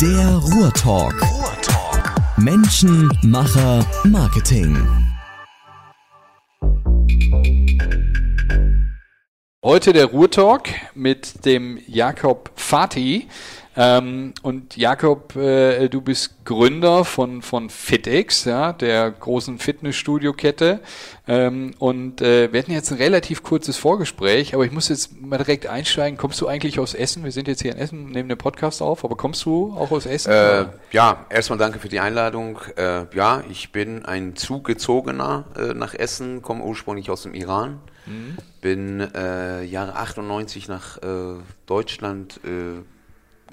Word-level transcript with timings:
Der 0.00 0.26
Ruhrtalk. 0.38 1.14
Ruhrtalk. 1.22 2.38
Menschen, 2.38 3.08
Macher, 3.22 3.86
Marketing. 4.04 4.76
Heute 9.64 9.92
der 9.92 10.06
Ruhrtalk 10.06 10.68
mit 10.94 11.44
dem 11.44 11.78
Jakob 11.86 12.50
Fati. 12.56 13.28
Ähm, 13.76 14.34
und 14.42 14.76
Jakob, 14.76 15.34
äh, 15.34 15.88
du 15.88 16.00
bist 16.00 16.44
Gründer 16.44 17.04
von, 17.04 17.42
von 17.42 17.70
FitX, 17.70 18.44
ja, 18.44 18.72
der 18.72 19.10
großen 19.10 19.58
Fitnessstudio-Kette. 19.58 20.80
Ähm, 21.26 21.74
und 21.78 22.20
äh, 22.20 22.52
wir 22.52 22.60
hatten 22.60 22.70
jetzt 22.70 22.92
ein 22.92 22.98
relativ 22.98 23.42
kurzes 23.42 23.76
Vorgespräch, 23.76 24.54
aber 24.54 24.64
ich 24.64 24.70
muss 24.70 24.88
jetzt 24.88 25.20
mal 25.20 25.38
direkt 25.38 25.66
einsteigen. 25.66 26.16
Kommst 26.18 26.40
du 26.40 26.46
eigentlich 26.46 26.78
aus 26.78 26.94
Essen? 26.94 27.24
Wir 27.24 27.32
sind 27.32 27.48
jetzt 27.48 27.62
hier 27.62 27.72
in 27.72 27.78
Essen, 27.78 28.10
nehmen 28.10 28.28
den 28.28 28.38
Podcast 28.38 28.80
auf, 28.80 29.04
aber 29.04 29.16
kommst 29.16 29.44
du 29.44 29.74
auch 29.76 29.90
aus 29.90 30.06
Essen? 30.06 30.30
Äh, 30.30 30.66
ja, 30.92 31.26
erstmal 31.28 31.58
danke 31.58 31.80
für 31.80 31.88
die 31.88 32.00
Einladung. 32.00 32.60
Äh, 32.76 33.06
ja, 33.14 33.42
ich 33.50 33.72
bin 33.72 34.04
ein 34.04 34.36
Zugezogener 34.36 35.46
äh, 35.56 35.74
nach 35.74 35.94
Essen, 35.94 36.42
komme 36.42 36.62
ursprünglich 36.62 37.10
aus 37.10 37.22
dem 37.22 37.34
Iran. 37.34 37.80
Mhm. 38.06 38.36
Bin 38.60 39.00
äh, 39.00 39.64
Jahre 39.64 39.96
98 39.96 40.68
nach 40.68 40.98
Deutschland 41.66 42.40
äh, 42.44 42.82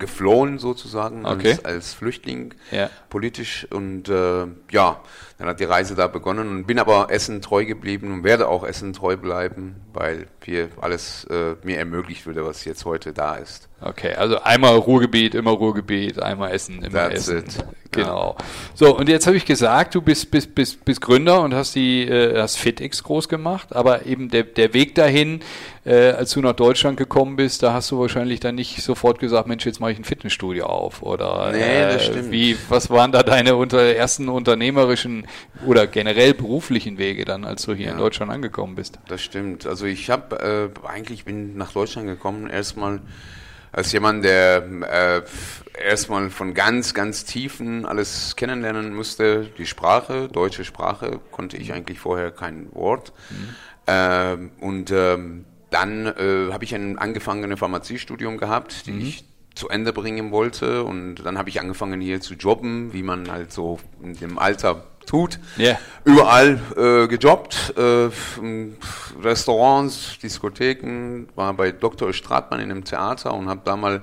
geflohen 0.01 0.59
sozusagen 0.59 1.25
okay. 1.25 1.51
als, 1.51 1.65
als, 1.65 1.93
Flüchtling 1.93 2.53
ja. 2.71 2.89
politisch 3.09 3.67
und 3.71 4.09
äh, 4.09 4.47
ja, 4.71 4.99
dann 5.41 5.49
hat 5.49 5.59
die 5.59 5.63
Reise 5.63 5.95
da 5.95 6.05
begonnen 6.05 6.49
und 6.49 6.67
bin 6.67 6.77
aber 6.77 7.07
Essen 7.09 7.41
treu 7.41 7.65
geblieben 7.65 8.13
und 8.13 8.23
werde 8.23 8.47
auch 8.47 8.63
Essen 8.63 8.93
treu 8.93 9.17
bleiben, 9.17 9.77
weil 9.91 10.27
hier 10.45 10.69
alles 10.79 11.23
äh, 11.31 11.55
mir 11.63 11.79
ermöglicht 11.79 12.27
würde, 12.27 12.45
was 12.45 12.63
jetzt 12.63 12.85
heute 12.85 13.11
da 13.11 13.37
ist. 13.37 13.67
Okay, 13.81 14.13
also 14.13 14.39
einmal 14.41 14.75
Ruhrgebiet, 14.75 15.33
immer 15.33 15.49
Ruhrgebiet, 15.49 16.21
einmal 16.21 16.51
Essen, 16.51 16.83
immer 16.83 17.09
That's 17.09 17.27
Essen. 17.27 17.37
It. 17.39 17.65
Genau. 17.89 18.35
Ja. 18.39 18.45
So, 18.75 18.95
und 18.95 19.09
jetzt 19.09 19.25
habe 19.27 19.35
ich 19.35 19.45
gesagt, 19.45 19.95
du 19.95 20.01
bist, 20.01 20.29
bist, 20.31 20.53
bist, 20.55 20.85
bist 20.85 21.01
Gründer 21.01 21.41
und 21.41 21.53
hast 21.53 21.75
die 21.75 22.03
äh, 22.03 22.39
hast 22.39 22.57
FitX 22.57 23.03
groß 23.03 23.27
gemacht, 23.27 23.75
aber 23.75 24.05
eben 24.05 24.29
der, 24.29 24.43
der 24.43 24.73
Weg 24.73 24.95
dahin, 24.95 25.41
äh, 25.83 26.11
als 26.11 26.31
du 26.31 26.41
nach 26.41 26.53
Deutschland 26.53 26.97
gekommen 26.97 27.35
bist, 27.35 27.63
da 27.63 27.73
hast 27.73 27.91
du 27.91 27.99
wahrscheinlich 27.99 28.39
dann 28.39 28.55
nicht 28.55 28.81
sofort 28.81 29.19
gesagt, 29.19 29.47
Mensch, 29.47 29.65
jetzt 29.65 29.79
mache 29.79 29.91
ich 29.91 29.97
ein 29.97 30.05
Fitnessstudio 30.05 30.67
auf. 30.67 31.01
Oder 31.01 31.51
nee, 31.51 31.81
das 31.81 32.03
äh, 32.03 32.11
stimmt. 32.11 32.31
wie, 32.31 32.55
was 32.69 32.89
waren 32.91 33.11
da 33.11 33.23
deine 33.23 33.55
unter, 33.55 33.81
ersten 33.81 34.29
unternehmerischen 34.29 35.25
oder 35.65 35.87
generell 35.87 36.33
beruflichen 36.33 36.97
Wege 36.97 37.25
dann, 37.25 37.45
als 37.45 37.63
du 37.63 37.73
hier 37.73 37.87
ja. 37.87 37.91
in 37.93 37.97
Deutschland 37.97 38.31
angekommen 38.31 38.75
bist? 38.75 38.99
Das 39.07 39.21
stimmt. 39.21 39.65
Also 39.65 39.85
ich 39.85 40.09
habe 40.09 40.71
äh, 40.83 40.87
eigentlich 40.87 41.25
bin 41.25 41.57
nach 41.57 41.71
Deutschland 41.71 42.07
gekommen, 42.07 42.49
erstmal 42.49 43.01
als 43.71 43.91
jemand, 43.91 44.25
der 44.25 44.63
äh, 44.81 45.21
erstmal 45.81 46.29
von 46.29 46.53
ganz, 46.53 46.93
ganz 46.93 47.23
tiefen 47.25 47.85
alles 47.85 48.35
kennenlernen 48.35 48.93
musste. 48.93 49.49
Die 49.57 49.65
Sprache, 49.65 50.27
deutsche 50.27 50.65
Sprache, 50.65 51.19
konnte 51.31 51.57
ich 51.57 51.71
eigentlich 51.73 51.99
vorher 51.99 52.31
kein 52.31 52.73
Wort. 52.73 53.13
Mhm. 53.29 53.55
Ähm, 53.87 54.51
und 54.59 54.91
ähm, 54.91 55.45
dann 55.69 56.05
äh, 56.05 56.51
habe 56.51 56.65
ich 56.65 56.75
ein 56.75 56.97
angefangenes 56.97 57.59
Pharmaziestudium 57.59 58.37
gehabt, 58.37 58.87
die 58.87 58.91
mhm. 58.91 59.01
ich 59.01 59.25
zu 59.55 59.69
Ende 59.69 59.93
bringen 59.93 60.31
wollte. 60.31 60.83
Und 60.83 61.15
dann 61.23 61.37
habe 61.37 61.49
ich 61.49 61.61
angefangen 61.61 62.01
hier 62.01 62.19
zu 62.19 62.33
jobben, 62.33 62.93
wie 62.93 63.03
man 63.03 63.31
halt 63.31 63.53
so 63.53 63.79
in 64.03 64.15
dem 64.15 64.37
Alter 64.37 64.83
tut. 65.05 65.39
Yeah. 65.57 65.77
Überall 66.03 66.59
äh, 66.75 67.07
gejobbt, 67.07 67.73
äh, 67.77 68.09
Restaurants, 69.21 70.17
Diskotheken, 70.21 71.27
war 71.35 71.53
bei 71.53 71.71
Dr. 71.71 72.13
Stratmann 72.13 72.59
in 72.59 72.71
einem 72.71 72.83
Theater 72.83 73.33
und 73.33 73.49
habe 73.49 73.61
da 73.63 73.75
mal 73.75 74.01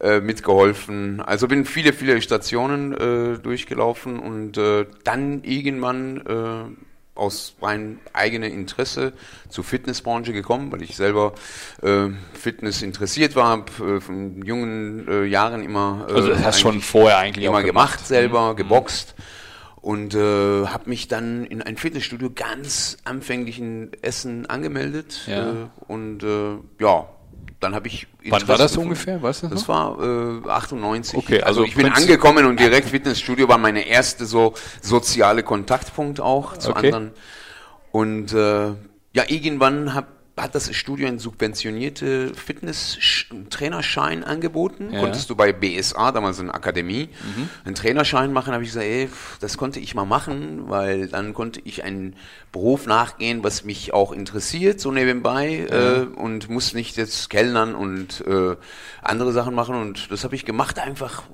äh, 0.00 0.20
mitgeholfen. 0.20 1.20
Also 1.20 1.48
bin 1.48 1.64
viele, 1.64 1.92
viele 1.92 2.20
Stationen 2.22 2.92
äh, 2.92 3.38
durchgelaufen 3.38 4.18
und 4.18 4.58
äh, 4.58 4.86
dann 5.04 5.42
irgendwann 5.44 6.16
äh, 6.26 7.18
aus 7.18 7.54
rein 7.60 8.00
eigenem 8.12 8.52
Interesse 8.52 9.12
zur 9.48 9.64
Fitnessbranche 9.64 10.32
gekommen, 10.32 10.72
weil 10.72 10.82
ich 10.82 10.96
selber 10.96 11.34
äh, 11.82 12.08
Fitness 12.32 12.82
interessiert 12.82 13.36
war, 13.36 13.64
äh, 13.80 14.00
von 14.00 14.42
jungen 14.42 15.06
äh, 15.08 15.24
Jahren 15.24 15.62
immer. 15.62 16.06
Äh, 16.08 16.14
also 16.14 16.28
das 16.28 16.44
hast 16.44 16.60
schon 16.60 16.80
vorher 16.80 17.18
eigentlich 17.18 17.44
immer 17.44 17.62
gemacht, 17.62 17.98
gemacht 17.98 18.06
selber, 18.06 18.52
mhm. 18.52 18.56
geboxt 18.56 19.14
und 19.82 20.14
äh, 20.14 20.66
habe 20.66 20.88
mich 20.88 21.08
dann 21.08 21.44
in 21.44 21.60
ein 21.60 21.76
Fitnessstudio 21.76 22.30
ganz 22.34 22.96
anfänglich 23.04 23.58
in 23.58 23.90
Essen 24.00 24.46
angemeldet 24.46 25.22
ja. 25.26 25.50
äh, 25.50 25.54
und 25.88 26.22
äh, 26.22 26.56
ja, 26.78 27.08
dann 27.58 27.74
habe 27.74 27.88
ich. 27.88 28.06
Interesse 28.22 28.30
Wann 28.30 28.48
war 28.48 28.58
das 28.58 28.72
gefunden. 28.72 28.88
ungefähr? 28.90 29.22
Weißt 29.22 29.42
du 29.42 29.48
das 29.48 29.68
war 29.68 30.00
äh, 30.00 30.48
98. 30.48 31.18
Okay, 31.18 31.42
also, 31.42 31.62
also 31.62 31.64
ich 31.64 31.74
bin 31.74 31.88
angekommen 31.88 32.46
und 32.46 32.60
direkt 32.60 32.88
Fitnessstudio 32.88 33.48
war 33.48 33.58
meine 33.58 33.86
erste 33.86 34.24
so 34.24 34.54
soziale 34.80 35.42
Kontaktpunkt 35.42 36.20
auch 36.20 36.56
zu 36.56 36.70
okay. 36.70 36.86
anderen. 36.86 37.10
Und 37.90 38.32
äh, 38.32 38.68
ja, 39.14 39.24
irgendwann 39.26 39.94
habe 39.94 40.06
hat 40.36 40.54
das 40.54 40.74
Studio 40.74 41.06
einen 41.08 41.18
subventionierte 41.18 42.32
Fitness-Trainerschein 42.34 44.24
angeboten. 44.24 44.90
Ja. 44.92 45.00
Konntest 45.00 45.28
du 45.28 45.36
bei 45.36 45.52
BSA, 45.52 46.10
damals 46.12 46.40
eine 46.40 46.54
Akademie, 46.54 47.10
mhm. 47.36 47.50
einen 47.64 47.74
Trainerschein 47.74 48.32
machen. 48.32 48.54
habe 48.54 48.62
ich 48.64 48.70
gesagt, 48.70 48.86
ey, 48.86 49.10
das 49.40 49.58
konnte 49.58 49.78
ich 49.78 49.94
mal 49.94 50.06
machen, 50.06 50.70
weil 50.70 51.08
dann 51.08 51.34
konnte 51.34 51.60
ich 51.64 51.84
einen 51.84 52.16
Beruf 52.50 52.86
nachgehen, 52.86 53.44
was 53.44 53.64
mich 53.64 53.92
auch 53.92 54.10
interessiert, 54.12 54.80
so 54.80 54.90
nebenbei, 54.90 55.66
ja. 55.68 56.02
äh, 56.02 56.06
und 56.06 56.48
muss 56.48 56.72
nicht 56.72 56.96
jetzt 56.96 57.28
Kellnern 57.28 57.74
und 57.74 58.24
äh, 58.26 58.56
andere 59.02 59.32
Sachen 59.32 59.54
machen. 59.54 59.74
Und 59.74 60.10
das 60.10 60.24
habe 60.24 60.34
ich 60.34 60.46
gemacht, 60.46 60.78
einfach 60.78 61.24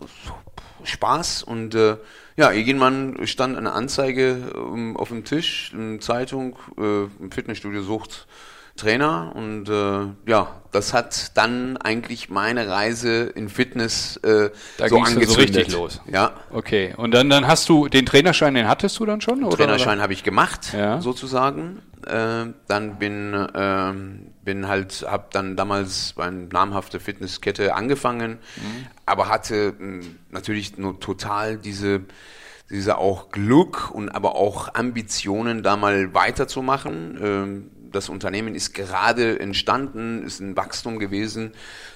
Spaß 0.82 1.44
und 1.44 1.74
äh, 1.74 1.96
ja, 2.36 2.52
irgendwann 2.52 3.26
stand 3.26 3.56
eine 3.56 3.72
Anzeige 3.72 4.52
ähm, 4.54 4.96
auf 4.96 5.08
dem 5.08 5.24
Tisch, 5.24 5.72
eine 5.74 5.98
Zeitung, 5.98 6.56
äh, 6.78 7.04
im 7.20 7.30
Fitnessstudio 7.32 7.82
sucht 7.82 8.26
Trainer 8.78 9.32
und 9.34 9.68
äh, 9.68 10.30
ja, 10.30 10.48
das 10.72 10.94
hat 10.94 11.36
dann 11.36 11.76
eigentlich 11.76 12.30
meine 12.30 12.68
Reise 12.68 13.24
in 13.24 13.48
Fitness 13.48 14.16
äh, 14.18 14.50
da 14.78 14.88
so 14.88 14.98
angezündet. 14.98 15.28
so 15.28 15.40
richtig 15.40 15.72
los. 15.72 16.00
Ja. 16.10 16.32
Okay, 16.50 16.94
und 16.96 17.12
dann, 17.12 17.28
dann 17.28 17.46
hast 17.46 17.68
du 17.68 17.88
den 17.88 18.06
Trainerschein, 18.06 18.54
den 18.54 18.68
hattest 18.68 18.98
du 18.98 19.06
dann 19.06 19.20
schon? 19.20 19.44
Oder? 19.44 19.56
Trainerschein 19.56 20.00
habe 20.00 20.12
ich 20.12 20.22
gemacht, 20.22 20.72
ja. 20.72 21.00
sozusagen. 21.00 21.82
Äh, 22.06 22.46
dann 22.68 22.98
bin 22.98 23.34
äh, 23.34 23.92
bin 24.44 24.68
halt, 24.68 25.04
habe 25.06 25.26
dann 25.32 25.56
damals 25.56 26.14
bei 26.16 26.24
einer 26.24 26.46
namhaften 26.50 27.00
Fitnesskette 27.00 27.74
angefangen, 27.74 28.38
mhm. 28.56 28.86
aber 29.04 29.28
hatte 29.28 29.74
mh, 29.78 30.04
natürlich 30.30 30.78
nur 30.78 31.00
total 31.00 31.58
diese 31.58 32.02
diese 32.70 32.98
auch 32.98 33.30
Glück 33.30 33.90
und 33.90 34.10
aber 34.10 34.36
auch 34.36 34.74
Ambitionen, 34.74 35.62
da 35.62 35.76
mal 35.76 36.12
weiterzumachen. 36.14 37.18
Ähm, 37.22 37.70
das 37.92 38.08
Unternehmen 38.08 38.54
ist 38.54 38.74
gerade 38.74 39.38
entstanden, 39.40 40.24
ist 40.24 40.40
ein 40.40 40.56
Wachstum 40.56 40.98
gewesen. 40.98 41.52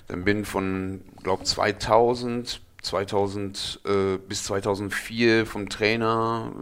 Dann 0.08 0.24
bin 0.24 0.44
von, 0.44 1.02
glaube 1.22 1.44
2000, 1.44 2.60
2000 2.82 3.80
äh, 3.84 4.18
bis 4.18 4.44
2004 4.44 5.46
vom 5.46 5.68
Trainer, 5.68 6.52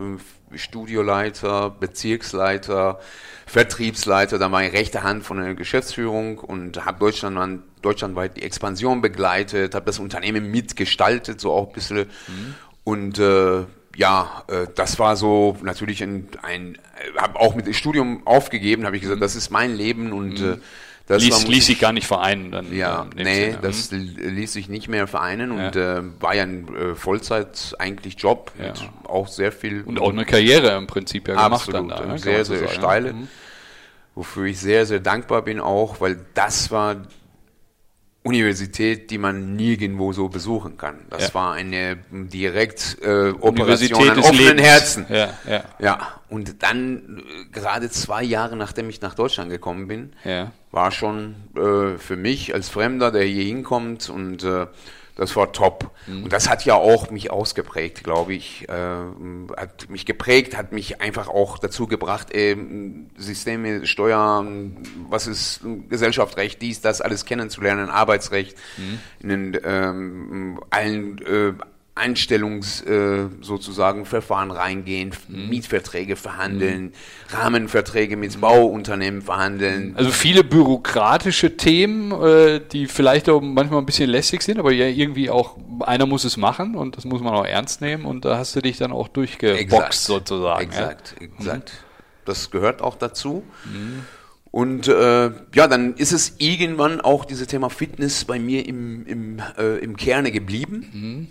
äh, 0.52 0.58
Studioleiter, 0.58 1.70
Bezirksleiter, 1.70 2.98
Vertriebsleiter, 3.46 4.38
dann 4.38 4.52
war 4.52 4.64
ich 4.64 4.72
rechte 4.72 5.02
Hand 5.02 5.24
von 5.24 5.38
der 5.38 5.54
Geschäftsführung 5.54 6.38
und 6.38 6.84
habe 6.84 6.98
Deutschland, 6.98 7.62
deutschlandweit 7.82 8.36
die 8.36 8.42
Expansion 8.42 9.00
begleitet, 9.00 9.74
habe 9.74 9.86
das 9.86 9.98
Unternehmen 9.98 10.50
mitgestaltet, 10.50 11.40
so 11.40 11.52
auch 11.52 11.68
ein 11.68 11.72
bisschen. 11.72 11.98
Mhm. 11.98 12.54
Und 12.84 13.18
äh, 13.18 13.64
ja, 14.00 14.44
äh, 14.48 14.66
das 14.74 14.98
war 14.98 15.14
so 15.14 15.58
natürlich 15.62 16.02
ein, 16.02 16.28
ein 16.40 16.78
habe 17.18 17.38
auch 17.38 17.54
mit 17.54 17.66
dem 17.66 17.74
Studium 17.74 18.26
aufgegeben, 18.26 18.86
habe 18.86 18.96
ich 18.96 19.02
gesagt, 19.02 19.18
mhm. 19.18 19.22
das 19.22 19.36
ist 19.36 19.50
mein 19.50 19.76
Leben 19.76 20.12
und 20.12 20.40
mhm. 20.40 20.52
äh, 20.52 20.56
das 21.06 21.22
ließ, 21.22 21.48
ließ 21.48 21.66
sich 21.66 21.78
gar 21.78 21.92
nicht 21.92 22.06
vereinen. 22.06 22.50
Dann, 22.50 22.74
ja, 22.74 23.06
nee, 23.14 23.50
Sinne. 23.50 23.58
das 23.60 23.90
mhm. 23.90 24.16
ließ 24.16 24.54
sich 24.54 24.70
nicht 24.70 24.88
mehr 24.88 25.06
vereinen 25.06 25.52
und 25.52 25.74
ja. 25.74 25.98
äh, 25.98 26.02
war 26.18 26.34
ja 26.34 26.44
ein 26.44 26.74
äh, 26.74 26.94
Vollzeit 26.94 27.74
eigentlich 27.78 28.18
Job 28.18 28.52
ja. 28.58 28.68
mit 28.68 28.88
auch 29.04 29.28
sehr 29.28 29.52
viel 29.52 29.82
und 29.82 30.00
auch 30.00 30.12
eine 30.12 30.24
Karriere 30.24 30.76
im 30.78 30.86
Prinzip 30.86 31.28
ja 31.28 31.34
gemacht 31.34 31.68
absolut, 31.68 31.90
dann 31.90 32.08
da, 32.08 32.18
sehr 32.18 32.46
sehr 32.46 32.60
sagen. 32.60 32.72
steile, 32.72 33.12
mhm. 33.12 33.28
wofür 34.14 34.46
ich 34.46 34.58
sehr 34.58 34.86
sehr 34.86 35.00
dankbar 35.00 35.42
bin 35.42 35.60
auch, 35.60 36.00
weil 36.00 36.20
das 36.32 36.70
war 36.70 36.96
Universität, 38.22 39.10
die 39.10 39.16
man 39.16 39.56
nirgendwo 39.56 40.12
so 40.12 40.28
besuchen 40.28 40.76
kann. 40.76 41.06
Das 41.08 41.28
ja. 41.28 41.34
war 41.34 41.52
eine 41.54 41.96
direkt 42.10 42.98
äh, 43.02 43.30
Operation 43.30 44.10
an 44.10 44.18
offenen 44.18 44.38
Lebens. 44.38 44.62
Herzen. 44.62 45.06
Ja, 45.08 45.38
ja. 45.48 45.64
ja, 45.78 46.20
und 46.28 46.62
dann 46.62 47.22
äh, 47.24 47.50
gerade 47.50 47.88
zwei 47.88 48.22
Jahre 48.22 48.56
nachdem 48.56 48.90
ich 48.90 49.00
nach 49.00 49.14
Deutschland 49.14 49.50
gekommen 49.50 49.88
bin, 49.88 50.12
ja. 50.24 50.52
war 50.70 50.90
schon 50.90 51.34
äh, 51.56 51.96
für 51.96 52.16
mich 52.16 52.52
als 52.52 52.68
Fremder, 52.68 53.10
der 53.10 53.24
hier 53.24 53.44
hinkommt 53.44 54.10
und 54.10 54.44
äh, 54.44 54.66
das 55.20 55.36
war 55.36 55.52
top. 55.52 55.90
Mhm. 56.06 56.24
Und 56.24 56.32
das 56.32 56.48
hat 56.48 56.64
ja 56.64 56.74
auch 56.76 57.10
mich 57.10 57.30
ausgeprägt, 57.30 58.02
glaube 58.02 58.32
ich. 58.32 58.66
Äh, 58.70 58.72
hat 59.54 59.90
mich 59.90 60.06
geprägt, 60.06 60.56
hat 60.56 60.72
mich 60.72 61.02
einfach 61.02 61.28
auch 61.28 61.58
dazu 61.58 61.86
gebracht, 61.86 62.34
äh, 62.34 62.56
Systeme, 63.18 63.86
Steuern, 63.86 64.78
was 65.10 65.26
ist 65.26 65.60
Gesellschaftsrecht, 65.90 66.62
dies, 66.62 66.80
das 66.80 67.02
alles 67.02 67.26
kennenzulernen, 67.26 67.90
Arbeitsrecht, 67.90 68.56
mhm. 68.78 68.98
in 69.20 69.28
den, 69.28 69.60
ähm, 69.62 70.60
allen 70.70 71.18
äh, 71.18 71.52
Einstellungs 72.00 72.80
äh, 72.82 73.26
sozusagen 73.42 74.06
Verfahren 74.06 74.50
reingehen, 74.50 75.12
Mietverträge 75.28 76.16
verhandeln, 76.16 76.92
Rahmenverträge 77.28 78.16
mit 78.16 78.40
Bauunternehmen 78.40 79.22
verhandeln. 79.22 79.94
Also 79.96 80.10
viele 80.10 80.42
bürokratische 80.42 81.56
Themen, 81.56 82.12
äh, 82.12 82.60
die 82.72 82.86
vielleicht 82.86 83.28
auch 83.28 83.40
manchmal 83.40 83.80
ein 83.80 83.86
bisschen 83.86 84.10
lästig 84.10 84.42
sind, 84.42 84.58
aber 84.58 84.72
ja 84.72 84.86
irgendwie 84.86 85.30
auch, 85.30 85.56
einer 85.80 86.06
muss 86.06 86.24
es 86.24 86.36
machen 86.36 86.74
und 86.74 86.96
das 86.96 87.04
muss 87.04 87.20
man 87.20 87.34
auch 87.34 87.44
ernst 87.46 87.80
nehmen 87.80 88.04
und 88.06 88.24
da 88.24 88.38
hast 88.38 88.56
du 88.56 88.60
dich 88.60 88.78
dann 88.78 88.92
auch 88.92 89.08
durchgeboxt 89.08 90.04
sozusagen. 90.04 90.64
Exakt, 90.64 91.14
exakt. 91.20 91.72
Das 92.24 92.50
gehört 92.50 92.82
auch 92.82 92.96
dazu. 92.96 93.44
Und 94.50 94.88
äh, 94.88 95.30
ja, 95.54 95.68
dann 95.68 95.94
ist 95.94 96.12
es 96.12 96.34
irgendwann 96.38 97.00
auch 97.00 97.24
dieses 97.24 97.46
Thema 97.46 97.70
Fitness 97.70 98.24
bei 98.24 98.38
mir 98.38 98.66
im, 98.66 99.06
im, 99.06 99.42
äh, 99.56 99.78
im 99.78 99.96
Kerne 99.96 100.32
geblieben. 100.32 100.90
Ähm, 100.92 101.28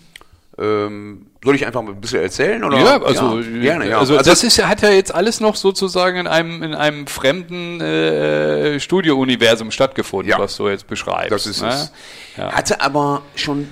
soll 0.61 1.55
ich 1.55 1.65
einfach 1.65 1.81
mal 1.81 1.91
ein 1.91 2.01
bisschen 2.01 2.21
erzählen? 2.21 2.63
Oder? 2.63 2.79
Ja, 2.79 3.01
also, 3.01 3.41
gerne, 3.61 3.89
ja. 3.89 3.99
also, 3.99 4.17
das 4.17 4.43
ist 4.43 4.57
ja, 4.57 4.67
hat 4.67 4.81
ja 4.81 4.89
jetzt 4.89 5.13
alles 5.13 5.39
noch 5.39 5.55
sozusagen 5.55 6.17
in 6.17 6.27
einem, 6.27 6.61
in 6.63 6.73
einem 6.75 7.07
fremden 7.07 7.79
äh, 7.79 8.79
Studio-Universum 8.79 9.71
stattgefunden, 9.71 10.31
Ja. 10.31 10.39
was 10.39 10.57
du 10.57 10.67
jetzt 10.67 10.87
beschreibst. 10.87 11.31
Das 11.31 11.45
ist 11.45 11.61
ne? 11.61 11.69
es. 11.69 11.91
Ja. 12.35 12.51
Hatte 12.51 12.81
aber 12.81 13.21
schon 13.35 13.69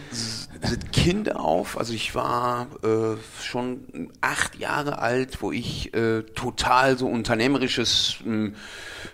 s- 0.62 0.70
seit 0.70 0.92
Kind 0.92 1.36
auf, 1.36 1.78
also 1.78 1.94
ich 1.94 2.16
war 2.16 2.68
äh, 2.84 3.18
schon 3.44 4.10
acht 4.22 4.58
Jahre 4.60 5.00
alt, 5.00 5.42
wo 5.42 5.52
ich 5.52 5.94
äh, 5.94 6.24
total 6.36 6.98
so 6.98 7.08
unternehmerisches 7.08 8.18
mh, 8.24 8.52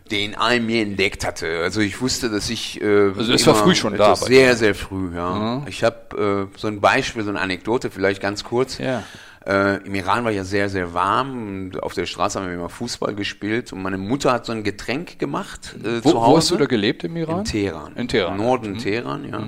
DNA 0.09 0.53
in 0.53 0.65
mir 0.65 0.81
entdeckt 0.81 1.25
hatte. 1.25 1.59
Also 1.63 1.81
ich 1.81 1.99
wusste, 2.01 2.29
dass 2.29 2.49
ich 2.49 2.81
äh, 2.81 3.11
Also 3.17 3.33
es 3.33 3.45
war 3.47 3.55
früh 3.55 3.75
schon 3.75 3.95
da 3.97 4.09
bei 4.09 4.15
Sehr, 4.15 4.55
sehr 4.55 4.75
früh, 4.75 5.15
ja. 5.15 5.63
Ich 5.67 5.83
habe 5.83 6.49
äh, 6.53 6.57
so 6.59 6.67
ein 6.67 6.81
Beispiel, 6.81 7.23
so 7.23 7.29
eine 7.29 7.41
Anekdote, 7.41 7.89
vielleicht 7.91 8.21
ganz 8.21 8.43
kurz. 8.43 8.77
Ja. 8.77 9.03
Äh, 9.45 9.85
Im 9.85 9.93
Iran 9.93 10.23
war 10.23 10.31
ja 10.31 10.45
sehr, 10.45 10.69
sehr 10.69 10.93
warm. 10.93 11.67
Und 11.71 11.83
auf 11.83 11.93
der 11.93 12.05
Straße 12.05 12.39
haben 12.39 12.47
wir 12.47 12.53
immer 12.53 12.69
Fußball 12.69 13.13
gespielt 13.13 13.73
und 13.73 13.81
meine 13.81 13.97
Mutter 13.97 14.31
hat 14.31 14.45
so 14.45 14.53
ein 14.53 14.63
Getränk 14.63 15.19
gemacht 15.19 15.75
äh, 15.83 16.01
Wo, 16.03 16.11
zu 16.11 16.21
Hause. 16.21 16.31
wo 16.31 16.37
hast 16.37 16.51
du 16.51 16.55
da 16.57 16.65
gelebt 16.65 17.03
im 17.03 17.17
Iran? 17.17 17.39
In 17.39 17.45
Teheran. 17.45 17.93
In 17.97 18.07
Teheran. 18.07 18.39
Im 18.39 18.45
Norden 18.45 18.77
Teheran, 18.77 19.29
ja. 19.29 19.47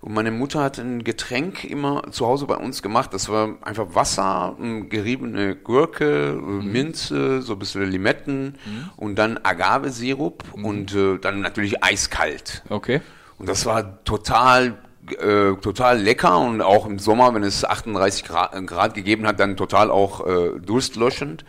Und 0.00 0.14
meine 0.14 0.30
Mutter 0.30 0.62
hat 0.62 0.78
ein 0.78 1.04
Getränk 1.04 1.64
immer 1.64 2.04
zu 2.10 2.26
Hause 2.26 2.46
bei 2.46 2.56
uns 2.56 2.80
gemacht. 2.82 3.12
Das 3.12 3.28
war 3.28 3.56
einfach 3.60 3.94
Wasser, 3.94 4.56
m, 4.58 4.88
geriebene 4.88 5.56
Gurke, 5.56 6.30
äh, 6.40 6.64
Minze, 6.64 7.42
so 7.42 7.52
ein 7.52 7.58
bisschen 7.58 7.90
Limetten 7.90 8.54
und 8.96 9.16
dann 9.16 9.38
Agave-Sirup 9.42 10.44
und 10.52 10.94
äh, 10.94 11.18
dann 11.18 11.40
natürlich 11.40 11.84
eiskalt. 11.84 12.62
Okay. 12.70 13.02
Und 13.38 13.48
das 13.48 13.66
war 13.66 14.02
total, 14.04 14.78
äh, 15.18 15.52
total 15.60 16.00
lecker 16.00 16.38
und 16.38 16.62
auch 16.62 16.86
im 16.86 16.98
Sommer, 16.98 17.34
wenn 17.34 17.42
es 17.42 17.64
38 17.64 18.24
Grad, 18.24 18.66
Grad 18.66 18.94
gegeben 18.94 19.26
hat, 19.26 19.38
dann 19.38 19.58
total 19.58 19.90
auch 19.90 20.26
äh, 20.26 20.58
durstlöschend. 20.60 21.44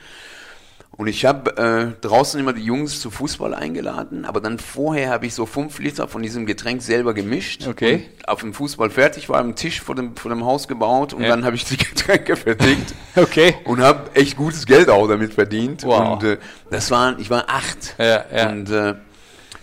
Und 0.97 1.07
ich 1.07 1.25
habe 1.25 1.57
äh, 1.57 2.01
draußen 2.05 2.39
immer 2.39 2.51
die 2.53 2.63
Jungs 2.63 2.99
zu 2.99 3.09
Fußball 3.09 3.53
eingeladen, 3.55 4.25
aber 4.25 4.41
dann 4.41 4.59
vorher 4.59 5.09
habe 5.09 5.25
ich 5.25 5.33
so 5.33 5.45
fünf 5.45 5.79
Liter 5.79 6.07
von 6.09 6.21
diesem 6.21 6.45
Getränk 6.45 6.81
selber 6.81 7.13
gemischt. 7.13 7.65
Okay. 7.65 8.09
Und 8.17 8.27
auf 8.27 8.41
dem 8.41 8.53
Fußball 8.53 8.89
fertig 8.89 9.29
war, 9.29 9.39
am 9.39 9.55
Tisch 9.55 9.81
vor 9.81 9.95
dem, 9.95 10.15
vor 10.17 10.29
dem 10.29 10.43
Haus 10.45 10.67
gebaut 10.67 11.13
und 11.13 11.23
Ja. 11.23 11.29
dann 11.29 11.45
habe 11.45 11.55
ich 11.55 11.63
die 11.63 11.77
Getränke 11.89 12.35
vertickt. 12.35 12.93
Okay. 13.15 13.55
Und 13.65 13.81
habe 13.81 14.11
echt 14.15 14.37
gutes 14.37 14.65
Geld 14.65 14.89
auch 14.89 15.05
damit 15.07 15.33
verdient. 15.33 15.83
Wow. 15.83 16.13
Und 16.13 16.23
äh, 16.23 16.37
das 16.69 16.91
waren, 16.91 17.19
ich 17.19 17.29
war 17.29 17.45
acht. 17.49 17.95
Ja, 17.97 18.23
ja. 18.33 18.49
Und 18.49 18.69
äh, 18.69 18.95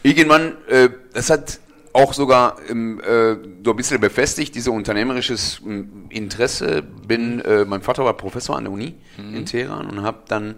irgendwann, 0.03 0.57
äh, 0.69 0.91
das 1.15 1.31
hat 1.31 1.61
auch 1.95 2.13
sogar 2.13 2.57
ähm, 2.69 3.01
äh, 3.01 3.37
so 3.65 3.71
ein 3.71 3.77
bisschen 3.77 4.01
befestigt, 4.01 4.55
dieses 4.55 4.69
unternehmerisches 4.69 5.61
ähm, 5.65 6.07
Interesse. 6.11 6.83
Bin, 6.83 7.41
äh, 7.41 7.65
mein 7.65 7.81
Vater 7.83 8.05
war 8.05 8.15
Professor 8.15 8.57
an 8.57 8.65
der 8.65 8.73
Uni 8.73 8.95
Mhm. 9.17 9.35
in 9.37 9.47
Teheran 9.47 9.87
und 9.89 10.03
habe 10.03 10.19
dann 10.29 10.57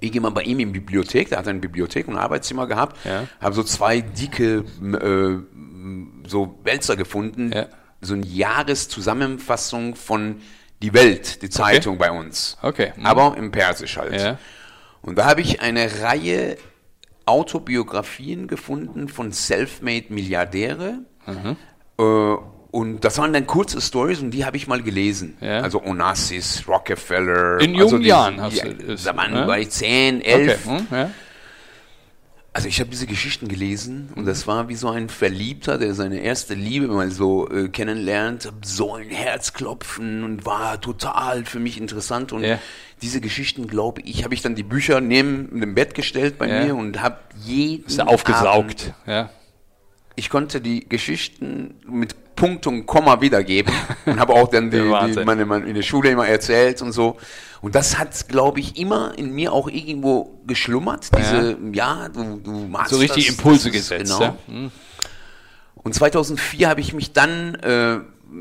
irgendwann 0.00 0.34
bei 0.34 0.42
ihm 0.42 0.60
in 0.60 0.72
die 0.72 0.80
Bibliothek, 0.80 1.28
der 1.30 1.38
hat 1.38 1.48
eine 1.48 1.58
Bibliothek 1.60 2.06
und 2.08 2.14
ein 2.16 2.20
Arbeitszimmer 2.22 2.66
gehabt, 2.66 2.96
Ja. 3.04 3.26
habe 3.40 3.54
so 3.54 3.62
zwei 3.62 4.00
dicke 4.00 4.64
äh, 4.82 6.28
so 6.28 6.58
Wälzer 6.64 6.96
gefunden, 6.96 7.52
Ja. 7.52 7.66
so 8.00 8.14
eine 8.14 8.26
Jahreszusammenfassung 8.26 9.94
von 9.96 10.40
Die 10.82 10.92
Welt, 10.92 11.40
die 11.40 11.48
Zeitung 11.48 11.96
bei 11.96 12.10
uns. 12.10 12.58
Okay. 12.60 12.92
Mhm. 12.96 13.06
Aber 13.06 13.36
im 13.38 13.50
Persisch 13.50 13.96
halt. 13.96 14.20
Ja. 14.20 14.38
Und 15.00 15.16
da 15.16 15.24
habe 15.24 15.40
ich 15.40 15.62
eine 15.62 16.02
Reihe 16.02 16.58
Autobiografien 17.24 18.46
gefunden 18.46 19.08
von 19.08 19.32
self-made 19.32 20.06
Milliardäre. 20.12 20.98
Mhm. 21.26 21.56
Äh, 21.98 22.36
und 22.76 23.00
das 23.04 23.16
waren 23.18 23.32
dann 23.32 23.46
kurze 23.46 23.80
Stories 23.80 24.20
und 24.20 24.32
die 24.32 24.44
habe 24.44 24.56
ich 24.58 24.66
mal 24.66 24.82
gelesen. 24.82 25.36
Ja. 25.40 25.60
Also 25.60 25.82
Onassis, 25.82 26.64
Rockefeller. 26.68 27.58
In 27.60 27.74
also 27.74 27.88
jungen 27.88 28.02
die- 28.02 28.08
Jahren 28.08 28.40
hast 28.40 28.56
ja, 28.56 28.64
du 28.66 28.74
das, 28.74 29.04
Da 29.04 29.16
waren 29.16 29.32
ne? 29.32 29.46
bei 29.46 29.64
10, 29.64 30.18
Okay. 30.18 30.30
11. 30.30 30.66
Hm, 30.66 30.86
ja. 30.90 31.10
Also 32.52 32.68
ich 32.68 32.80
habe 32.80 32.88
diese 32.90 33.06
Geschichten 33.06 33.48
gelesen 33.48 34.08
und 34.16 34.24
das 34.26 34.46
war 34.46 34.68
wie 34.70 34.76
so 34.76 34.88
ein 34.88 35.10
Verliebter, 35.10 35.76
der 35.76 35.92
seine 35.94 36.20
erste 36.20 36.54
Liebe 36.54 36.86
mal 36.88 37.10
so 37.10 37.50
äh, 37.50 37.68
kennenlernt, 37.68 38.50
so 38.62 38.94
ein 38.94 39.10
Herzklopfen 39.10 40.24
und 40.24 40.46
war 40.46 40.80
total 40.80 41.44
für 41.44 41.58
mich 41.58 41.78
interessant 41.78 42.32
und 42.32 42.42
Ja. 42.44 42.58
diese 43.02 43.20
Geschichten, 43.20 43.66
glaube 43.66 44.00
ich, 44.02 44.24
habe 44.24 44.32
ich 44.32 44.40
dann 44.40 44.54
die 44.54 44.62
Bücher 44.62 45.02
neben 45.02 45.60
dem 45.60 45.74
Bett 45.74 45.94
gestellt 45.94 46.38
bei 46.38 46.48
Ja. 46.48 46.64
mir 46.64 46.76
und 46.76 47.02
habe 47.02 47.18
jeden 47.44 47.84
Ist 47.86 47.98
ja 47.98 48.06
aufgesaugt. 48.06 48.46
Abend, 48.46 48.94
Ja. 49.06 49.28
ich 50.14 50.30
konnte 50.30 50.62
die 50.62 50.88
Geschichten 50.88 51.74
mit 51.86 52.14
Punkt 52.36 52.66
und 52.66 52.86
Komma 52.86 53.20
wiedergeben 53.20 53.72
und 54.06 54.20
habe 54.20 54.34
auch 54.34 54.48
dann 54.48 54.70
die, 54.70 54.76
die, 54.78 55.24
meine, 55.24 55.46
meine 55.46 55.66
in 55.66 55.74
der 55.74 55.82
Schule 55.82 56.10
immer 56.10 56.28
erzählt 56.28 56.82
und 56.82 56.92
so. 56.92 57.16
Und 57.62 57.74
das 57.74 57.98
hat, 57.98 58.28
glaube 58.28 58.60
ich, 58.60 58.78
immer 58.78 59.14
in 59.16 59.34
mir 59.34 59.52
auch 59.52 59.68
irgendwo 59.68 60.38
geschlummert. 60.46 61.08
Diese, 61.16 61.56
ja, 61.72 62.08
du, 62.08 62.36
du 62.36 62.52
machst 62.52 62.90
So 62.90 62.98
richtig 62.98 63.26
das, 63.26 63.36
Impulse 63.36 63.70
das 63.70 63.72
gesetzt. 63.72 64.12
Genau. 64.12 64.20
Ja. 64.20 64.36
Hm. 64.46 64.70
Und 65.74 65.94
2004 65.94 66.68
habe 66.68 66.80
ich 66.80 66.92
mich 66.92 67.12
dann 67.12 67.54
äh, 67.56 67.94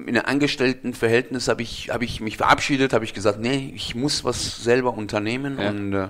in 0.07 0.17
einem 0.17 0.25
Angestelltenverhältnis 0.25 1.47
habe 1.47 1.61
ich 1.61 1.89
habe 1.91 2.03
ich 2.03 2.19
mich 2.19 2.37
verabschiedet, 2.37 2.91
habe 2.91 3.05
ich 3.05 3.13
gesagt, 3.13 3.39
nee, 3.39 3.71
ich 3.75 3.95
muss 3.95 4.23
was 4.23 4.63
selber 4.63 4.93
unternehmen 4.95 5.59
Ja. 5.59 5.69
und 5.69 5.93
äh, 5.93 6.09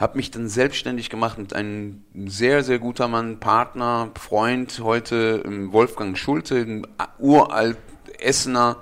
habe 0.00 0.16
mich 0.16 0.30
dann 0.30 0.48
selbstständig 0.48 1.10
gemacht 1.10 1.38
mit 1.38 1.54
einem 1.54 2.02
sehr 2.26 2.64
sehr 2.64 2.78
guter 2.78 3.06
Mann, 3.06 3.38
Partner, 3.38 4.10
Freund 4.18 4.80
heute 4.82 5.42
ähm, 5.44 5.72
Wolfgang 5.72 6.16
Schulte, 6.16 6.56
ein 6.56 6.86
uralt 7.18 7.76
Essener, 8.22 8.76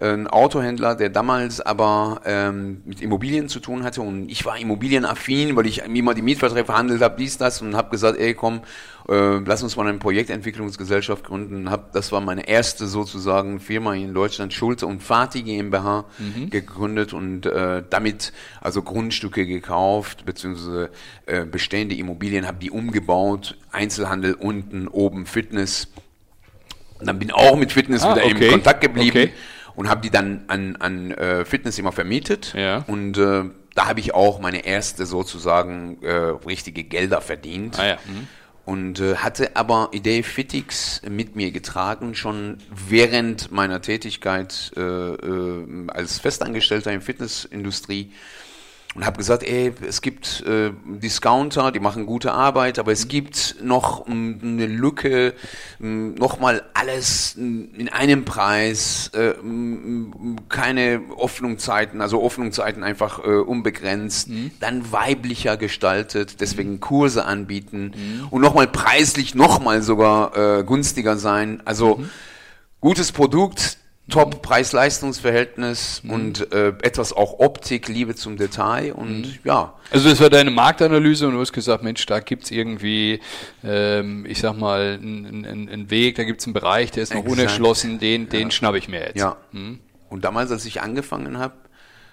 äh, 0.00 0.12
ein 0.12 0.26
Autohändler, 0.26 0.94
der 0.94 1.08
damals 1.10 1.60
aber 1.60 2.20
ähm, 2.24 2.82
mit 2.84 3.00
Immobilien 3.00 3.48
zu 3.48 3.60
tun 3.60 3.84
hatte 3.84 4.02
und 4.02 4.30
ich 4.30 4.44
war 4.44 4.58
immobilienaffin, 4.58 5.56
weil 5.56 5.66
ich 5.66 5.82
immer 5.84 6.14
die 6.14 6.22
Mietverträge 6.22 6.66
verhandelt 6.66 7.02
habe, 7.02 7.16
dies, 7.18 7.38
das 7.38 7.62
und 7.62 7.76
habe 7.76 7.90
gesagt, 7.90 8.18
ey 8.18 8.34
komm, 8.34 8.62
äh, 9.08 9.38
lass 9.38 9.62
uns 9.62 9.76
mal 9.76 9.86
eine 9.86 9.98
Projektentwicklungsgesellschaft 9.98 11.24
gründen. 11.24 11.70
Hab, 11.70 11.92
das 11.92 12.12
war 12.12 12.20
meine 12.20 12.48
erste 12.48 12.86
sozusagen 12.86 13.60
Firma 13.60 13.94
in 13.94 14.14
Deutschland, 14.14 14.52
Schulte 14.52 14.86
und 14.86 15.02
Fati 15.02 15.42
GmbH 15.42 16.04
gegründet 16.50 17.12
und 17.12 17.46
äh, 17.46 17.82
damit 17.88 18.32
also 18.60 18.82
Grundstücke 18.82 19.46
gekauft, 19.46 20.24
beziehungsweise 20.24 20.90
äh, 21.26 21.44
bestehende 21.44 21.94
Immobilien, 21.94 22.46
habe 22.46 22.58
die 22.58 22.70
umgebaut, 22.70 23.56
Einzelhandel 23.72 24.34
unten, 24.34 24.88
oben 24.88 25.26
Fitness. 25.26 25.88
Und 27.00 27.06
dann 27.06 27.18
bin 27.18 27.30
auch 27.30 27.56
mit 27.56 27.72
Fitness 27.72 28.02
Ah, 28.02 28.14
wieder 28.14 28.26
okay. 28.26 28.44
im 28.46 28.50
Kontakt 28.52 28.80
geblieben 28.82 29.18
Okay. 29.18 29.32
und 29.74 29.88
habe 29.88 30.00
die 30.02 30.10
dann 30.10 30.44
an, 30.48 30.76
an 30.76 31.10
äh, 31.12 31.44
Fitness 31.44 31.78
immer 31.78 31.92
vermietet. 31.92 32.54
Ja. 32.56 32.84
Und 32.86 33.16
äh, 33.18 33.44
da 33.74 33.86
habe 33.86 34.00
ich 34.00 34.14
auch 34.14 34.40
meine 34.40 34.64
erste 34.66 35.06
sozusagen 35.06 36.02
äh, 36.02 36.10
richtige 36.46 36.84
Gelder 36.84 37.20
verdient. 37.20 37.78
Ah 37.78 37.86
ja. 37.86 37.94
Hm. 37.94 38.28
Und 38.66 39.00
äh, 39.00 39.16
hatte 39.16 39.56
aber 39.56 39.88
Idee 39.92 40.22
Fitix 40.22 41.00
mit 41.08 41.34
mir 41.34 41.50
getragen, 41.50 42.14
schon 42.14 42.58
während 42.88 43.50
meiner 43.50 43.80
Tätigkeit 43.80 44.70
äh, 44.76 44.80
äh, 44.80 45.66
als 45.88 46.20
Festangestellter 46.20 46.92
in 46.92 47.00
Fitnessindustrie. 47.00 48.12
Und 48.96 49.06
habe 49.06 49.18
gesagt, 49.18 49.44
ey, 49.44 49.72
es 49.86 50.02
gibt 50.02 50.42
äh, 50.44 50.72
Discounter, 50.84 51.70
die 51.70 51.78
machen 51.78 52.06
gute 52.06 52.32
Arbeit, 52.32 52.80
aber 52.80 52.90
es 52.90 53.06
gibt 53.06 53.54
noch 53.62 54.08
m, 54.08 54.40
eine 54.42 54.66
Lücke, 54.66 55.34
m, 55.78 56.14
nochmal 56.14 56.64
alles 56.74 57.36
m, 57.36 57.68
in 57.76 57.88
einem 57.88 58.24
Preis, 58.24 59.12
äh, 59.14 59.30
m, 59.38 60.12
m, 60.12 60.36
keine 60.48 61.02
Öffnungszeiten, 61.22 62.00
also 62.00 62.26
Öffnungszeiten 62.26 62.82
einfach 62.82 63.24
äh, 63.24 63.28
unbegrenzt, 63.28 64.28
dann 64.58 64.90
weiblicher 64.90 65.56
gestaltet, 65.56 66.40
deswegen 66.40 66.80
Kurse 66.80 67.24
anbieten 67.24 67.92
und 68.30 68.40
nochmal 68.42 68.66
preislich 68.66 69.36
nochmal 69.36 69.82
sogar 69.82 70.36
äh, 70.36 70.64
günstiger 70.64 71.16
sein. 71.16 71.62
Also 71.64 72.02
gutes 72.80 73.12
Produkt, 73.12 73.78
top 74.10 74.42
Preis-Leistungs-Verhältnis 74.42 76.02
und 76.06 76.52
äh, 76.52 76.68
etwas 76.82 77.12
auch 77.12 77.38
Optik, 77.38 77.88
Liebe 77.88 78.14
zum 78.14 78.36
Detail 78.36 78.92
und 78.92 79.38
ja. 79.44 79.74
Also 79.90 80.08
das 80.08 80.20
war 80.20 80.30
deine 80.30 80.50
Marktanalyse 80.50 81.26
und 81.26 81.34
du 81.34 81.40
hast 81.40 81.52
gesagt, 81.52 81.82
Mensch, 81.82 82.04
da 82.06 82.20
gibt's 82.20 82.50
irgendwie, 82.50 83.20
ähm, 83.64 84.26
ich 84.26 84.40
sag 84.40 84.56
mal, 84.56 84.98
einen 85.00 85.90
Weg, 85.90 86.16
da 86.16 86.24
gibt's 86.24 86.44
einen 86.46 86.54
Bereich, 86.54 86.90
der 86.90 87.02
ist 87.04 87.14
noch 87.14 87.22
Exakt. 87.22 87.40
unerschlossen, 87.40 87.98
den, 87.98 88.28
den 88.28 88.50
schnapp 88.50 88.74
ich 88.74 88.88
mir 88.88 89.00
jetzt. 89.00 89.18
Ja. 89.18 89.36
und 89.52 90.24
damals, 90.24 90.50
als 90.50 90.64
ich 90.66 90.82
angefangen 90.82 91.38
habe, 91.38 91.54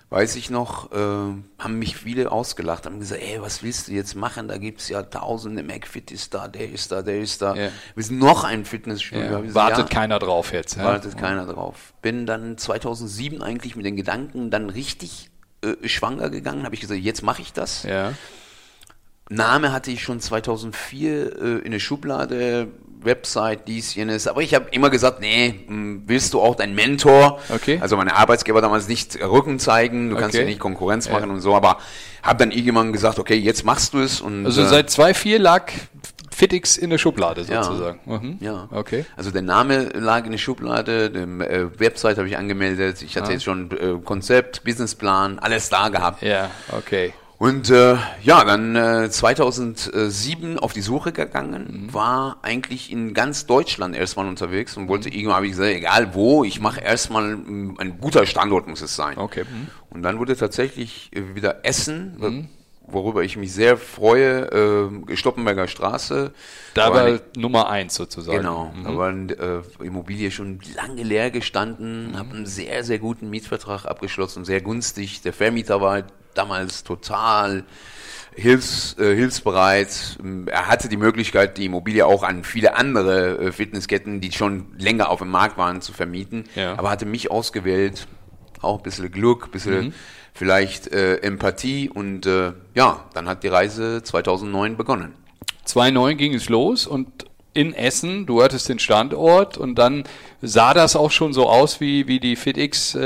weiß 0.10 0.38
ich 0.38 0.50
noch, 0.50 0.92
äh, 0.92 0.96
haben 0.96 1.80
mich 1.80 1.98
viele 1.98 2.32
ausgelacht, 2.32 2.86
haben 2.86 3.00
gesagt, 3.00 3.22
ey, 3.22 3.42
was 3.42 3.62
willst 3.62 3.90
du 3.90 3.92
jetzt 3.92 4.16
machen? 4.16 4.48
Da 4.48 4.58
gibt's 4.58 4.88
ja 4.88 5.04
tausende, 5.04 5.64
McFit 5.64 6.12
ist 6.12 6.34
da, 6.34 6.48
der 6.48 6.72
ist 6.72 6.92
da, 6.92 7.02
der 7.02 7.20
ist 7.20 7.42
da. 7.42 7.56
Ja. 7.56 7.70
Wir 7.96 8.04
sind 8.04 8.20
noch 8.20 8.44
ein 8.44 8.64
Fitnessstudio. 8.64 9.24
Ja. 9.26 9.40
Gesagt, 9.42 9.56
Wartet 9.56 9.90
ja, 9.90 10.00
keiner 10.00 10.20
drauf 10.20 10.54
jetzt. 10.54 10.78
Ja? 10.78 10.86
Wartet 10.86 11.18
keiner 11.18 11.46
drauf. 11.46 11.94
Bin 12.02 12.26
dann 12.26 12.58
2007 12.58 13.42
eigentlich 13.42 13.76
mit 13.76 13.86
den 13.86 13.98
Gedanken 13.98 14.50
dann 14.50 14.70
richtig 14.70 15.30
äh, 15.62 15.88
schwanger 15.88 16.30
gegangen, 16.30 16.64
habe 16.64 16.76
ich 16.76 16.82
gesagt, 16.82 17.02
jetzt 17.02 17.24
mache 17.24 17.42
ich 17.42 17.52
das. 17.52 17.84
Ja. 17.84 18.14
Name 19.30 19.74
hatte 19.74 19.92
ich 19.92 20.02
schon 20.04 20.22
2004 20.22 21.42
äh, 21.42 21.48
in 21.60 21.72
der 21.72 21.80
Schublade, 21.80 22.70
Website, 23.08 23.68
dies, 23.68 23.96
jenes. 23.96 24.28
Aber 24.28 24.42
ich 24.44 24.54
habe 24.54 24.68
immer 24.70 24.92
gesagt, 24.92 25.20
nee, 25.20 25.56
mh, 25.68 26.02
willst 26.06 26.36
du 26.36 26.42
auch 26.42 26.54
dein 26.54 26.76
Mentor? 26.76 27.40
Okay. 27.50 27.80
Also 27.82 27.98
meine 27.98 28.16
Arbeitsgeber 28.16 28.62
damals 28.62 28.88
nicht 28.88 29.20
Rücken 29.20 29.58
zeigen, 29.58 30.12
du 30.12 30.16
kannst 30.16 30.36
Okay. 30.36 30.44
ja 30.44 30.46
nicht 30.46 30.60
Konkurrenz 30.60 31.10
machen 31.10 31.32
und 31.32 31.42
so, 31.42 31.56
aber 31.56 31.78
habe 32.22 32.38
dann 32.38 32.52
irgendwann 32.52 32.94
gesagt, 32.94 33.18
okay, 33.18 33.36
jetzt 33.36 33.66
machst 33.66 33.96
du 33.96 34.00
es. 34.02 34.22
Und, 34.22 34.46
Also 34.46 34.62
äh, 34.62 34.66
seit 34.68 34.90
2.4 34.90 35.40
lag 35.40 35.72
Fitix 36.32 36.78
in 36.78 36.92
der 36.92 37.00
Schublade 37.00 37.42
Ja. 37.50 37.64
sozusagen. 37.64 38.00
Mhm. 38.06 38.38
Ja. 38.42 38.68
Okay. 38.72 39.06
Also 39.16 39.32
der 39.32 39.42
Name 39.42 39.86
lag 39.96 40.24
in 40.26 40.32
der 40.32 40.38
Schublade, 40.38 41.10
dem 41.10 41.42
äh, 41.42 41.80
Website 41.80 42.18
habe 42.20 42.28
ich 42.28 42.38
angemeldet, 42.38 43.02
ich 43.02 43.16
hatte 43.18 43.30
Ah. 43.30 43.32
jetzt 43.32 43.44
schon 43.44 43.72
äh, 43.72 44.00
Konzept, 44.06 44.64
Businessplan, 44.64 45.40
alles 45.40 45.70
da 45.70 45.90
gehabt. 45.90 46.22
Ja, 46.22 46.52
okay. 46.78 47.14
Und 47.40 47.70
äh, 47.70 47.98
ja, 48.24 48.44
dann 48.44 48.76
äh, 48.76 49.10
2007 49.12 50.58
auf 50.58 50.74
die 50.74 50.82
Suche 50.82 51.12
gegangen, 51.12 51.84
Mhm. 51.88 51.94
war 51.94 52.38
eigentlich 52.42 52.92
in 52.92 53.14
ganz 53.14 53.46
Deutschland 53.46 53.96
erstmal 53.96 54.28
unterwegs 54.28 54.76
und 54.76 54.88
wollte 54.88 55.10
irgendwann, 55.10 55.36
habe 55.36 55.46
ich 55.46 55.52
gesagt, 55.52 55.70
egal 55.72 56.16
wo, 56.16 56.44
ich 56.44 56.60
mache 56.60 56.82
erstmal 56.82 57.34
ein 57.34 57.98
guter 58.02 58.26
Standort 58.26 58.68
muss 58.68 58.82
es 58.82 58.96
sein. 58.96 59.18
Okay. 59.20 59.44
Mhm. 59.44 59.68
Und 59.92 60.02
dann 60.02 60.18
wurde 60.18 60.36
tatsächlich 60.36 61.12
äh, 61.14 61.36
wieder 61.36 61.64
Essen, 61.64 62.50
worüber 62.90 63.22
ich 63.24 63.38
mich 63.38 63.54
sehr 63.54 63.78
freue, 63.78 64.90
äh, 65.10 65.16
Stoppenberger 65.16 65.68
Straße. 65.68 66.32
Da 66.74 66.92
War 66.92 67.02
eine- 67.04 67.22
Nummer 67.36 67.70
eins 67.70 67.94
sozusagen. 67.94 68.38
Genau, 68.40 68.74
Mhm. 68.76 68.84
da 68.84 68.98
war 68.98 69.10
eine 69.10 69.34
äh, 69.34 69.84
Immobilie 69.86 70.32
schon 70.32 70.60
lange 70.76 71.04
leer 71.04 71.30
gestanden, 71.30 72.18
habe 72.18 72.34
einen 72.36 72.46
sehr, 72.48 72.84
sehr 72.84 72.98
guten 72.98 73.30
Mietvertrag 73.30 73.86
abgeschlossen, 73.86 74.44
sehr 74.44 74.62
günstig. 74.62 75.22
Der 75.22 75.34
Vermieter 75.34 75.82
war 75.82 76.02
damals 76.38 76.84
total 76.84 77.64
hilfs, 78.36 78.96
äh, 79.00 79.16
hilfsbereit. 79.16 80.18
Er 80.48 80.68
hatte 80.68 80.90
die 80.90 80.98
Möglichkeit, 80.98 81.58
die 81.58 81.66
Immobilie 81.66 82.06
auch 82.06 82.24
an 82.24 82.44
viele 82.44 82.76
andere 82.76 83.38
äh, 83.40 83.52
Fitnessketten, 83.52 84.22
die 84.22 84.32
schon 84.32 84.68
länger 84.78 85.10
auf 85.10 85.20
dem 85.20 85.30
Markt 85.30 85.58
waren, 85.58 85.82
zu 85.82 85.92
vermieten, 85.94 86.46
Ja. 86.56 86.78
aber 86.78 86.90
hatte 86.90 87.06
mich 87.06 87.32
ausgewählt. 87.32 88.08
Auch 88.62 88.78
ein 88.78 88.84
bisschen 88.84 89.12
Glück, 89.12 89.46
ein 89.46 89.52
bisschen 89.52 89.94
vielleicht 90.34 90.88
äh, 90.88 91.18
Empathie 91.18 91.90
und 91.90 92.26
äh, 92.26 92.54
ja, 92.74 93.06
dann 93.14 93.28
hat 93.30 93.44
die 93.44 93.48
Reise 93.48 94.02
2009 94.04 94.78
begonnen. 94.78 95.14
2009 95.66 96.18
ging 96.18 96.34
es 96.34 96.50
los 96.50 96.88
und 96.88 97.26
in 97.58 97.74
Essen, 97.74 98.26
du 98.28 98.42
hattest 98.44 98.70
den 98.70 98.80
Standort 98.80 99.58
und 99.58 99.76
dann 99.76 100.04
sah 100.42 100.74
das 100.76 100.96
auch 100.96 101.10
schon 101.12 101.34
so 101.34 101.50
aus, 101.50 101.80
wie, 101.82 102.08
wie 102.08 102.20
die 102.20 102.36
FitX 102.36 102.94
äh, 102.96 103.02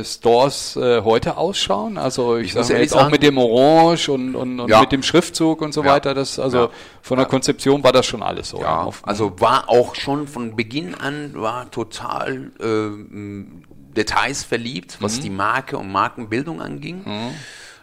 äh, 0.00 0.04
Stores 0.04 0.76
äh, 0.76 1.00
heute 1.02 1.38
ausschauen. 1.38 1.96
Also 1.96 2.36
ich, 2.36 2.48
Ich 2.48 2.54
muss 2.54 2.66
sag 2.68 2.74
mal 2.74 2.78
ehrlich 2.78 2.90
jetzt 2.90 2.94
auch 2.96 3.00
sagen- 3.00 3.10
mit 3.12 3.22
dem 3.22 3.38
Orange 3.38 4.08
und, 4.12 4.34
und, 4.36 4.60
und 4.60 4.68
Ja. 4.68 4.80
mit 4.82 4.92
dem 4.92 5.02
Schriftzug 5.02 5.62
und 5.62 5.72
so 5.72 5.82
Ja. 5.82 5.92
weiter. 5.92 6.12
Das, 6.14 6.38
also 6.38 6.58
Ja. 6.64 6.68
von 7.00 7.16
der 7.16 7.26
Konzeption 7.26 7.82
war 7.82 7.92
das 7.92 8.04
schon 8.06 8.22
alles 8.22 8.50
so. 8.50 8.60
Ja, 8.60 8.82
Auf- 8.82 9.00
also 9.06 9.32
war 9.40 9.68
auch 9.70 9.94
schon 9.94 10.28
von 10.28 10.54
Beginn 10.54 10.94
an 10.94 11.32
war 11.34 11.70
total 11.70 12.50
äh, 12.60 13.94
Details 13.96 14.44
verliebt, 14.44 14.98
was 15.00 15.20
die 15.20 15.30
Marke 15.30 15.78
und 15.78 15.90
Markenbildung 15.90 16.60
anging. 16.60 17.02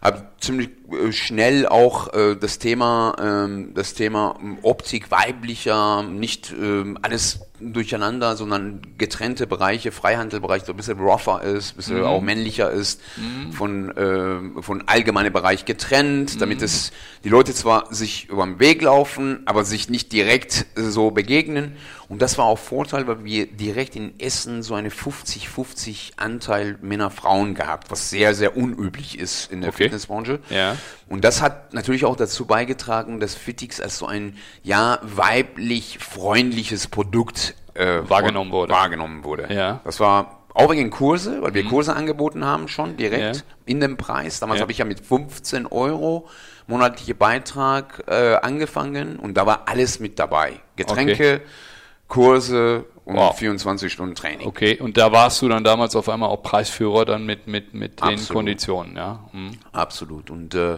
Hab 0.03 0.41
ziemlich 0.43 0.69
äh, 0.91 1.13
schnell 1.13 1.65
auch 1.65 2.13
äh, 2.13 2.35
das 2.35 2.59
Thema, 2.59 3.15
ähm, 3.19 3.73
das 3.73 3.93
Thema 3.93 4.37
Optik 4.61 5.11
weiblicher, 5.11 6.03
nicht 6.03 6.51
ähm, 6.51 6.97
alles 7.01 7.39
durcheinander, 7.61 8.35
sondern 8.35 8.81
getrennte 8.97 9.47
Bereiche, 9.47 9.93
Freihandelbereich, 9.93 10.63
so 10.63 10.73
ein 10.73 10.75
bisschen 10.75 10.99
rougher 10.99 11.41
ist, 11.41 11.73
ein 11.73 11.75
bisschen 11.77 12.03
auch 12.03 12.21
männlicher 12.21 12.69
ist, 12.69 12.99
von, 13.51 13.93
ähm, 13.95 14.61
von 14.61 14.83
allgemeiner 14.87 15.29
Bereich 15.29 15.63
getrennt, 15.63 16.41
damit 16.41 16.61
es 16.61 16.91
die 17.23 17.29
Leute 17.29 17.53
zwar 17.53 17.93
sich 17.93 18.27
über 18.29 18.43
den 18.43 18.59
Weg 18.59 18.81
laufen, 18.81 19.43
aber 19.45 19.63
sich 19.63 19.89
nicht 19.89 20.11
direkt 20.11 20.65
äh, 20.75 20.81
so 20.81 21.11
begegnen. 21.11 21.77
Und 22.13 22.21
das 22.21 22.37
war 22.37 22.45
auch 22.45 22.59
Vorteil, 22.59 23.07
weil 23.07 23.23
wir 23.25 23.47
direkt 23.47 23.95
in 23.95 24.19
Essen 24.19 24.61
so 24.61 24.75
eine 24.75 24.89
50-50 24.89 26.13
Anteil 26.17 26.77
Männer-Frauen 26.81 27.55
gehabt, 27.55 27.89
was 27.91 28.09
sehr, 28.09 28.33
sehr 28.35 28.55
unüblich 28.55 29.17
ist 29.19 29.51
in 29.51 29.61
der 29.61 29.69
Okay. 29.69 29.83
Fitnessbranche. 29.85 30.39
Ja. 30.49 30.77
Und 31.09 31.23
das 31.23 31.41
hat 31.41 31.73
natürlich 31.73 32.05
auch 32.05 32.15
dazu 32.15 32.45
beigetragen, 32.45 33.19
dass 33.19 33.35
Fitix 33.35 33.81
als 33.81 33.97
so 33.97 34.05
ein 34.05 34.37
ja 34.61 34.99
weiblich 35.01 35.97
freundliches 35.99 36.87
Produkt 36.87 37.55
äh, 37.73 38.01
Wahrgenommen 38.07 38.51
wurde. 38.51 38.71
Wahrgenommen 38.73 39.23
wurde. 39.23 39.51
Ja. 39.53 39.81
Das 39.83 39.99
war 39.99 40.43
auch 40.53 40.69
wegen 40.71 40.91
Kurse, 40.91 41.41
weil 41.41 41.55
wir 41.55 41.65
Kurse 41.65 41.95
angeboten 41.95 42.45
haben 42.45 42.67
schon 42.67 42.95
direkt 42.95 43.37
Ja. 43.37 43.41
in 43.65 43.79
dem 43.79 43.97
Preis. 43.97 44.39
Damals 44.39 44.59
Ja. 44.59 44.61
habe 44.63 44.71
ich 44.71 44.77
ja 44.77 44.85
mit 44.85 44.99
15 45.03 45.65
Euro 45.65 46.29
monatliche 46.67 47.15
Beitrag 47.15 48.03
äh, 48.07 48.35
angefangen 48.35 49.17
und 49.17 49.35
da 49.35 49.47
war 49.47 49.63
alles 49.67 49.99
mit 49.99 50.19
dabei. 50.19 50.59
Getränke, 50.75 51.41
Kurse 52.13 52.85
und 53.05 53.15
Wow. 53.15 53.37
24 53.37 53.91
Stunden 53.91 54.15
Training. 54.15 54.47
Okay, 54.47 54.79
und 54.79 54.97
da 54.97 55.11
warst 55.11 55.41
du 55.41 55.49
dann 55.49 55.63
damals 55.63 55.95
auf 55.95 56.07
einmal 56.09 56.29
auch 56.29 56.41
Preisführer 56.43 57.05
dann 57.05 57.25
mit, 57.25 57.47
mit, 57.47 57.73
mit 57.73 57.99
den 57.99 58.13
Absolut. 58.13 58.29
Konditionen, 58.29 58.95
ja. 58.95 59.19
Mhm. 59.33 59.51
Absolut. 59.71 60.29
Und 60.29 60.55
äh, 60.55 60.77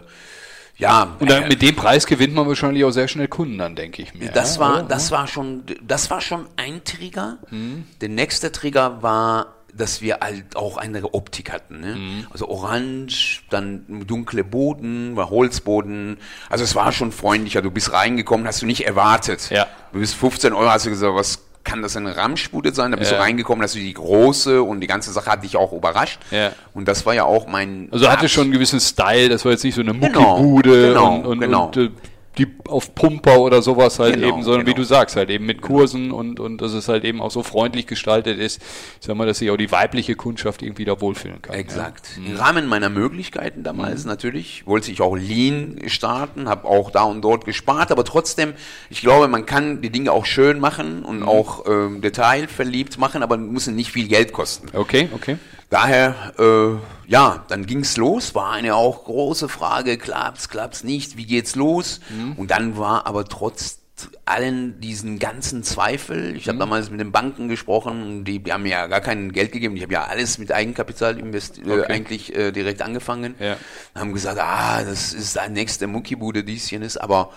ja, 0.78 1.16
Und 1.18 1.30
dann 1.30 1.44
äh, 1.44 1.48
mit 1.48 1.62
dem 1.62 1.74
Preis 1.74 2.06
gewinnt 2.06 2.34
man 2.34 2.46
wahrscheinlich 2.48 2.84
auch 2.84 2.90
sehr 2.90 3.08
schnell 3.08 3.28
Kunden, 3.28 3.58
dann 3.58 3.76
denke 3.76 4.02
ich 4.02 4.14
mir. 4.14 4.30
Das 4.30 4.56
ja, 4.56 4.60
war, 4.60 4.74
oder? 4.80 4.82
das 4.84 5.10
war 5.10 5.26
schon, 5.26 5.64
das 5.82 6.10
war 6.10 6.20
schon 6.20 6.46
ein 6.56 6.84
Trigger. 6.84 7.38
Mhm. 7.50 7.86
Der 8.00 8.08
nächste 8.08 8.52
Trigger 8.52 9.02
war, 9.02 9.55
dass 9.76 10.00
wir 10.02 10.18
halt 10.20 10.56
auch 10.56 10.76
eine 10.76 11.02
Optik 11.14 11.52
hatten. 11.52 11.80
Ne? 11.80 11.94
Mhm. 11.96 12.26
Also 12.30 12.48
orange, 12.48 13.42
dann 13.50 13.84
dunkle 14.06 14.44
Boden, 14.44 15.16
war 15.16 15.30
Holzboden. 15.30 16.18
Also 16.48 16.64
es 16.64 16.74
war 16.74 16.92
schon 16.92 17.12
freundlicher. 17.12 17.62
Du 17.62 17.70
bist 17.70 17.92
reingekommen, 17.92 18.46
hast 18.46 18.62
du 18.62 18.66
nicht 18.66 18.86
erwartet. 18.86 19.50
Ja. 19.50 19.66
Du 19.92 20.00
bist 20.00 20.14
15 20.14 20.52
Euro, 20.52 20.70
hast 20.70 20.86
du 20.86 20.90
gesagt, 20.90 21.14
was 21.14 21.42
kann 21.64 21.82
das 21.82 21.96
eine 21.96 22.16
Ramschbude 22.16 22.72
sein? 22.72 22.92
Da 22.92 22.96
bist 22.96 23.10
Ja. 23.10 23.16
du 23.18 23.22
reingekommen, 23.24 23.62
hast 23.62 23.74
du 23.74 23.80
die 23.80 23.92
große 23.92 24.62
und 24.62 24.80
die 24.80 24.86
ganze 24.86 25.10
Sache 25.12 25.30
hat 25.32 25.42
dich 25.42 25.56
auch 25.56 25.72
überrascht. 25.72 26.20
Ja. 26.30 26.52
Und 26.74 26.86
das 26.86 27.04
war 27.06 27.14
ja 27.14 27.24
auch 27.24 27.48
mein. 27.48 27.88
Also 27.90 28.08
hatte 28.08 28.22
Abs- 28.22 28.30
schon 28.32 28.44
einen 28.44 28.52
gewissen 28.52 28.78
Style, 28.78 29.28
das 29.28 29.44
war 29.44 29.50
jetzt 29.52 29.64
nicht 29.64 29.74
so 29.74 29.80
eine 29.80 29.92
Genau, 29.92 30.38
Muckibude 30.38 30.88
genau, 30.88 31.14
und, 31.16 31.26
und, 31.26 31.40
genau. 31.40 31.64
und 31.66 31.76
äh, 31.76 31.90
die 32.38 32.46
auf 32.68 32.94
Pumper 32.94 33.38
oder 33.40 33.62
sowas 33.62 33.98
halt 33.98 34.14
Genau, 34.16 34.28
eben, 34.28 34.42
sondern 34.42 34.62
wie 34.66 34.72
genau. 34.72 34.82
du 34.82 34.84
sagst, 34.84 35.16
halt 35.16 35.30
eben 35.30 35.46
mit 35.46 35.62
Kursen 35.62 36.10
und, 36.12 36.38
und 36.40 36.60
dass 36.60 36.72
es 36.72 36.88
halt 36.88 37.04
eben 37.04 37.20
auch 37.22 37.30
so 37.30 37.42
freundlich 37.42 37.86
gestaltet 37.86 38.38
ist, 38.38 38.60
sag 39.00 39.16
mal, 39.16 39.26
dass 39.26 39.38
sich 39.38 39.50
auch 39.50 39.56
die 39.56 39.72
weibliche 39.72 40.14
Kundschaft 40.16 40.62
irgendwie 40.62 40.84
da 40.84 41.00
wohlfühlen 41.00 41.40
kann. 41.40 41.54
Exakt. 41.54 42.10
Mhm. 42.18 42.26
Im 42.26 42.36
Rahmen 42.36 42.66
meiner 42.66 42.88
Möglichkeiten 42.90 43.62
damals 43.62 44.04
natürlich 44.04 44.66
wollte 44.66 44.90
ich 44.90 45.00
auch 45.00 45.16
Lean 45.16 45.78
starten, 45.86 46.48
habe 46.48 46.66
auch 46.68 46.90
da 46.90 47.02
und 47.04 47.22
dort 47.22 47.44
gespart, 47.44 47.90
aber 47.90 48.04
trotzdem, 48.04 48.52
ich 48.90 49.00
glaube, 49.00 49.28
man 49.28 49.46
kann 49.46 49.80
die 49.80 49.90
Dinge 49.90 50.12
auch 50.12 50.26
schön 50.26 50.60
machen 50.60 51.04
und 51.04 51.20
Mhm. 51.20 51.28
auch 51.28 51.64
ähm, 51.66 52.00
detailverliebt 52.02 52.98
machen, 52.98 53.22
aber 53.22 53.36
müssen 53.36 53.74
nicht 53.76 53.90
viel 53.90 54.08
Geld 54.08 54.32
kosten. 54.32 54.68
Ja. 54.72 54.78
Okay, 54.80 55.08
okay. 55.14 55.38
Daher, 55.68 56.32
äh, 56.38 57.10
ja, 57.10 57.44
dann 57.48 57.66
ging's 57.66 57.96
los, 57.96 58.34
war 58.34 58.52
eine 58.52 58.76
auch 58.76 59.04
große 59.04 59.48
Frage, 59.48 59.98
klappt's, 59.98 60.48
klappt's 60.48 60.84
nicht, 60.84 61.16
wie 61.16 61.26
geht's 61.26 61.56
los? 61.56 62.00
Mhm. 62.08 62.34
Und 62.34 62.50
dann 62.52 62.78
war 62.78 63.06
aber 63.06 63.24
trotz 63.24 63.80
allen 64.26 64.78
diesen 64.80 65.18
ganzen 65.18 65.62
Zweifel, 65.64 66.36
ich 66.36 66.44
Mhm. 66.44 66.50
habe 66.50 66.58
damals 66.58 66.90
mit 66.90 67.00
den 67.00 67.12
Banken 67.12 67.48
gesprochen, 67.48 68.24
die, 68.24 68.40
die 68.40 68.52
haben 68.52 68.62
mir 68.64 68.68
ja 68.72 68.86
gar 68.88 69.00
kein 69.00 69.32
Geld 69.32 69.52
gegeben, 69.52 69.74
ich 69.74 69.82
habe 69.82 69.94
ja 69.94 70.04
alles 70.04 70.36
mit 70.38 70.52
Eigenkapital 70.52 71.16
investi- 71.18 71.66
äh, 71.66 71.80
Okay. 71.80 71.92
eigentlich 71.92 72.34
äh, 72.36 72.52
direkt 72.52 72.82
angefangen, 72.82 73.34
Ja. 73.40 73.56
haben 73.94 74.12
gesagt, 74.12 74.38
ah, 74.38 74.84
das 74.84 75.14
ist 75.14 75.34
der 75.36 75.48
nächste 75.48 75.86
Muckibude, 75.86 76.44
dies, 76.44 76.70
jenes, 76.70 76.96
aber 76.98 77.30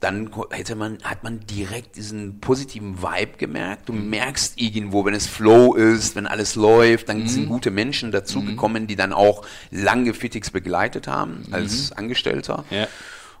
dann 0.00 0.30
hätte 0.50 0.74
man, 0.76 0.98
hat 1.04 1.24
man 1.24 1.40
direkt 1.46 1.96
diesen 1.96 2.38
positiven 2.40 3.02
Vibe 3.02 3.38
gemerkt. 3.38 3.88
Du 3.88 3.92
Mhm. 3.94 4.10
merkst 4.10 4.54
irgendwo, 4.60 5.04
wenn 5.04 5.14
es 5.14 5.26
Flow 5.26 5.74
ist, 5.74 6.16
wenn 6.16 6.26
alles 6.26 6.54
läuft, 6.54 7.08
dann 7.08 7.20
Mhm. 7.22 7.28
sind 7.28 7.48
gute 7.48 7.70
Menschen 7.70 8.12
dazugekommen, 8.12 8.86
die 8.86 8.96
dann 8.96 9.12
auch 9.12 9.44
lange 9.70 10.12
Fitix 10.14 10.50
begleitet 10.50 11.08
haben 11.08 11.44
als 11.50 11.90
Mhm. 11.90 11.96
Angestellter. 11.98 12.64
Ja. 12.70 12.86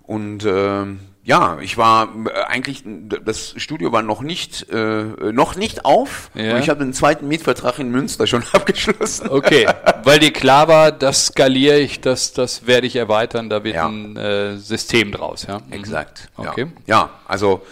Und 0.02 0.44
ähm, 0.46 1.00
ja, 1.24 1.58
ich 1.60 1.76
war 1.76 2.14
äh, 2.26 2.42
eigentlich, 2.46 2.84
das 3.24 3.54
Studio 3.56 3.90
war 3.90 4.02
noch 4.02 4.20
nicht, 4.22 4.70
äh, 4.70 5.02
noch 5.32 5.56
nicht 5.56 5.84
auf. 5.84 6.30
Ja. 6.34 6.54
Und 6.54 6.60
ich 6.62 6.68
habe 6.68 6.84
den 6.84 6.92
zweiten 6.92 7.26
Mietvertrag 7.26 7.80
in 7.80 7.90
Münster 7.90 8.28
schon 8.28 8.44
abgeschlossen. 8.52 9.28
Okay, 9.28 9.66
weil 10.06 10.20
dir 10.20 10.32
klar 10.32 10.68
war, 10.68 10.92
das 10.92 11.26
skaliere 11.26 11.78
ich, 11.78 12.00
das, 12.00 12.32
das 12.32 12.66
werde 12.66 12.86
ich 12.86 12.94
erweitern, 12.96 13.50
da 13.50 13.64
wird 13.64 13.74
Ja. 13.74 13.88
ein 13.88 14.16
äh, 14.16 14.56
System 14.56 15.10
draus, 15.12 15.46
ja? 15.48 15.58
Mhm. 15.58 15.72
Exakt. 15.72 16.28
Okay. 16.36 16.66
Ja, 16.86 16.96
ja 16.96 17.10
also 17.26 17.62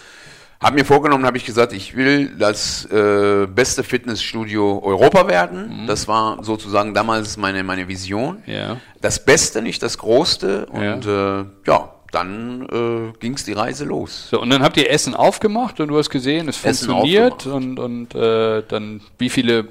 Habe 0.61 0.77
mir 0.77 0.85
vorgenommen, 0.85 1.27
habe 1.27 1.37
ich 1.37 1.45
gesagt, 1.45 1.73
ich 1.75 1.95
will 1.95 2.37
das 2.39 2.87
äh, 2.87 3.47
beste 3.47 3.85
Fitnessstudio 3.85 4.81
Europa 4.83 5.29
werden. 5.29 5.83
Mhm. 5.83 5.87
Das 5.87 6.09
war 6.09 6.43
sozusagen 6.43 6.95
damals 6.95 7.37
meine, 7.37 7.63
meine 7.63 7.87
Vision. 7.87 8.43
Ja. 8.47 8.79
Das 9.03 9.23
Beste, 9.25 9.61
nicht 9.61 9.83
das 9.83 9.99
Größte. 9.99 10.65
Und 10.67 11.05
äh, 11.07 11.45
ja, 11.71 11.94
dann 12.15 12.67
äh, 12.71 13.19
ging 13.19 13.35
es 13.35 13.45
die 13.45 13.53
Reise 13.53 13.85
los. 13.85 14.29
So, 14.31 14.41
und 14.41 14.51
dann 14.51 14.63
habt 14.63 14.77
ihr 14.77 14.91
Essen 14.91 15.15
aufgemacht 15.15 15.81
und 15.81 15.89
du 15.89 15.99
hast 15.99 16.11
gesehen, 16.11 16.49
es 16.49 16.65
Essen 16.65 16.89
funktioniert 16.89 17.47
und, 17.47 17.79
und 17.79 18.15
äh, 18.15 18.63
dann, 18.67 19.01
wie 19.19 19.29
viele, 19.29 19.69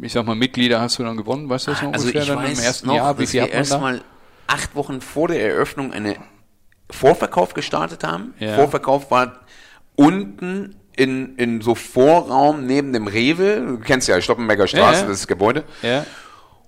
ich 0.00 0.12
sag 0.12 0.26
mal, 0.26 0.34
Mitglieder 0.34 0.80
hast 0.80 0.98
du 0.98 1.04
dann 1.04 1.16
gewonnen? 1.16 1.48
Weißt 1.48 1.66
du 1.66 1.72
das 1.72 1.82
noch 1.82 1.92
Also 1.92 2.06
ungefähr 2.08 2.34
dann 2.34 2.46
im 2.46 2.58
ersten 2.58 2.86
noch, 2.86 2.94
Jahr? 2.94 3.18
Wie 3.18 3.22
dass 3.22 3.30
viel 3.30 3.42
wir 3.42 3.50
erstmal 3.50 4.00
acht 4.46 4.74
Wochen 4.74 5.00
vor 5.00 5.28
der 5.28 5.42
Eröffnung 5.44 5.92
eine 5.92 6.16
Vorverkauf 6.90 7.54
gestartet 7.54 8.04
haben. 8.04 8.34
Ja. 8.38 8.54
Vorverkauf 8.56 9.10
war 9.10 9.40
unten 9.96 10.76
in, 10.96 11.36
in 11.36 11.60
so 11.60 11.74
Vorraum 11.74 12.66
neben 12.66 12.92
dem 12.92 13.06
Rewe. 13.06 13.60
Du 13.66 13.78
kennst 13.78 14.08
ja 14.08 14.20
Stoppenberger 14.20 14.66
Straße, 14.66 15.00
Ja, 15.00 15.02
ja. 15.02 15.08
das 15.08 15.26
Gebäude. 15.26 15.64
Ja, 15.82 16.04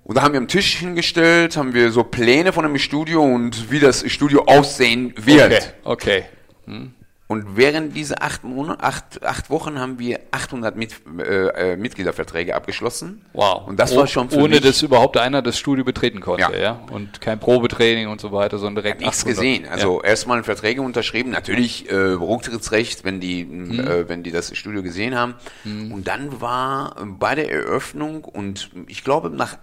Und 0.04 0.16
da 0.16 0.22
haben 0.22 0.32
wir 0.32 0.38
einen 0.40 0.48
Tisch 0.48 0.76
hingestellt, 0.76 1.56
haben 1.56 1.72
wir 1.74 1.90
so 1.90 2.04
Pläne 2.04 2.52
von 2.52 2.64
einem 2.64 2.78
Studio 2.78 3.22
und 3.22 3.70
wie 3.70 3.80
das 3.80 4.08
Studio 4.10 4.44
aussehen 4.46 5.14
wird. 5.16 5.74
okay. 5.84 6.24
okay. 6.66 6.90
Und 7.26 7.56
während 7.56 7.96
dieser 7.96 8.22
acht, 8.22 8.44
Monate, 8.44 8.82
acht, 8.84 9.24
acht 9.24 9.48
Wochen 9.48 9.80
haben 9.80 9.98
wir 9.98 10.20
800 10.30 10.76
Mit, 10.76 10.92
äh, 11.18 11.72
äh, 11.72 11.76
Mitgliederverträge 11.76 12.54
abgeschlossen. 12.54 13.24
Wow. 13.32 13.66
Und 13.66 13.80
das 13.80 13.92
Oh- 13.92 13.96
war 14.00 14.06
schon 14.06 14.28
für 14.28 14.36
Ohne 14.36 14.48
mich 14.50 14.60
dass 14.60 14.82
überhaupt 14.82 15.16
einer 15.16 15.40
das 15.40 15.58
Studio 15.58 15.84
betreten 15.84 16.20
konnte, 16.20 16.42
ja. 16.52 16.54
Ja. 16.54 16.80
Und 16.92 17.22
kein 17.22 17.40
Probetraining 17.40 18.08
und 18.08 18.20
so 18.20 18.30
weiter, 18.30 18.58
sondern 18.58 18.84
direkt 18.84 19.00
nichts 19.00 19.20
800. 19.20 19.36
gesehen. 19.36 19.66
Also 19.66 20.02
erstmal 20.02 20.44
Verträge 20.44 20.82
unterschrieben, 20.82 21.30
natürlich 21.30 21.90
äh, 21.90 21.94
Rücktrittsrecht, 21.94 23.04
wenn 23.04 23.20
die, 23.20 23.44
Mhm. 23.46 23.80
äh, 23.80 24.08
wenn 24.08 24.22
die 24.22 24.30
das 24.30 24.54
Studio 24.54 24.82
gesehen 24.82 25.14
haben. 25.14 25.34
Und 25.64 26.06
dann 26.06 26.42
war 26.42 26.94
bei 27.18 27.34
der 27.34 27.50
Eröffnung 27.50 28.22
und 28.24 28.70
ich 28.86 29.02
glaube 29.02 29.30
nach 29.30 29.56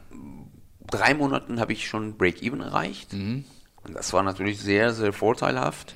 drei 0.92 1.14
Monaten 1.14 1.60
habe 1.60 1.74
ich 1.74 1.88
schon 1.88 2.18
Break-Even 2.18 2.62
erreicht. 2.62 3.14
Mhm. 3.14 3.46
Und 3.84 3.96
das 3.96 4.14
war 4.14 4.22
natürlich 4.22 4.60
sehr, 4.60 4.94
sehr 4.94 5.12
vorteilhaft, 5.12 5.96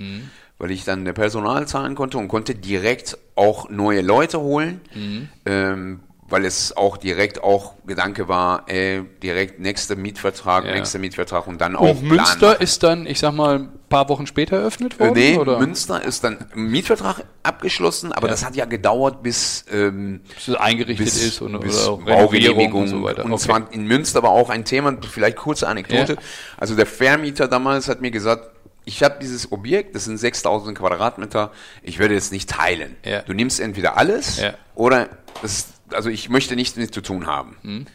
weil 0.57 0.71
ich 0.71 0.85
dann 0.85 1.05
der 1.05 1.13
Personal 1.13 1.67
zahlen 1.67 1.93
konnte 1.93 2.17
und 2.17 2.29
konnte 2.29 2.55
direkt 2.55 3.17
auch 3.35 3.69
neue 3.69 4.01
Leute 4.01 4.39
holen. 4.39 4.81
Mhm. 4.95 5.29
Ähm, 5.45 5.99
weil 6.27 6.44
es 6.44 6.75
auch 6.75 6.98
direkt 6.98 7.44
auch 7.44 7.74
Gedanke 7.86 8.27
war, 8.27 8.67
äh, 8.67 9.03
direkt 9.22 9.60
nächster 9.60 9.96
Mietvertrag, 9.96 10.65
Ja. 10.65 10.74
nächster 10.74 10.98
Mietvertrag 10.98 11.46
und 11.46 11.62
dann 11.62 11.75
auch 11.75 11.82
Und 11.91 12.03
Münster 12.03 12.36
Plan 12.53 12.62
ist 12.62 12.82
dann, 12.82 13.05
ich 13.05 13.20
sag 13.20 13.34
mal, 13.34 13.60
ein 13.60 13.70
paar 13.89 14.10
Wochen 14.10 14.25
später 14.25 14.58
eröffnet 14.58 14.96
äh, 14.96 15.00
worden? 15.01 15.13
nee, 15.13 15.38
oder? 15.38 15.60
Münster 15.60 16.03
ist 16.03 16.24
dann 16.24 16.46
Mietvertrag 16.55 17.25
abgeschlossen, 17.44 18.12
aber 18.12 18.25
Ja. 18.27 18.32
das 18.32 18.44
hat 18.44 18.55
ja 18.55 18.65
gedauert 18.65 19.22
bis, 19.22 19.65
ähm, 19.72 20.22
Bis 20.34 20.48
es 20.48 20.55
eingerichtet 20.55 21.05
bis, 21.05 21.24
ist 21.24 21.41
und, 21.41 21.60
bis 21.60 21.88
oder 21.88 21.91
auch 21.94 22.01
Baugenehmigung 22.03 22.82
und 22.82 22.88
so 22.88 23.03
weiter. 23.03 23.24
Und 23.24 23.32
Okay. 23.34 23.44
zwar 23.44 23.72
in 23.72 23.86
Münster 23.86 24.24
war 24.24 24.32
auch 24.32 24.50
ein 24.50 24.65
Thema, 24.65 24.98
vielleicht 25.08 25.38
kurze 25.38 25.67
Anekdote. 25.67 26.13
Ja. 26.13 26.20
Also 26.58 26.75
der 26.75 26.88
Vermieter 26.88 27.48
damals 27.48 27.88
hat 27.88 28.01
mir 28.01 28.10
gesagt, 28.10 28.50
ich 28.88 29.03
habe 29.03 29.17
dieses 29.22 29.51
Objekt, 29.51 29.96
das 29.96 30.05
sind 30.05 30.17
6000 30.17 30.77
Quadratmeter, 30.77 31.51
ich 31.84 32.00
werde 32.00 32.15
jetzt 32.15 32.32
nicht 32.32 32.50
teilen. 32.50 32.96
Du 33.27 33.34
nimmst 33.34 33.60
entweder 33.60 33.98
alles 33.98 34.41
oder 34.74 35.08
das, 35.44 35.67
also 35.95 36.09
ich 36.09 36.29
möchte 36.29 36.55
nichts 36.55 36.75
mit 36.75 36.93
zu 36.93 37.01
tun 37.01 37.25
haben. 37.25 37.57
Mhm. 37.63 37.85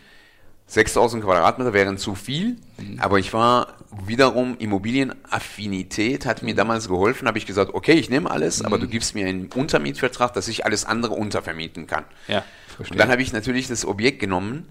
6000 0.67 1.25
Quadratmeter 1.25 1.73
wären 1.73 1.99
zu 1.99 2.15
viel, 2.15 2.57
aber 2.99 3.19
ich 3.19 3.33
war 3.33 3.75
wiederum 4.07 4.57
Immobilienaffinität 4.57 6.27
hat 6.27 6.45
mir 6.45 6.55
damals 6.55 6.87
geholfen, 6.87 7.27
habe 7.27 7.39
ich 7.39 7.47
gesagt, 7.47 7.75
okay, 7.75 7.95
ich 7.95 8.09
nehme 8.09 8.31
alles, 8.31 8.65
aber 8.65 8.79
du 8.79 8.87
gibst 8.87 9.17
mir 9.17 9.27
einen 9.27 9.49
Untermietvertrag, 9.49 10.33
dass 10.33 10.47
ich 10.47 10.65
alles 10.65 10.85
andere 10.85 11.15
untervermieten 11.15 11.89
kann. 11.89 12.05
Ja, 12.29 12.45
verstehe. 12.69 12.93
Und 12.93 12.99
dann 13.01 13.11
habe 13.11 13.21
ich 13.21 13.33
natürlich 13.33 13.67
das 13.67 13.85
Objekt 13.85 14.21
genommen, 14.21 14.69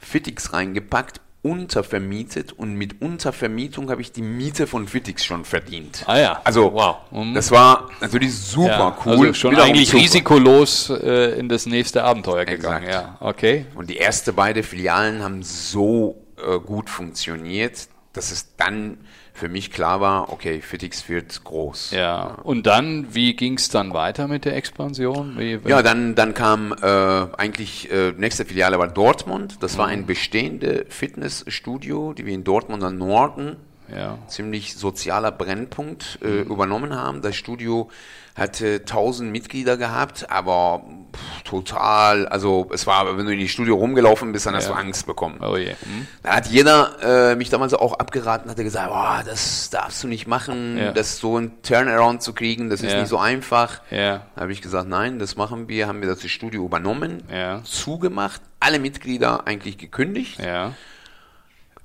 Fittix 0.00 0.54
reingepackt, 0.54 1.20
untervermietet 1.44 2.52
und 2.52 2.74
mit 2.74 3.02
Untervermietung 3.02 3.90
habe 3.90 4.00
ich 4.00 4.12
die 4.12 4.22
Miete 4.22 4.66
von 4.66 4.88
Fittix 4.88 5.24
schon 5.24 5.44
verdient. 5.44 6.02
Ah 6.06 6.18
ja. 6.18 6.40
Also, 6.42 6.72
Wow. 6.72 6.96
Mhm. 7.10 7.34
das 7.34 7.50
war 7.50 7.90
natürlich 8.00 8.34
super 8.34 8.68
ja, 8.68 8.98
cool. 9.04 9.12
Also 9.28 9.34
schon 9.34 9.50
Wiederum 9.52 9.68
eigentlich 9.70 9.90
super. 9.90 10.02
risikolos 10.02 10.90
äh, 10.90 11.38
in 11.38 11.48
das 11.50 11.66
nächste 11.66 12.02
Abenteuer 12.02 12.46
gegangen. 12.46 12.84
Exakt. 12.84 13.18
Ja, 13.20 13.26
okay. 13.26 13.66
Und 13.74 13.90
die 13.90 13.96
erste 13.98 14.32
beide 14.32 14.62
Filialen 14.62 15.22
haben 15.22 15.42
so 15.42 16.24
äh, 16.38 16.58
gut 16.58 16.88
funktioniert, 16.88 17.88
dass 18.14 18.32
es 18.32 18.56
dann 18.56 18.98
für 19.36 19.48
mich 19.48 19.72
klar 19.72 20.00
war, 20.00 20.32
okay, 20.32 20.60
Fittix 20.60 21.08
wird 21.08 21.42
groß. 21.42 21.90
Ja. 21.90 22.38
Und 22.44 22.66
dann, 22.66 23.14
wie 23.14 23.34
ging 23.34 23.54
es 23.54 23.68
dann 23.68 23.92
weiter 23.92 24.28
mit 24.28 24.44
der 24.44 24.54
Expansion? 24.54 25.34
Wie, 25.36 25.58
Ja, 25.66 25.82
dann, 25.82 26.14
dann 26.14 26.34
kam 26.34 26.72
äh, 26.72 26.86
eigentlich 26.86 27.90
äh, 27.90 28.12
nächste 28.16 28.44
Filiale 28.44 28.78
war 28.78 28.86
Dortmund. 28.86 29.56
Das 29.60 29.76
war 29.76 29.88
ein 29.88 30.06
bestehende 30.06 30.86
Fitnessstudio, 30.88 32.12
die 32.12 32.26
wir 32.26 32.32
in 32.32 32.44
Dortmund 32.44 32.84
am 32.84 32.96
Norden, 32.96 33.56
ja. 33.94 34.18
ziemlich 34.28 34.76
sozialer 34.76 35.32
Brennpunkt, 35.32 36.18
äh, 36.22 36.40
übernommen 36.42 36.94
haben. 36.94 37.22
Das 37.22 37.36
Studio 37.36 37.90
hatte 38.36 38.80
1000 38.80 39.30
Mitglieder 39.30 39.76
gehabt, 39.76 40.28
aber 40.28 40.82
pff, 41.14 41.42
total, 41.44 42.26
also 42.26 42.68
es 42.72 42.84
war, 42.84 43.16
wenn 43.16 43.26
du 43.26 43.32
in 43.32 43.38
die 43.38 43.48
Studio 43.48 43.76
rumgelaufen 43.76 44.32
bist, 44.32 44.46
dann 44.46 44.56
hast 44.56 44.66
Ja. 44.66 44.72
du 44.72 44.78
Angst 44.78 45.06
bekommen. 45.06 45.38
Oh 45.40 45.56
je. 45.56 45.68
Hm? 45.70 46.08
Da 46.24 46.34
hat 46.36 46.46
jeder 46.48 47.30
äh, 47.30 47.36
mich 47.36 47.50
damals 47.50 47.74
auch 47.74 47.92
abgeraten, 47.92 48.50
hat 48.50 48.58
er 48.58 48.64
gesagt, 48.64 48.88
boah, 48.88 49.22
das 49.24 49.70
darfst 49.70 50.02
du 50.02 50.08
nicht 50.08 50.26
machen, 50.26 50.76
Ja. 50.78 50.90
das 50.90 51.18
so 51.18 51.38
ein 51.38 51.62
Turnaround 51.62 52.22
zu 52.22 52.32
kriegen, 52.32 52.70
das 52.70 52.80
ist 52.82 52.90
Ja. 52.92 52.98
nicht 53.00 53.08
so 53.08 53.18
einfach. 53.18 53.80
Da 53.90 54.22
habe 54.36 54.50
ich 54.50 54.60
gesagt, 54.62 54.88
nein, 54.88 55.20
das 55.20 55.36
machen 55.36 55.68
wir, 55.68 55.86
haben 55.86 56.00
wir 56.00 56.08
das 56.08 56.20
Studio 56.24 56.64
übernommen, 56.64 57.22
zugemacht, 57.62 58.40
alle 58.58 58.80
Mitglieder 58.80 59.46
eigentlich 59.46 59.78
gekündigt. 59.78 60.40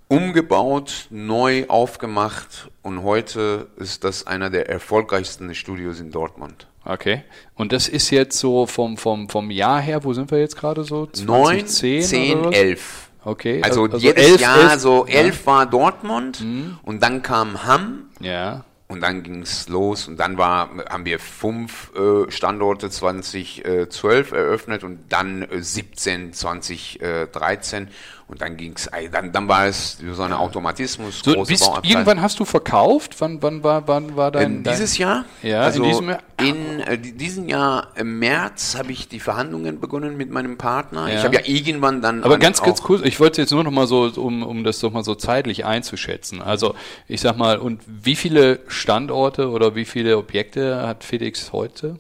Umgebaut, 0.10 1.08
neu 1.12 1.66
aufgemacht 1.68 2.70
und 2.82 3.04
heute 3.04 3.68
ist 3.78 4.04
das 4.04 4.28
einer 4.28 4.50
der 4.50 4.68
erfolgreichsten 4.68 5.54
Studios 5.56 6.00
in 6.02 6.12
Dortmund. 6.12 6.68
Okay. 6.84 7.24
Und 7.56 7.72
das 7.72 7.88
ist 7.88 8.10
jetzt 8.10 8.38
so 8.40 8.66
vom, 8.66 8.98
vom, 8.98 9.30
vom 9.30 9.52
Jahr 9.52 9.80
her, 9.80 10.04
wo 10.04 10.14
sind 10.14 10.32
wir 10.32 10.40
jetzt 10.40 10.58
gerade 10.58 10.84
so? 10.84 11.08
9, 11.16 11.68
2010 11.68 12.02
10, 12.02 12.38
oder 12.40 12.50
was? 12.50 12.56
11. 12.56 13.10
Okay. 13.24 13.62
Also, 13.64 13.84
also 13.84 13.98
jedes 13.98 14.26
11, 14.26 14.42
Jahr, 14.42 14.72
11, 14.72 14.82
so 14.82 15.06
ja. 15.08 15.22
Mhm. 15.22 15.28
11 15.28 15.46
war 15.46 15.66
Dortmund 15.68 16.44
und 16.84 17.04
dann 17.04 17.22
kam 17.22 17.64
Hamm 17.64 18.10
Ja. 18.20 18.66
Und 18.92 19.02
dann 19.02 19.22
ging 19.22 19.44
es 19.44 19.70
los 19.70 20.08
und 20.08 20.18
dann 20.20 20.40
war, 20.40 20.72
haben 20.90 21.06
wir 21.06 21.20
fünf 21.20 21.92
äh, 21.96 22.32
Standorte 22.32 22.90
2012 22.90 24.32
eröffnet 24.32 24.84
und 24.84 25.02
dann 25.10 25.44
äh, 25.44 25.62
17, 25.62 26.34
2013 26.34 27.90
und 28.30 28.42
dann 28.42 28.58
ging 28.58 28.74
es, 28.76 28.90
dann, 29.12 29.32
dann 29.32 29.48
war 29.48 29.66
es 29.66 29.98
so 30.14 30.22
ein 30.22 30.34
Automatismus, 30.34 31.22
So, 31.24 31.44
bist, 31.44 31.68
irgendwann 31.84 32.22
hast 32.22 32.40
du 32.40 32.46
verkauft? 32.46 33.16
Wann, 33.20 33.42
wann 33.42 33.64
war, 33.64 33.88
wann 33.88 34.16
war 34.16 34.32
dein, 34.32 34.58
Ähm, 34.58 34.64
dieses 34.64 34.98
Jahr? 35.00 35.26
Ja, 35.42 35.62
also 35.62 35.84
in 35.84 35.90
diesem 35.90 36.10
Jahr. 36.10 36.20
In 36.38 36.80
äh, 36.80 36.98
di- 36.98 37.12
diesem 37.14 37.50
Jahr 37.50 37.88
im 37.96 38.20
März 38.20 38.76
habe 38.78 38.92
ich 38.92 39.10
die 39.10 39.20
Verhandlungen 39.20 39.80
begonnen 39.82 40.16
mit 40.16 40.30
meinem 40.32 40.58
Partner. 40.58 41.10
Ja. 41.10 41.16
Ich 41.18 41.24
habe 41.26 41.36
ja 41.36 41.42
irgendwann 41.44 42.02
dann. 42.02 42.24
Aber 42.24 42.36
an- 42.36 42.40
ganz, 42.40 42.62
ganz 42.62 42.82
kurz, 42.82 43.02
ich 43.04 43.20
wollte 43.20 43.42
jetzt 43.42 43.52
nur 43.52 43.64
noch 43.64 43.72
mal 43.72 43.88
so, 43.88 44.04
um, 44.16 44.44
um 44.44 44.64
das 44.64 44.80
doch 44.80 44.92
mal 44.92 45.04
so 45.04 45.16
zeitlich 45.16 45.66
einzuschätzen. 45.66 46.42
Also, 46.42 46.76
ich 47.08 47.20
sag 47.22 47.36
mal, 47.36 47.58
und 47.58 47.82
wie 47.88 48.16
viele 48.16 48.60
Standorte 48.68 49.50
oder 49.50 49.76
wie 49.76 49.86
viele 49.86 50.18
Objekte 50.18 50.86
hat 50.88 51.04
FedEx 51.04 51.52
heute? 51.52 51.98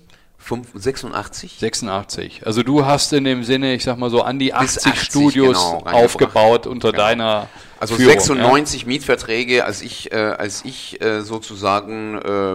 Fünf- 0.49 0.71
86? 0.73 1.57
86. 1.59 2.45
Also 2.45 2.63
du 2.63 2.85
hast 2.85 3.13
in 3.13 3.23
dem 3.23 3.43
Sinne, 3.43 3.73
ich 3.75 3.83
sag 3.83 3.97
mal 3.97 4.09
so, 4.09 4.21
an 4.23 4.39
die 4.39 4.53
80, 4.53 4.85
80, 4.87 5.01
Studios 5.03 5.57
genau, 5.57 5.83
aufgebaut 5.85 6.67
unter 6.67 6.91
Genau. 6.91 7.03
deiner 7.03 7.47
Also 7.79 7.95
Führung, 7.95 8.13
96 8.13 8.85
Mietverträge, 8.85 9.63
als 9.65 9.81
ich, 9.81 10.11
äh, 10.11 10.15
als 10.15 10.65
ich 10.65 10.99
äh, 11.01 11.21
sozusagen 11.21 12.17
äh, 12.17 12.53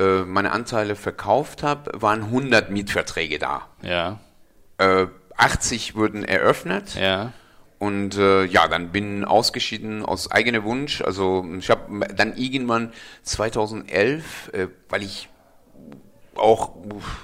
äh, 0.00 0.24
meine 0.24 0.52
Anteile 0.52 0.96
verkauft 0.96 1.62
habe, 1.62 1.90
waren 2.00 2.22
100 2.24 2.70
Mietverträge 2.70 3.38
da. 3.38 3.66
Ja, 3.82 4.18
Äh, 4.78 5.06
80 5.36 5.94
wurden 5.94 6.24
eröffnet 6.24 6.94
ja, 6.96 7.00
ja. 7.02 7.32
und 7.78 8.16
äh, 8.16 8.44
ja, 8.44 8.66
dann 8.68 8.90
bin 8.90 9.24
ausgeschieden 9.24 10.04
aus 10.04 10.30
eigenem 10.30 10.64
Wunsch. 10.64 11.00
Also 11.02 11.46
ich 11.58 11.68
habe 11.70 12.06
dann 12.16 12.36
irgendwann 12.36 12.92
2011, 13.22 14.50
äh, 14.52 14.66
weil 14.88 15.02
ich 15.02 15.28
auch 16.38 16.70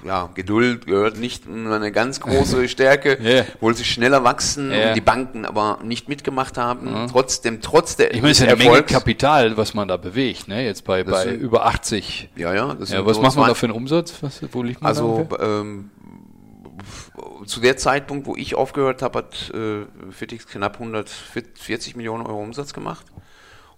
ja, 0.05 0.29
Geduld 0.35 0.85
gehört 0.85 1.17
nicht 1.17 1.45
eine 1.47 1.91
ganz 1.91 2.19
große 2.19 2.67
Stärke, 2.69 3.17
Ja. 3.21 3.43
wollte 3.61 3.83
schneller 3.83 4.23
wachsen 4.23 4.71
und 4.71 4.93
die 4.95 5.01
Banken 5.01 5.45
aber 5.45 5.79
nicht 5.83 6.09
mitgemacht 6.09 6.57
haben. 6.57 7.07
Trotzdem, 7.11 7.61
trotz 7.61 7.95
der 7.95 8.13
Ich 8.13 8.21
meine, 8.21 8.31
es 8.31 8.39
ist 8.41 8.47
eine 8.47 8.55
Menge 8.57 8.83
Kapital, 8.83 9.57
was 9.57 9.73
man 9.73 9.87
da 9.87 9.97
bewegt, 9.97 10.47
ne? 10.47 10.63
Jetzt 10.65 10.83
bei, 10.85 11.03
bei 11.03 11.23
sind- 11.23 11.39
über 11.41 11.65
80. 11.65 12.29
Ja, 12.35 12.53
ja. 12.53 12.73
Das 12.73 12.89
Ja, 12.91 13.05
was 13.05 13.15
so 13.17 13.21
macht 13.21 13.35
man 13.37 13.47
da 13.47 13.53
für 13.53 13.65
einen 13.67 13.75
Umsatz? 13.75 14.15
Was, 14.21 14.41
wo 14.51 14.61
liegt 14.63 14.81
man 14.81 14.89
Also 14.89 15.27
ähm, 15.39 15.89
zu 17.45 17.59
der 17.61 17.77
Zeitpunkt, 17.77 18.27
wo 18.27 18.35
ich 18.35 18.55
aufgehört 18.55 19.01
habe, 19.01 19.19
hat 19.19 19.51
äh, 19.53 19.85
Fitix 20.11 20.47
knapp 20.47 20.75
140 20.75 21.95
Millionen 21.95 22.25
Euro 22.25 22.41
Umsatz 22.41 22.73
gemacht. 22.73 23.05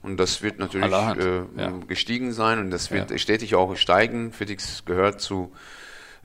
Und 0.08 0.18
das 0.18 0.42
wird 0.42 0.58
natürlich 0.58 0.94
äh, 0.94 1.42
ja. 1.58 1.74
gestiegen 1.86 2.32
sein 2.32 2.60
und 2.60 2.72
das 2.72 2.92
wird 2.92 3.12
Ja. 3.12 3.18
stetig 3.18 3.56
auch 3.56 3.76
steigen. 3.76 4.32
Fitix 4.32 4.86
gehört 4.86 5.20
zu 5.20 5.52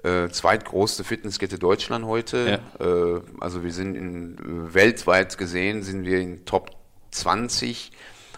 äh, 0.05 0.29
zweitgrößte 0.29 1.03
Fitnesskette 1.03 1.59
Deutschland 1.59 2.07
heute. 2.07 2.61
Ja. 2.81 2.87
Äh, 2.87 3.21
also 3.41 3.65
wir 3.65 3.73
sind 3.73 3.97
in, 3.97 4.39
äh, 4.39 4.75
weltweit 4.75 5.37
gesehen 5.37 5.83
sind 5.83 6.05
wir 6.05 6.21
in 6.21 6.45
Top 6.45 6.71
20 7.11 7.91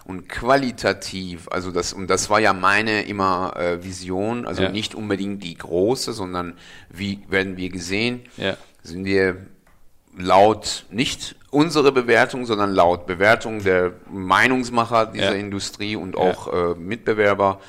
und 0.07 0.31
qualitativ, 0.31 1.49
also 1.51 1.71
das, 1.71 1.93
und 1.93 2.09
das 2.09 2.31
war 2.31 2.41
ja 2.41 2.55
meine 2.55 3.03
immer 3.03 3.55
äh, 3.57 3.85
Vision, 3.85 4.47
also 4.47 4.63
ja. 4.63 4.69
nicht 4.71 4.95
unbedingt 4.95 5.43
die 5.43 5.57
große, 5.57 6.15
sondern 6.15 6.55
wie 6.89 7.21
werden 7.29 7.59
wir 7.59 7.69
gesehen, 7.69 8.23
ja. 8.39 8.57
sind 8.83 9.05
wir 9.05 9.47
laut 10.17 10.87
nicht 10.91 11.37
unsere 11.55 11.93
Bewertung, 11.93 12.47
sondern 12.47 12.75
laut 12.75 13.07
Bewertung 13.07 13.63
der 13.63 13.93
Meinungsmacher 14.11 15.07
dieser 15.07 15.33
ja. 15.33 15.39
Industrie 15.39 15.97
und 15.97 16.17
auch 16.17 16.53
äh, 16.53 16.75
Mitbewerber 16.75 17.61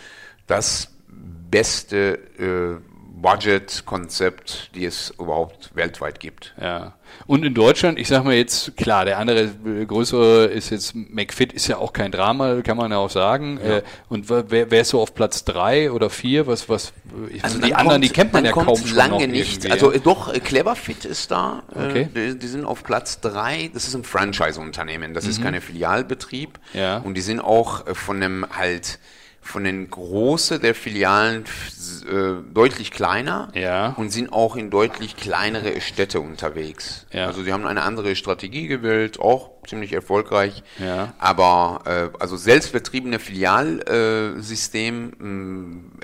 das 0.48 0.92
beste 1.08 2.20
äh, 2.40 2.82
Budget-Konzept, 3.22 4.72
die 4.76 4.86
es 4.86 5.12
überhaupt 5.12 5.76
weltweit 5.76 6.20
gibt. 6.20 6.56
Ja. 6.60 6.95
Und 7.28 7.44
in 7.44 7.54
Deutschland, 7.54 8.00
ich 8.00 8.08
sag 8.08 8.24
mal 8.24 8.34
jetzt, 8.34 8.78
klar, 8.78 9.06
der 9.06 9.18
andere 9.18 9.52
äh, 9.66 9.86
größere 9.86 10.46
ist 10.46 10.70
jetzt 10.70 10.96
McFit, 10.96 11.54
ist 11.54 11.68
ja 11.68 11.78
auch 11.78 11.94
kein 11.94 12.12
Drama, 12.12 12.62
kann 12.62 12.78
man 12.78 12.92
ja 12.92 12.98
auch 12.98 13.10
sagen. 13.10 13.60
Ja. 13.64 13.78
Äh, 13.78 13.84
und 14.10 14.30
wer, 14.30 14.72
wer 14.72 14.82
ist 14.82 14.90
so 14.90 15.02
auf 15.02 15.16
Platz 15.16 15.44
drei 15.44 15.92
oder 15.92 16.10
vier? 16.10 16.48
Was, 16.48 16.70
was, 16.70 16.94
also 17.42 17.60
die 17.60 17.74
anderen, 17.74 18.02
kommt, 18.02 18.04
die 18.04 18.10
kennt 18.10 18.34
man 18.34 18.46
ja 18.46 18.52
kaum 18.52 18.78
schon 18.78 18.96
lange 18.96 19.28
nicht. 19.28 19.66
Irgendwie. 19.66 19.72
Also 19.72 19.92
doch, 20.00 20.34
Cleverfit 20.34 21.06
ist 21.06 21.32
da. 21.32 21.64
Okay. 21.74 22.10
Die, 22.16 22.38
die, 22.38 22.48
sind 22.48 22.66
auf 22.66 22.84
Platz 22.84 23.20
drei. 23.22 23.70
Das 23.74 23.88
ist 23.88 23.96
ein 23.96 24.04
Franchise-Unternehmen. 24.04 25.14
Das 25.14 25.26
mhm. 25.26 25.30
ist 25.32 25.44
keine 25.44 25.62
Filialbetrieb. 25.62 26.60
Ja. 26.74 26.98
Und 26.98 27.16
die 27.16 27.22
sind 27.22 27.40
auch 27.40 27.86
von 27.96 28.18
einem 28.18 28.46
halt 28.56 29.00
von 29.46 29.64
den 29.64 29.90
Große 29.90 30.60
der 30.60 30.74
Filialen 30.74 31.46
äh, 32.10 32.34
deutlich 32.52 32.92
kleiner 32.92 33.50
ja. 33.54 33.94
und 33.96 34.10
sind 34.10 34.34
auch 34.34 34.56
in 34.56 34.72
deutlich 34.72 35.16
kleinere 35.16 35.80
Städte 35.82 36.20
unterwegs. 36.20 37.06
Ja. 37.12 37.28
Also 37.28 37.44
sie 37.44 37.54
haben 37.54 37.66
eine 37.68 37.84
andere 37.84 38.16
Strategie 38.16 38.68
gewählt, 38.68 39.20
auch 39.20 39.55
ziemlich 39.68 39.94
erfolgreich. 39.94 40.64
Ja. 40.80 41.14
Aber 41.18 41.82
äh, 41.86 42.10
also 42.20 42.38
selbstvertriebene 42.38 43.20
Filialsystem, 43.20 45.12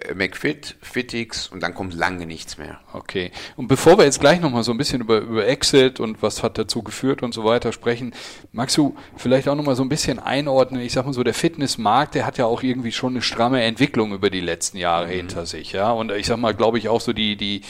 äh, 0.07 0.13
McFit, 0.13 0.75
Fitix 0.81 1.47
und 1.47 1.61
dann 1.61 1.73
kommt 1.73 1.93
lange 1.93 2.25
nichts 2.25 2.57
mehr. 2.57 2.79
Okay. 2.93 3.31
Und 3.55 3.67
bevor 3.67 3.97
wir 3.97 4.05
jetzt 4.05 4.19
gleich 4.19 4.41
nochmal 4.41 4.63
so 4.63 4.71
ein 4.71 4.77
bisschen 4.77 5.01
über, 5.01 5.19
über 5.19 5.47
Exit 5.47 5.99
und 5.99 6.21
was 6.21 6.43
hat 6.43 6.57
dazu 6.57 6.83
geführt 6.83 7.23
und 7.23 7.33
so 7.33 7.43
weiter 7.43 7.71
sprechen, 7.71 8.13
magst 8.51 8.77
du 8.77 8.95
vielleicht 9.15 9.47
auch 9.47 9.55
nochmal 9.55 9.75
so 9.75 9.83
ein 9.83 9.89
bisschen 9.89 10.19
einordnen? 10.19 10.81
Ich 10.81 10.93
sag 10.93 11.05
mal 11.05 11.13
so, 11.13 11.23
der 11.23 11.33
Fitnessmarkt, 11.33 12.15
der 12.15 12.25
hat 12.25 12.37
ja 12.37 12.45
auch 12.45 12.63
irgendwie 12.63 12.91
schon 12.91 13.13
eine 13.13 13.21
stramme 13.21 13.61
Entwicklung 13.63 14.13
über 14.13 14.29
die 14.29 14.41
letzten 14.41 14.77
Jahre 14.77 15.07
mhm. 15.07 15.11
hinter 15.11 15.45
sich, 15.45 15.71
ja. 15.71 15.91
Und 15.91 16.11
ich 16.11 16.25
sag 16.25 16.37
mal, 16.37 16.53
glaube 16.53 16.77
ich, 16.77 16.89
auch 16.89 17.01
so 17.01 17.13
die, 17.13 17.35
die, 17.35 17.61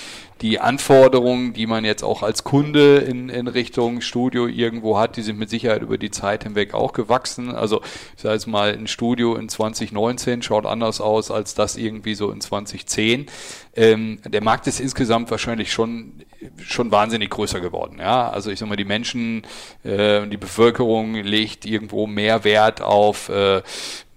die 0.41 0.60
Anforderungen, 0.60 1.54
die 1.54 1.67
man 1.67 1.86
jetzt 1.86 2.04
auch 2.04 2.23
als 2.23 2.43
Kunde 2.43 2.97
in, 2.97 3.30
in 3.30 3.47
Richtung 3.47 4.01
Studio 4.01 4.47
irgendwo 4.47 4.97
hat, 4.97 5.17
die 5.17 5.21
sind 5.21 5.38
mit 5.38 5.49
Sicherheit 5.49 5.80
über 5.81 5.97
die 5.97 6.11
Zeit 6.11 6.43
hinweg 6.43 6.73
auch 6.73 6.93
gewachsen. 6.93 7.53
Also 7.53 7.81
ich 8.15 8.21
sage 8.21 8.35
jetzt 8.35 8.47
mal, 8.47 8.73
ein 8.73 8.87
Studio 8.87 9.35
in 9.35 9.49
2019 9.49 10.41
schaut 10.41 10.65
anders 10.65 11.01
aus 11.01 11.31
als 11.31 11.53
das 11.53 11.77
irgendwie 11.77 12.15
so 12.15 12.31
in 12.31 12.41
2010. 12.41 13.27
Ähm, 13.75 14.19
der 14.25 14.43
Markt 14.43 14.67
ist 14.67 14.79
insgesamt 14.79 15.31
wahrscheinlich 15.31 15.71
schon 15.71 16.23
schon 16.63 16.91
wahnsinnig 16.91 17.30
größer 17.30 17.60
geworden. 17.60 17.97
Ja, 17.99 18.30
also 18.30 18.51
ich 18.51 18.60
sag 18.60 18.69
mal, 18.69 18.75
die 18.75 18.86
Menschen, 18.86 19.43
äh, 19.84 20.25
die 20.27 20.38
Bevölkerung 20.38 21.15
legt 21.15 21.65
irgendwo 21.65 22.08
mehr 22.08 22.43
Wert 22.43 22.82
auf 22.82 23.30
äh, 23.30 23.62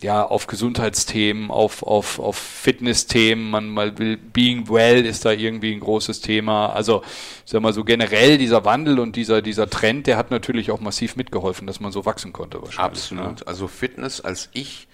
ja, 0.05 0.23
auf 0.23 0.47
Gesundheitsthemen, 0.47 1.51
auf, 1.51 1.83
auf, 1.83 2.19
auf 2.19 2.37
Fitnessthemen, 2.37 3.51
man 3.51 3.71
mal 3.71 3.97
will, 3.97 4.19
being 4.19 4.69
well 4.69 5.05
ist 5.05 5.25
da 5.25 5.33
irgendwie 5.33 5.73
ein 5.73 5.81
großes 5.81 6.21
Thema. 6.21 6.67
Also, 6.67 7.03
ich 7.45 7.51
sag 7.51 7.63
mal 7.63 7.73
so 7.73 7.85
generell 7.85 8.37
dieser 8.37 8.67
Wandel 8.67 8.99
und 8.99 9.17
dieser, 9.17 9.41
dieser 9.41 9.71
Trend, 9.71 10.07
der 10.07 10.19
hat 10.19 10.31
natürlich 10.31 10.71
auch 10.71 10.81
massiv 10.81 11.17
mitgeholfen, 11.17 11.67
dass 11.67 11.81
man 11.81 11.91
so 11.91 12.05
wachsen 12.05 12.35
konnte 12.35 12.61
wahrscheinlich. 12.61 13.01
Absolut. 13.01 13.41
Ne? 13.41 13.47
Also 13.47 13.67
Fitness, 13.67 14.21
als 14.21 14.51
ich 14.53 14.89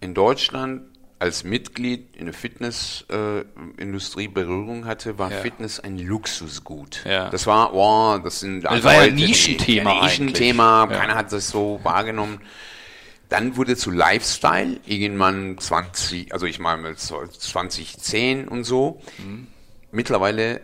in 0.00 0.14
Deutschland 0.14 0.82
als 1.20 1.44
Mitglied 1.44 2.16
in 2.16 2.24
der 2.24 2.34
Fitnessindustrie 2.34 4.24
äh, 4.24 4.28
Berührung 4.28 4.86
hatte, 4.86 5.18
war 5.18 5.30
ja. 5.30 5.36
Fitness 5.38 5.78
ein 5.78 5.98
Luxusgut. 5.98 7.04
Ja. 7.04 7.28
Das 7.28 7.46
war, 7.46 7.74
oh, 7.74 8.18
das 8.18 8.40
sind 8.40 8.62
das 8.62 8.82
war 8.82 8.94
ja 8.94 9.00
ein 9.02 9.14
Nischenthema. 9.14 10.00
Ein 10.00 10.04
Nischenthema, 10.04 10.88
ja. 10.90 10.96
keiner 10.96 11.14
hat 11.16 11.30
das 11.30 11.50
so 11.50 11.78
wahrgenommen. 11.82 12.40
Dann 13.28 13.56
wurde 13.56 13.76
zu 13.76 13.90
Lifestyle, 13.90 14.80
irgendwann 14.86 15.58
20, 15.58 16.32
also 16.32 16.46
ich 16.46 16.58
meine 16.58 16.96
2010 16.96 18.48
und 18.48 18.64
so. 18.64 19.02
Mhm. 19.18 19.46
Mittlerweile 19.92 20.62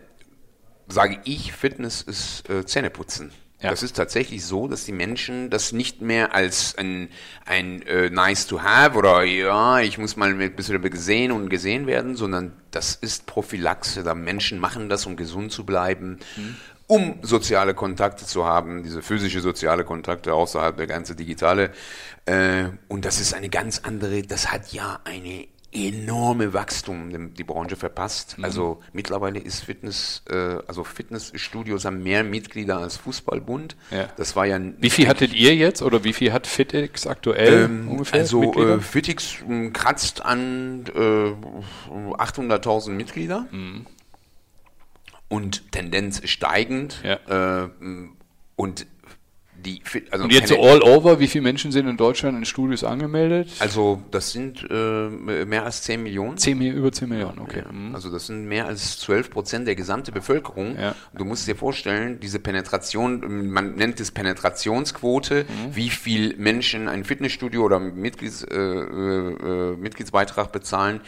sage 0.87 1.19
ich, 1.23 1.53
Fitness 1.53 2.01
ist 2.01 2.49
äh, 2.49 2.65
Zähneputzen. 2.65 3.31
Ja. 3.59 3.71
Das 3.71 3.81
ist 3.81 3.95
tatsächlich 3.95 4.45
so, 4.45 4.67
dass 4.67 4.85
die 4.85 4.91
Menschen 4.91 5.49
das 5.49 5.71
nicht 5.71 5.99
mehr 6.01 6.35
als 6.35 6.77
ein, 6.77 7.09
ein 7.45 7.81
äh, 7.83 8.11
nice 8.11 8.45
to 8.45 8.61
have 8.61 8.95
oder 8.95 9.23
ja, 9.23 9.79
ich 9.79 9.97
muss 9.97 10.15
mal 10.15 10.29
ein 10.29 10.55
bisschen 10.55 10.79
gesehen 10.81 11.31
und 11.31 11.49
gesehen 11.49 11.87
werden, 11.87 12.15
sondern 12.15 12.53
das 12.69 12.93
ist 12.93 13.25
Prophylaxe. 13.25 14.03
Da 14.03 14.13
Menschen 14.13 14.59
machen 14.59 14.89
das, 14.89 15.07
um 15.07 15.15
gesund 15.15 15.51
zu 15.51 15.65
bleiben. 15.65 16.19
Mhm 16.35 16.55
um 16.87 17.19
soziale 17.21 17.73
Kontakte 17.73 18.25
zu 18.25 18.45
haben, 18.45 18.81
diese 18.81 19.01
physische 19.01 19.41
soziale 19.41 19.83
Kontakte 19.83 20.33
außerhalb 20.33 20.77
der 20.77 20.87
ganze 20.87 21.15
digitale. 21.15 21.71
Äh, 22.25 22.69
und 22.87 23.03
das 23.03 23.19
ist 23.19 23.33
eine 23.33 23.49
ganz 23.49 23.79
andere, 23.83 24.21
das 24.21 24.51
hat 24.51 24.71
ja 24.71 25.01
eine 25.03 25.47
enorme 25.77 26.53
Wachstum 26.53 27.33
die 27.33 27.43
Branche 27.43 27.75
verpasst. 27.75 28.37
Mhm. 28.37 28.43
Also 28.43 28.79
mittlerweile 28.93 29.39
ist 29.39 29.63
Fitness, 29.63 30.23
äh, 30.29 30.57
also 30.67 30.83
Fitnessstudios 30.83 31.85
haben 31.85 32.03
mehr 32.03 32.23
Mitglieder 32.23 32.79
als 32.79 32.97
Fußballbund. 32.97 33.75
Ja. 33.91 34.07
Das 34.17 34.35
war 34.35 34.45
ja. 34.45 34.59
Wie 34.79 34.89
viel 34.89 35.07
hattet 35.07 35.33
ihr 35.33 35.55
jetzt 35.55 35.81
oder 35.81 36.03
wie 36.03 36.13
viel 36.13 36.33
hat 36.33 36.47
Fitix 36.47 37.05
aktuell 37.05 37.65
ähm, 37.65 37.87
ungefähr? 37.89 38.21
Also 38.21 38.53
äh, 38.53 38.79
Fitix 38.79 39.37
äh, 39.47 39.69
kratzt 39.69 40.23
an 40.23 40.85
äh, 40.95 41.33
800.000 41.91 42.89
Mitglieder. 42.91 43.45
Mhm 43.51 43.85
und 45.29 45.71
Tendenz 45.71 46.21
steigend. 46.27 47.03
Ja. 47.03 47.63
Äh, 47.63 47.69
und 48.55 48.87
die, 49.65 49.81
also 50.11 50.25
und 50.25 50.31
jetzt 50.31 50.49
so 50.49 50.61
all 50.61 50.81
over, 50.83 51.19
wie 51.19 51.27
viele 51.27 51.41
Menschen 51.41 51.71
sind 51.71 51.87
in 51.87 51.97
Deutschland 51.97 52.37
in 52.37 52.45
Studios 52.45 52.83
angemeldet? 52.83 53.49
Also 53.59 54.01
das 54.11 54.31
sind 54.31 54.65
äh, 54.69 55.45
mehr 55.45 55.63
als 55.63 55.81
10 55.81 56.03
Millionen. 56.03 56.37
10, 56.37 56.61
über 56.61 56.91
10 56.91 57.09
Millionen, 57.09 57.39
okay. 57.39 57.63
Ja, 57.65 57.71
mhm. 57.71 57.95
Also 57.95 58.11
das 58.11 58.27
sind 58.27 58.45
mehr 58.45 58.67
als 58.67 58.99
12 58.99 59.29
Prozent 59.29 59.67
der 59.67 59.75
gesamten 59.75 60.13
Bevölkerung. 60.13 60.77
Ja. 60.79 60.95
Du 61.13 61.25
musst 61.25 61.47
dir 61.47 61.55
vorstellen, 61.55 62.19
diese 62.19 62.39
Penetration, 62.39 63.51
man 63.51 63.75
nennt 63.75 63.99
es 63.99 64.11
Penetrationsquote, 64.11 65.45
mhm. 65.45 65.75
wie 65.75 65.89
viel 65.89 66.35
Menschen 66.37 66.87
ein 66.87 67.03
Fitnessstudio 67.03 67.63
oder 67.63 67.79
Mitglieds, 67.79 68.43
äh, 68.43 68.55
äh, 68.55 69.75
Mitgliedsbeitrag 69.75 70.51
bezahlen. 70.51 71.01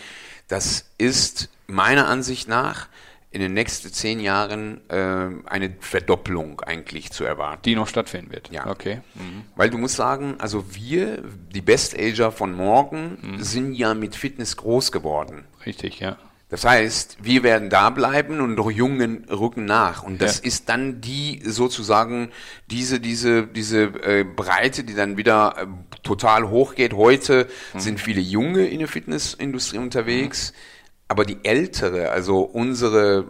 Das 0.48 0.90
ist 0.98 1.50
meiner 1.68 2.08
Ansicht 2.08 2.48
nach 2.48 2.88
in 3.32 3.42
den 3.42 3.54
nächsten 3.54 3.94
zehn 3.94 4.20
Jahren 4.20 4.82
äh, 4.90 5.28
eine 5.46 5.76
Verdopplung 5.80 6.62
eigentlich 6.62 7.12
zu 7.12 7.24
erwarten. 7.24 7.62
Die 7.64 7.76
noch 7.76 7.88
stattfinden 7.88 8.32
wird. 8.32 8.50
Ja. 8.52 8.66
Okay. 8.68 9.02
Mhm. 9.14 9.44
Weil 9.56 9.70
du 9.70 9.78
musst 9.78 9.96
sagen, 9.96 10.36
also 10.40 10.74
wir, 10.74 11.24
die 11.54 11.62
Best 11.62 11.98
Ager 11.98 12.32
von 12.32 12.54
morgen, 12.54 13.18
mhm. 13.22 13.44
sind 13.44 13.74
ja 13.74 13.94
mit 13.94 14.16
Fitness 14.16 14.58
groß 14.58 14.92
geworden. 14.92 15.46
Richtig, 15.66 16.00
ja. 16.00 16.18
Das 16.50 16.66
heißt, 16.66 17.18
wir 17.22 17.44
werden 17.44 17.70
da 17.70 17.92
bleiben 17.92 18.42
und 18.42 18.56
noch 18.56 18.72
Jungen 18.72 19.26
rücken 19.30 19.66
nach. 19.66 20.02
Und 20.02 20.20
das 20.20 20.40
ja. 20.40 20.46
ist 20.46 20.68
dann 20.68 21.00
die 21.00 21.42
sozusagen 21.46 22.32
diese 22.72 23.00
diese 23.00 23.46
diese 23.46 23.84
äh, 23.84 24.24
Breite, 24.24 24.84
die 24.84 24.96
dann 24.96 25.18
wieder 25.18 25.56
äh, 25.56 25.68
total 26.02 26.50
hochgeht. 26.50 26.94
Heute 26.94 27.48
mhm. 27.76 27.80
sind 27.80 28.00
viele 28.00 28.22
Junge 28.22 28.66
in 28.66 28.80
der 28.80 28.88
Fitnessindustrie 28.88 29.78
unterwegs. 29.78 30.52
Mhm 30.52 30.79
aber 31.10 31.26
die 31.26 31.40
ältere, 31.42 32.12
also 32.12 32.42
unsere 32.42 33.26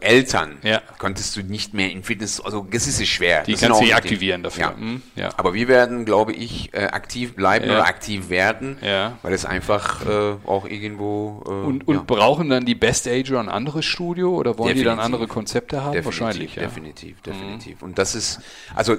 äh, 0.00 0.06
Eltern, 0.06 0.58
ja. 0.62 0.80
konntest 0.96 1.34
du 1.34 1.42
nicht 1.42 1.74
mehr 1.74 1.90
in 1.90 2.04
Fitness, 2.04 2.40
also 2.40 2.64
das 2.70 2.86
ist 2.86 3.04
schwer. 3.08 3.42
Die 3.42 3.52
das 3.52 3.62
kannst 3.62 3.82
du 3.82 3.92
aktivieren 3.92 4.44
dafür. 4.44 4.62
Ja. 4.62 4.74
Mhm. 4.78 5.02
ja. 5.16 5.30
Aber 5.36 5.52
wir 5.52 5.66
werden, 5.66 6.04
glaube 6.04 6.32
ich, 6.32 6.72
äh, 6.72 6.84
aktiv 6.84 7.34
bleiben 7.34 7.66
ja. 7.66 7.72
oder 7.72 7.86
aktiv 7.86 8.30
werden, 8.30 8.78
ja. 8.80 9.18
weil 9.22 9.32
es 9.32 9.44
einfach 9.44 10.06
äh, 10.06 10.36
auch 10.46 10.66
irgendwo... 10.66 11.42
Äh, 11.46 11.50
und 11.50 11.88
und 11.88 12.06
brauchen 12.06 12.48
dann 12.48 12.64
die 12.64 12.76
Best 12.76 13.08
Ager 13.08 13.40
ein 13.40 13.48
anderes 13.48 13.84
Studio 13.84 14.36
oder 14.36 14.56
wollen 14.56 14.68
definitiv. 14.68 14.82
die 14.82 14.84
dann 14.84 15.00
andere 15.00 15.26
Konzepte 15.26 15.82
haben? 15.82 15.94
Definitiv, 15.94 16.20
Wahrscheinlich, 16.20 16.54
ja. 16.54 16.62
Definitiv, 16.62 17.20
definitiv. 17.22 17.80
Mhm. 17.80 17.88
Und 17.88 17.98
das 17.98 18.14
ist, 18.14 18.40
also 18.76 18.96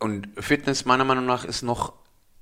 und 0.00 0.26
Fitness 0.36 0.84
meiner 0.84 1.04
Meinung 1.04 1.26
nach 1.26 1.44
ist 1.44 1.62
noch 1.62 1.92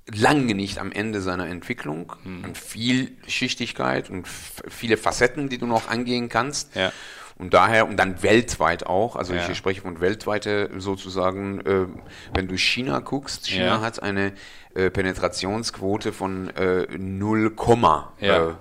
lange 0.07 0.55
nicht 0.55 0.79
am 0.79 0.91
Ende 0.91 1.21
seiner 1.21 1.47
Entwicklung 1.47 2.13
mhm. 2.23 2.43
und 2.43 2.57
Vielschichtigkeit 2.57 4.09
und 4.09 4.27
viele 4.27 4.97
Facetten, 4.97 5.49
die 5.49 5.57
du 5.57 5.67
noch 5.67 5.89
angehen 5.89 6.29
kannst. 6.29 6.75
Ja. 6.75 6.91
Und 7.37 7.55
daher, 7.55 7.87
und 7.87 7.97
dann 7.97 8.21
weltweit 8.21 8.85
auch, 8.85 9.15
also 9.15 9.33
ja. 9.33 9.49
ich 9.49 9.57
spreche 9.57 9.81
von 9.81 9.99
weltweite 9.99 10.69
sozusagen, 10.77 11.61
äh, 11.61 11.87
wenn 12.35 12.47
du 12.47 12.55
China 12.55 12.99
guckst, 12.99 13.47
China 13.47 13.65
ja. 13.65 13.81
hat 13.81 14.03
eine 14.03 14.33
äh, 14.75 14.91
Penetrationsquote 14.91 16.13
von 16.13 16.49
äh, 16.55 16.85
0, 16.95 17.55
ja. 18.19 18.49
äh, 18.49 18.53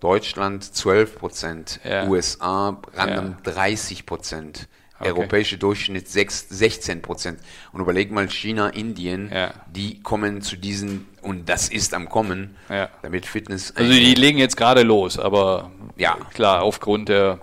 Deutschland 0.00 0.64
12 0.64 1.16
Prozent. 1.16 1.80
USA 2.08 2.82
random 2.94 3.36
Ja. 3.44 3.52
30 3.52 4.06
Prozent, 4.06 4.68
Okay. 5.10 5.18
europäische 5.20 5.58
Durchschnitt 5.58 6.08
6, 6.08 6.48
16 6.50 7.02
Prozent. 7.02 7.40
Und 7.72 7.80
überleg 7.80 8.10
mal 8.10 8.28
China, 8.28 8.68
Indien, 8.68 9.30
Ja. 9.32 9.52
die 9.74 10.02
kommen 10.02 10.42
zu 10.42 10.56
diesen, 10.56 11.06
und 11.22 11.48
das 11.48 11.68
ist 11.68 11.94
am 11.94 12.08
Kommen, 12.08 12.56
Ja. 12.68 12.88
damit 13.02 13.26
Fitness... 13.26 13.72
Also 13.76 13.92
die 13.92 14.14
legen 14.14 14.38
jetzt 14.38 14.56
gerade 14.56 14.82
los, 14.82 15.18
aber 15.18 15.70
Ja. 15.96 16.16
klar, 16.32 16.62
aufgrund 16.62 17.08
der 17.08 17.40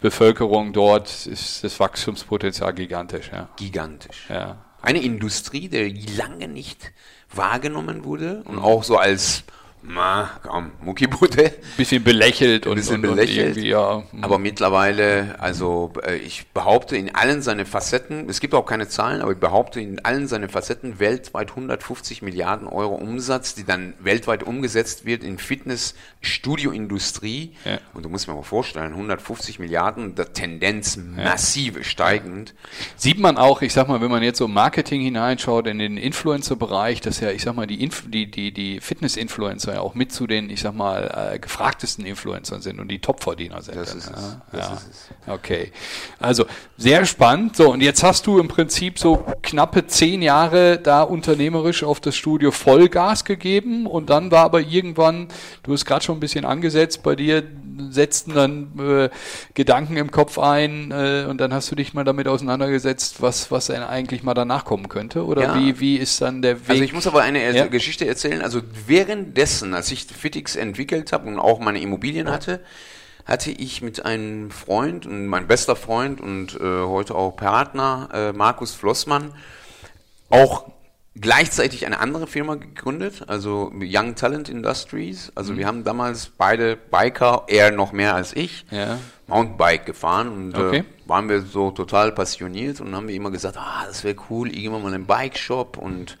Bevölkerung 0.00 0.72
dort 0.72 1.26
ist 1.26 1.62
das 1.64 1.78
Wachstumspotenzial 1.80 2.72
gigantisch. 2.74 3.30
Ja. 3.32 3.48
gigantisch. 3.56 4.28
Eine 4.82 5.02
Industrie, 5.02 5.68
der 5.68 5.90
lange 6.16 6.48
nicht 6.48 6.92
wahrgenommen 7.34 8.04
wurde 8.04 8.42
und 8.46 8.58
auch 8.58 8.82
so 8.82 8.96
als 8.96 9.44
na, 9.82 10.30
komm, 10.42 10.72
Muckibude. 10.82 11.52
Bisschen 11.76 12.02
belächelt 12.04 12.66
und, 12.66 12.74
bisschen 12.74 12.96
und, 12.96 13.06
und 13.06 13.14
belächelt. 13.16 13.56
irgendwie, 13.56 13.70
ja. 13.70 14.02
Aber 14.20 14.38
mittlerweile, 14.38 15.40
also 15.40 15.92
äh, 16.02 16.16
ich 16.16 16.48
behaupte 16.48 16.96
in 16.96 17.14
allen 17.14 17.40
seine 17.40 17.64
Facetten, 17.64 18.28
es 18.28 18.40
gibt 18.40 18.52
auch 18.54 18.66
keine 18.66 18.88
Zahlen, 18.88 19.22
aber 19.22 19.32
ich 19.32 19.38
behaupte 19.38 19.80
in 19.80 20.04
allen 20.04 20.28
seine 20.28 20.50
Facetten 20.50 20.98
weltweit 20.98 21.48
150 21.50 22.20
Milliarden 22.20 22.68
Euro 22.68 22.94
Umsatz, 22.94 23.54
die 23.54 23.64
dann 23.64 23.94
weltweit 24.00 24.42
umgesetzt 24.42 25.06
wird 25.06 25.24
in 25.24 25.38
Fitness-Studio-Industrie. 25.38 27.54
Ja. 27.64 27.78
Und 27.94 28.04
du 28.04 28.10
musst 28.10 28.28
mir 28.28 28.34
mal 28.34 28.42
vorstellen, 28.42 28.92
150 28.92 29.60
Milliarden, 29.60 30.14
der 30.14 30.34
Tendenz 30.34 30.98
massiv 30.98 31.82
steigend. 31.86 32.52
Sieht 32.96 33.18
man 33.18 33.38
auch, 33.38 33.62
ich 33.62 33.72
sag 33.72 33.88
mal, 33.88 34.02
wenn 34.02 34.10
man 34.10 34.22
jetzt 34.22 34.36
so 34.38 34.46
Marketing 34.46 35.00
hineinschaut, 35.00 35.66
in 35.66 35.78
den 35.78 35.96
Influencer-Bereich, 35.96 37.00
dass 37.00 37.20
ja, 37.20 37.30
ich 37.30 37.40
sag 37.42 37.56
mal, 37.56 37.66
die, 37.66 37.82
Inf 37.82 38.04
die, 38.08 38.30
die, 38.30 38.52
die 38.52 38.80
Fitness-Influencer 38.80 39.69
ja 39.74 39.80
auch 39.80 39.94
mit 39.94 40.12
zu 40.12 40.26
den, 40.26 40.50
ich 40.50 40.60
sag 40.60 40.74
mal, 40.74 41.32
äh, 41.34 41.38
gefragtesten 41.38 42.04
Influencern 42.04 42.62
sind 42.62 42.80
und 42.80 42.88
die 42.88 42.98
Topverdiener 42.98 43.62
sind. 43.62 43.76
Das 43.76 43.90
dann, 43.90 43.98
ist 43.98 44.10
es. 44.10 44.12
ja. 44.12 44.42
Das 44.52 44.72
ist 44.72 44.88
es. 44.90 45.08
Okay. 45.26 45.72
Also, 46.18 46.46
sehr 46.76 47.04
spannend. 47.04 47.56
So, 47.56 47.72
und 47.72 47.80
jetzt 47.80 48.02
hast 48.02 48.26
du 48.26 48.38
im 48.38 48.48
Prinzip 48.48 48.98
so 48.98 49.24
knappe 49.42 49.86
zehn 49.86 50.22
Jahre 50.22 50.78
da 50.78 51.02
unternehmerisch 51.02 51.82
auf 51.84 52.00
das 52.00 52.16
Studio 52.16 52.50
Vollgas 52.50 53.24
gegeben 53.24 53.86
und 53.86 54.10
dann 54.10 54.30
war 54.30 54.44
aber 54.44 54.60
irgendwann, 54.60 55.28
du 55.62 55.72
hast 55.72 55.84
gerade 55.84 56.04
schon 56.04 56.16
ein 56.16 56.20
bisschen 56.20 56.44
angesetzt, 56.44 57.02
bei 57.02 57.16
dir 57.16 57.42
setzten 57.90 58.34
dann 58.34 58.78
äh, 58.78 59.10
Gedanken 59.54 59.96
im 59.96 60.10
Kopf 60.10 60.38
ein 60.38 60.90
äh, 60.92 61.26
und 61.28 61.38
dann 61.38 61.52
hast 61.54 61.70
du 61.70 61.74
dich 61.76 61.94
mal 61.94 62.04
damit 62.04 62.28
auseinandergesetzt, 62.28 63.20
was, 63.22 63.50
was 63.50 63.66
denn 63.66 63.82
eigentlich 63.82 64.22
mal 64.22 64.34
danach 64.34 64.64
kommen 64.64 64.88
könnte? 64.88 65.24
Oder 65.24 65.42
Ja. 65.42 65.54
wie, 65.58 65.80
wie 65.80 65.96
ist 65.96 66.20
dann 66.20 66.42
der 66.42 66.60
Weg? 66.62 66.70
Also 66.70 66.82
ich 66.82 66.92
muss 66.92 67.06
aber 67.06 67.22
eine 67.22 67.40
er- 67.40 67.54
Ja. 67.54 67.66
Geschichte 67.66 68.06
erzählen. 68.06 68.42
Also 68.42 68.60
währenddessen, 68.86 69.74
als 69.74 69.90
ich 69.92 70.04
Fitix 70.06 70.56
entwickelt 70.56 71.12
habe 71.12 71.28
und 71.28 71.38
auch 71.38 71.60
meine 71.60 71.80
Immobilien 71.80 72.30
hatte, 72.30 72.60
hatte 73.26 73.50
ich 73.50 73.82
mit 73.82 74.04
einem 74.04 74.50
Freund 74.50 75.06
und 75.06 75.26
mein 75.26 75.46
bester 75.46 75.76
Freund 75.76 76.20
und 76.20 76.54
äh, 76.60 76.82
heute 76.84 77.14
auch 77.14 77.36
Partner, 77.36 78.08
äh, 78.12 78.32
Markus 78.32 78.74
Flossmann, 78.74 79.32
auch 80.30 80.70
gleichzeitig 81.18 81.86
eine 81.86 81.98
andere 82.00 82.26
Firma 82.26 82.54
gegründet, 82.54 83.24
also 83.26 83.72
Young 83.80 84.14
Talent 84.14 84.48
Industries. 84.48 85.26
Mhm. 85.26 85.32
Also 85.34 85.56
wir 85.56 85.66
haben 85.66 85.84
damals 85.84 86.30
beide 86.36 86.76
Biker, 86.76 87.44
er 87.48 87.70
noch 87.72 87.92
mehr 87.92 88.14
als 88.14 88.34
ich, 88.34 88.64
Ja. 88.70 88.98
Mountainbike 89.26 89.86
gefahren 89.86 90.28
und 90.28 90.56
Okay. 90.56 90.78
äh, 90.78 91.08
waren 91.08 91.28
wir 91.28 91.42
so 91.42 91.70
total 91.70 92.12
passioniert 92.12 92.80
und 92.80 92.94
haben 92.94 93.08
wir 93.08 93.14
immer 93.14 93.30
gesagt, 93.30 93.56
ah, 93.58 93.84
das 93.86 94.02
wäre 94.04 94.16
cool, 94.30 94.50
irgendwann 94.54 94.82
mal 94.82 94.94
einen 94.94 95.06
Bike-Shop 95.06 95.76
und 95.76 96.18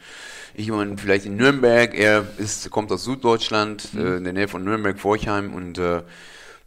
irgendwann 0.54 0.98
vielleicht 0.98 1.26
in 1.26 1.36
Nürnberg. 1.36 1.94
Er 1.94 2.26
ist, 2.38 2.68
kommt 2.70 2.90
aus 2.92 3.04
Süddeutschland, 3.04 3.88
äh, 3.96 4.16
in 4.16 4.24
der 4.24 4.32
Nähe 4.32 4.48
von 4.48 4.62
Nürnberg, 4.64 4.98
Forchheim 4.98 5.54
und 5.54 5.78
äh, 5.78 6.02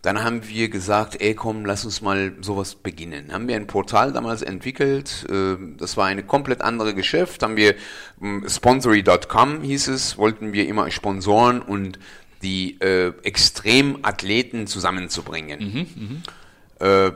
dann 0.03 0.21
haben 0.21 0.47
wir 0.47 0.69
gesagt, 0.69 1.19
ey 1.21 1.33
komm, 1.33 1.65
lass 1.65 1.85
uns 1.85 2.01
mal 2.01 2.33
sowas 2.41 2.75
beginnen. 2.75 3.31
Haben 3.31 3.47
wir 3.47 3.55
ein 3.55 3.67
Portal 3.67 4.11
damals 4.11 4.41
entwickelt, 4.41 5.25
äh, 5.29 5.55
das 5.77 5.97
war 5.97 6.05
eine 6.05 6.23
komplett 6.23 6.61
andere 6.61 6.93
Geschäft, 6.93 7.41
haben 7.41 7.55
wir 7.55 7.73
ähm, 8.21 8.45
sponsory.com 8.47 9.61
hieß 9.61 9.87
es, 9.87 10.17
wollten 10.17 10.53
wir 10.53 10.67
immer 10.67 10.91
sponsoren 10.91 11.61
und 11.61 11.97
die 12.43 12.77
äh, 12.81 13.13
Extremathleten 13.23 14.67
zusammenzubringen. 14.67 15.59
Äh, 16.79 17.11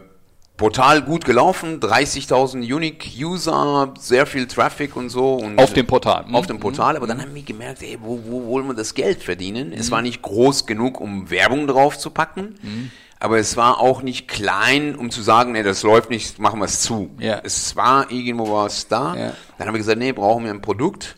Portal 0.58 1.04
gut 1.04 1.24
gelaufen, 1.24 1.80
30.000 1.80 2.74
Unique 2.74 3.12
User, 3.15 3.93
sehr 4.00 4.26
viel 4.26 4.48
Traffic 4.48 4.96
und 4.96 5.10
so. 5.10 5.36
Und 5.36 5.60
Auf 5.60 5.74
dem 5.74 5.86
Portal. 5.86 6.26
Mhm. 6.28 6.36
Auf 6.36 6.48
dem 6.48 6.60
Portal, 6.60 6.98
aber 6.98 7.06
dann 7.06 7.22
haben 7.22 7.36
wir 7.36 7.43
gemerkt, 7.43 7.84
ey, 7.84 8.00
wo, 8.02 8.20
wo 8.26 8.48
wollen 8.48 8.65
wir 8.65 8.74
das 8.74 8.96
Geld 8.96 9.22
verdienen? 9.22 9.72
Es 9.72 9.91
war 9.91 10.02
nicht 10.02 10.24
groß 10.24 10.65
genug, 10.65 11.00
um 11.00 11.30
Werbung 11.30 11.67
drauf 11.67 12.00
zu 12.00 12.10
packen, 12.10 12.56
aber 13.20 13.38
es 13.38 13.56
war 13.56 13.80
auch 13.80 14.02
nicht 14.02 14.28
klein, 14.28 14.96
um 14.96 15.12
zu 15.12 15.22
sagen, 15.22 15.52
nee, 15.52 15.62
das 15.62 15.84
läuft 15.84 16.10
nicht, 16.10 16.39
machen 16.39 16.60
wir 16.60 16.65
es 16.65 16.82
zu. 16.82 17.12
Ja. 17.20 17.39
Es 17.43 17.76
war 17.76 18.12
irgendwo 18.12 18.52
was 18.52 18.88
da. 18.88 19.15
Ja. 19.15 19.34
Dann 19.60 19.67
haben 19.67 19.76
wir 19.76 19.80
gesagt, 19.80 20.00
nee, 20.00 20.12
brauchen 20.12 20.43
wir 20.43 20.52
ein 20.52 20.62
Produkt. 20.62 21.17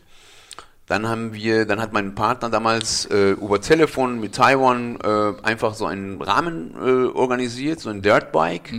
Dann 0.86 1.08
haben 1.08 1.32
wir, 1.34 1.66
dann 1.66 1.80
hat 1.80 1.92
mein 1.92 2.14
Partner 2.16 2.50
damals 2.50 3.06
äh, 3.06 3.30
über 3.30 3.60
Telefon 3.60 4.18
mit 4.18 4.34
Taiwan 4.34 4.98
äh, 5.00 5.32
einfach 5.44 5.74
so 5.74 5.86
einen 5.86 6.20
Rahmen 6.20 6.74
äh, 6.74 7.16
organisiert, 7.16 7.78
so 7.80 7.90
ein 7.90 8.02
Dirtbike. 8.02 8.72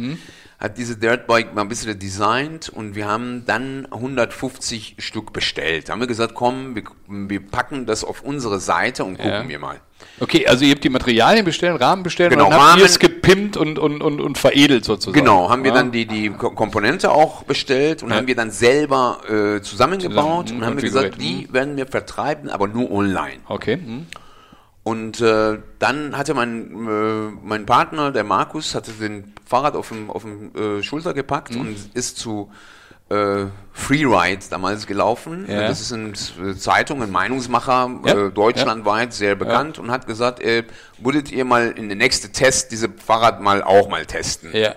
Hat 0.61 0.77
diese 0.77 0.95
Dirtbike 0.95 1.55
mal 1.55 1.63
ein 1.63 1.69
bisschen 1.69 1.97
designt 1.97 2.69
und 2.69 2.93
wir 2.93 3.07
haben 3.07 3.43
dann 3.47 3.87
150 3.91 4.95
Stück 4.99 5.33
bestellt. 5.33 5.89
Da 5.89 5.93
haben 5.93 5.99
wir 6.01 6.07
gesagt, 6.07 6.35
komm, 6.35 6.75
wir, 6.75 6.83
wir 7.07 7.39
packen 7.45 7.87
das 7.87 8.03
auf 8.03 8.21
unsere 8.21 8.59
Seite 8.59 9.03
und 9.03 9.17
gucken 9.17 9.31
Ja. 9.31 9.47
wir 9.49 9.57
mal. 9.59 9.79
Okay, 10.19 10.45
also 10.47 10.63
ihr 10.63 10.71
habt 10.71 10.83
die 10.83 10.89
Materialien 10.89 11.45
bestellt, 11.45 11.79
Rahmen 11.81 12.03
bestellt 12.03 12.31
Genau, 12.31 12.45
und 12.45 12.51
dann 12.51 12.61
habt 12.61 12.79
ihr 12.79 12.85
es 12.85 12.99
gepimpt 12.99 13.57
und, 13.57 13.79
und, 13.79 14.01
und, 14.01 14.19
und 14.21 14.37
veredelt 14.37 14.85
sozusagen. 14.85 15.17
Genau, 15.17 15.49
haben 15.49 15.63
wir 15.63 15.71
Ja. 15.71 15.77
dann 15.77 15.91
die, 15.91 16.05
die 16.05 16.29
Ko- 16.29 16.51
Komponente 16.51 17.11
auch 17.11 17.43
bestellt 17.43 18.03
und 18.03 18.09
Ja. 18.11 18.17
haben 18.17 18.27
wir 18.27 18.35
dann 18.35 18.51
selber 18.51 19.21
äh, 19.27 19.61
zusammengebaut 19.61 20.47
Zusammen, 20.49 20.61
und 20.61 20.67
haben 20.67 20.75
wir 20.77 20.81
konfiguriert. 20.89 21.17
gesagt, 21.17 21.21
die 21.21 21.51
werden 21.51 21.75
wir 21.77 21.87
vertreiben, 21.87 22.49
aber 22.49 22.67
nur 22.67 22.91
online. 22.91 23.39
Okay. 23.47 23.75
hm. 23.77 24.05
Und 24.83 25.21
äh, 25.21 25.59
dann 25.77 26.17
hatte 26.17 26.33
mein, 26.33 26.71
äh, 26.87 27.37
mein 27.43 27.65
Partner, 27.67 28.11
der 28.11 28.23
Markus, 28.23 28.73
hatte 28.73 28.91
den 28.93 29.33
Fahrrad 29.45 29.75
auf 29.75 29.89
dem, 29.89 30.09
auf 30.09 30.23
dem 30.23 30.55
äh, 30.55 30.81
Schulter 30.83 31.13
gepackt 31.13 31.53
Mhm. 31.53 31.61
und 31.61 31.75
ist 31.93 32.17
zu 32.17 32.51
äh, 33.09 33.45
Freeride 33.73 34.39
damals 34.49 34.87
gelaufen. 34.87 35.45
Ja. 35.47 35.67
Das 35.67 35.81
ist 35.81 35.91
eine 35.93 36.13
äh, 36.49 36.55
Zeitung, 36.57 37.03
ein 37.03 37.11
Meinungsmacher, 37.11 37.91
Ja. 38.05 38.27
äh, 38.27 38.31
deutschlandweit 38.31 39.13
sehr 39.13 39.35
bekannt 39.35 39.77
und 39.79 39.91
hat 39.91 40.07
gesagt, 40.07 40.39
äh, 40.41 40.63
würdet 40.97 41.29
ihr 41.31 41.43
mal 41.45 41.71
in 41.71 41.89
den 41.89 41.97
nächsten 41.97 42.31
Test 42.33 42.71
diese 42.71 42.87
Fahrrad 42.89 43.41
mal 43.41 43.61
auch 43.63 43.87
mal 43.89 44.05
testen? 44.05 44.49
Ja. 44.53 44.73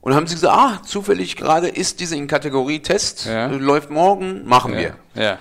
Und 0.00 0.14
haben 0.14 0.26
sie 0.28 0.34
gesagt, 0.34 0.54
ah, 0.56 0.82
zufällig 0.84 1.36
gerade 1.36 1.68
ist 1.68 1.98
diese 2.00 2.14
in 2.16 2.28
Kategorie 2.28 2.80
Test, 2.80 3.24
Ja. 3.24 3.48
äh, 3.48 3.56
läuft 3.56 3.90
morgen, 3.90 4.46
machen 4.46 4.74
wir. 4.76 4.94
Ja. 5.14 5.38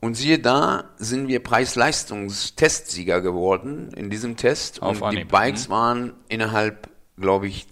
Und 0.00 0.14
siehe 0.14 0.38
da, 0.38 0.84
sind 0.96 1.26
wir 1.28 1.42
Preis-Leistungs-Testsieger 1.42 3.20
geworden 3.20 3.90
in 3.96 4.10
diesem 4.10 4.36
Test. 4.36 4.80
Auf 4.82 5.02
und 5.02 5.10
die 5.12 5.18
Anhieb. 5.18 5.30
Bikes 5.30 5.68
waren 5.68 6.12
innerhalb, 6.28 6.88
glaube 7.18 7.48
ich, 7.48 7.66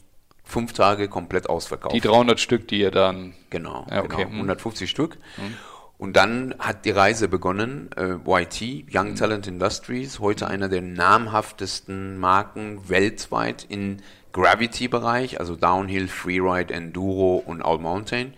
fünf 0.45 0.73
Tage 0.73 1.09
komplett 1.09 1.49
ausverkauft. 1.49 1.95
Die 1.95 2.01
300 2.01 2.39
Stück, 2.41 2.69
die 2.69 2.81
ihr 2.81 2.91
dann. 2.91 3.35
genau, 3.51 3.87
Ja, 3.91 4.03
okay. 4.03 4.17
genau, 4.17 4.29
Hm. 4.31 4.35
150 4.37 4.89
Stück. 4.91 5.19
Und 5.99 6.17
dann 6.17 6.55
hat 6.59 6.85
die 6.85 6.91
Reise 6.91 7.29
begonnen. 7.29 7.91
Äh, 7.97 8.17
YT, 8.29 8.87
Young 8.93 9.15
Talent 9.15 9.47
Industries, 9.47 10.19
heute 10.21 10.47
einer 10.47 10.69
der 10.69 10.83
namhaftesten 10.83 12.19
Marken 12.19 12.89
weltweit 12.89 13.65
in 13.69 14.03
Gravity-Bereich, 14.37 15.41
also 15.41 15.57
Downhill, 15.57 16.09
Freeride, 16.09 16.75
Enduro 16.75 17.43
und 17.45 17.63
All 17.63 17.79
Mountain. 17.79 18.35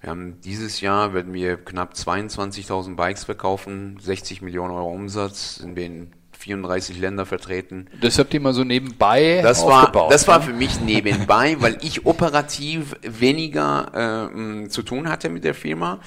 Wir 0.00 0.10
haben 0.10 0.40
dieses 0.40 0.80
Jahr 0.80 1.14
werden 1.14 1.32
wir 1.32 1.56
knapp 1.56 1.94
22.000 1.94 2.96
Bikes 2.96 3.22
verkaufen, 3.22 3.96
60 4.00 4.42
Millionen 4.42 4.72
Euro 4.72 4.90
Umsatz, 4.90 5.56
sind 5.56 5.76
wir 5.76 5.86
in 5.86 6.12
34 6.36 6.98
Länder 6.98 7.26
vertreten. 7.26 7.86
Das 8.00 8.18
habt 8.18 8.34
ihr 8.34 8.40
mal 8.40 8.52
so 8.52 8.64
nebenbei 8.64 9.40
Das 9.42 9.64
war, 9.64 9.84
aufgebaut. 9.84 10.12
das 10.12 10.28
war 10.28 10.40
ne? 10.40 10.44
für 10.46 10.52
mich 10.52 10.80
nebenbei, 10.80 11.56
weil 11.60 11.78
ich 11.80 12.06
operativ 12.06 12.94
weniger 13.02 14.30
äh, 14.34 14.68
zu 14.68 14.82
tun 14.82 15.08
hatte 15.08 15.28
mit 15.28 15.44
der 15.44 15.54
Firma, 15.54 16.00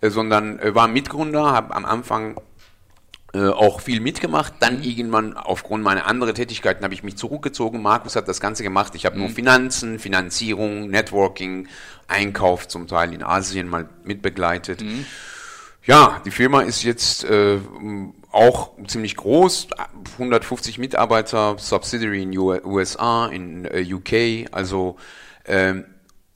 äh, 0.00 0.10
sondern 0.10 0.58
äh, 0.58 0.74
war 0.74 0.86
Mitgründer, 0.86 1.52
habe 1.52 1.74
am 1.74 1.84
Anfang 1.84 2.40
äh, 3.34 3.48
auch 3.48 3.80
viel 3.80 4.00
mitgemacht. 4.00 4.54
Dann 4.60 4.82
irgendwann 4.82 5.36
aufgrund 5.36 5.82
meiner 5.82 6.06
anderen 6.06 6.34
Tätigkeiten 6.34 6.84
habe 6.84 6.94
ich 6.94 7.02
mich 7.02 7.16
zurückgezogen. 7.16 7.80
Markus 7.80 8.14
hat 8.14 8.28
das 8.28 8.40
Ganze 8.40 8.62
gemacht. 8.62 8.94
Ich 8.94 9.06
habe 9.06 9.18
nur 9.18 9.30
Finanzen, 9.30 9.98
Finanzierung, 9.98 10.88
Networking, 10.88 11.68
Einkauf 12.08 12.68
zum 12.68 12.86
Teil 12.86 13.14
in 13.14 13.22
Asien 13.22 13.68
mal 13.68 13.88
mitbegleitet. 14.04 14.84
Ja, 15.84 16.20
die 16.24 16.30
Firma 16.30 16.60
ist 16.60 16.82
jetzt 16.82 17.24
äh, 17.24 17.58
auch 18.30 18.70
ziemlich 18.86 19.16
groß, 19.16 19.68
150 20.12 20.78
Mitarbeiter, 20.78 21.56
Subsidiary 21.58 22.22
in 22.22 22.36
USA, 22.38 23.26
in 23.26 23.64
äh, 23.64 23.82
UK, 23.82 24.52
also 24.52 24.96
ähm, 25.46 25.86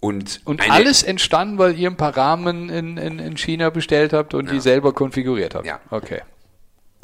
und, 0.00 0.40
Und 0.44 0.70
alles 0.70 1.02
entstanden, 1.02 1.59
weil 1.59 1.78
ihr 1.78 1.90
ein 1.90 1.96
paar 1.96 2.16
Rahmen 2.16 2.68
in, 2.68 2.96
in, 2.96 3.18
in 3.18 3.37
China 3.37 3.70
bestellt 3.70 4.12
habt 4.12 4.35
und 4.35 4.50
die 4.50 4.61
selber 4.61 4.92
konfiguriert 4.92 5.54
habt. 5.54 5.66
Ja. 5.66 5.80
Okay. 5.90 6.20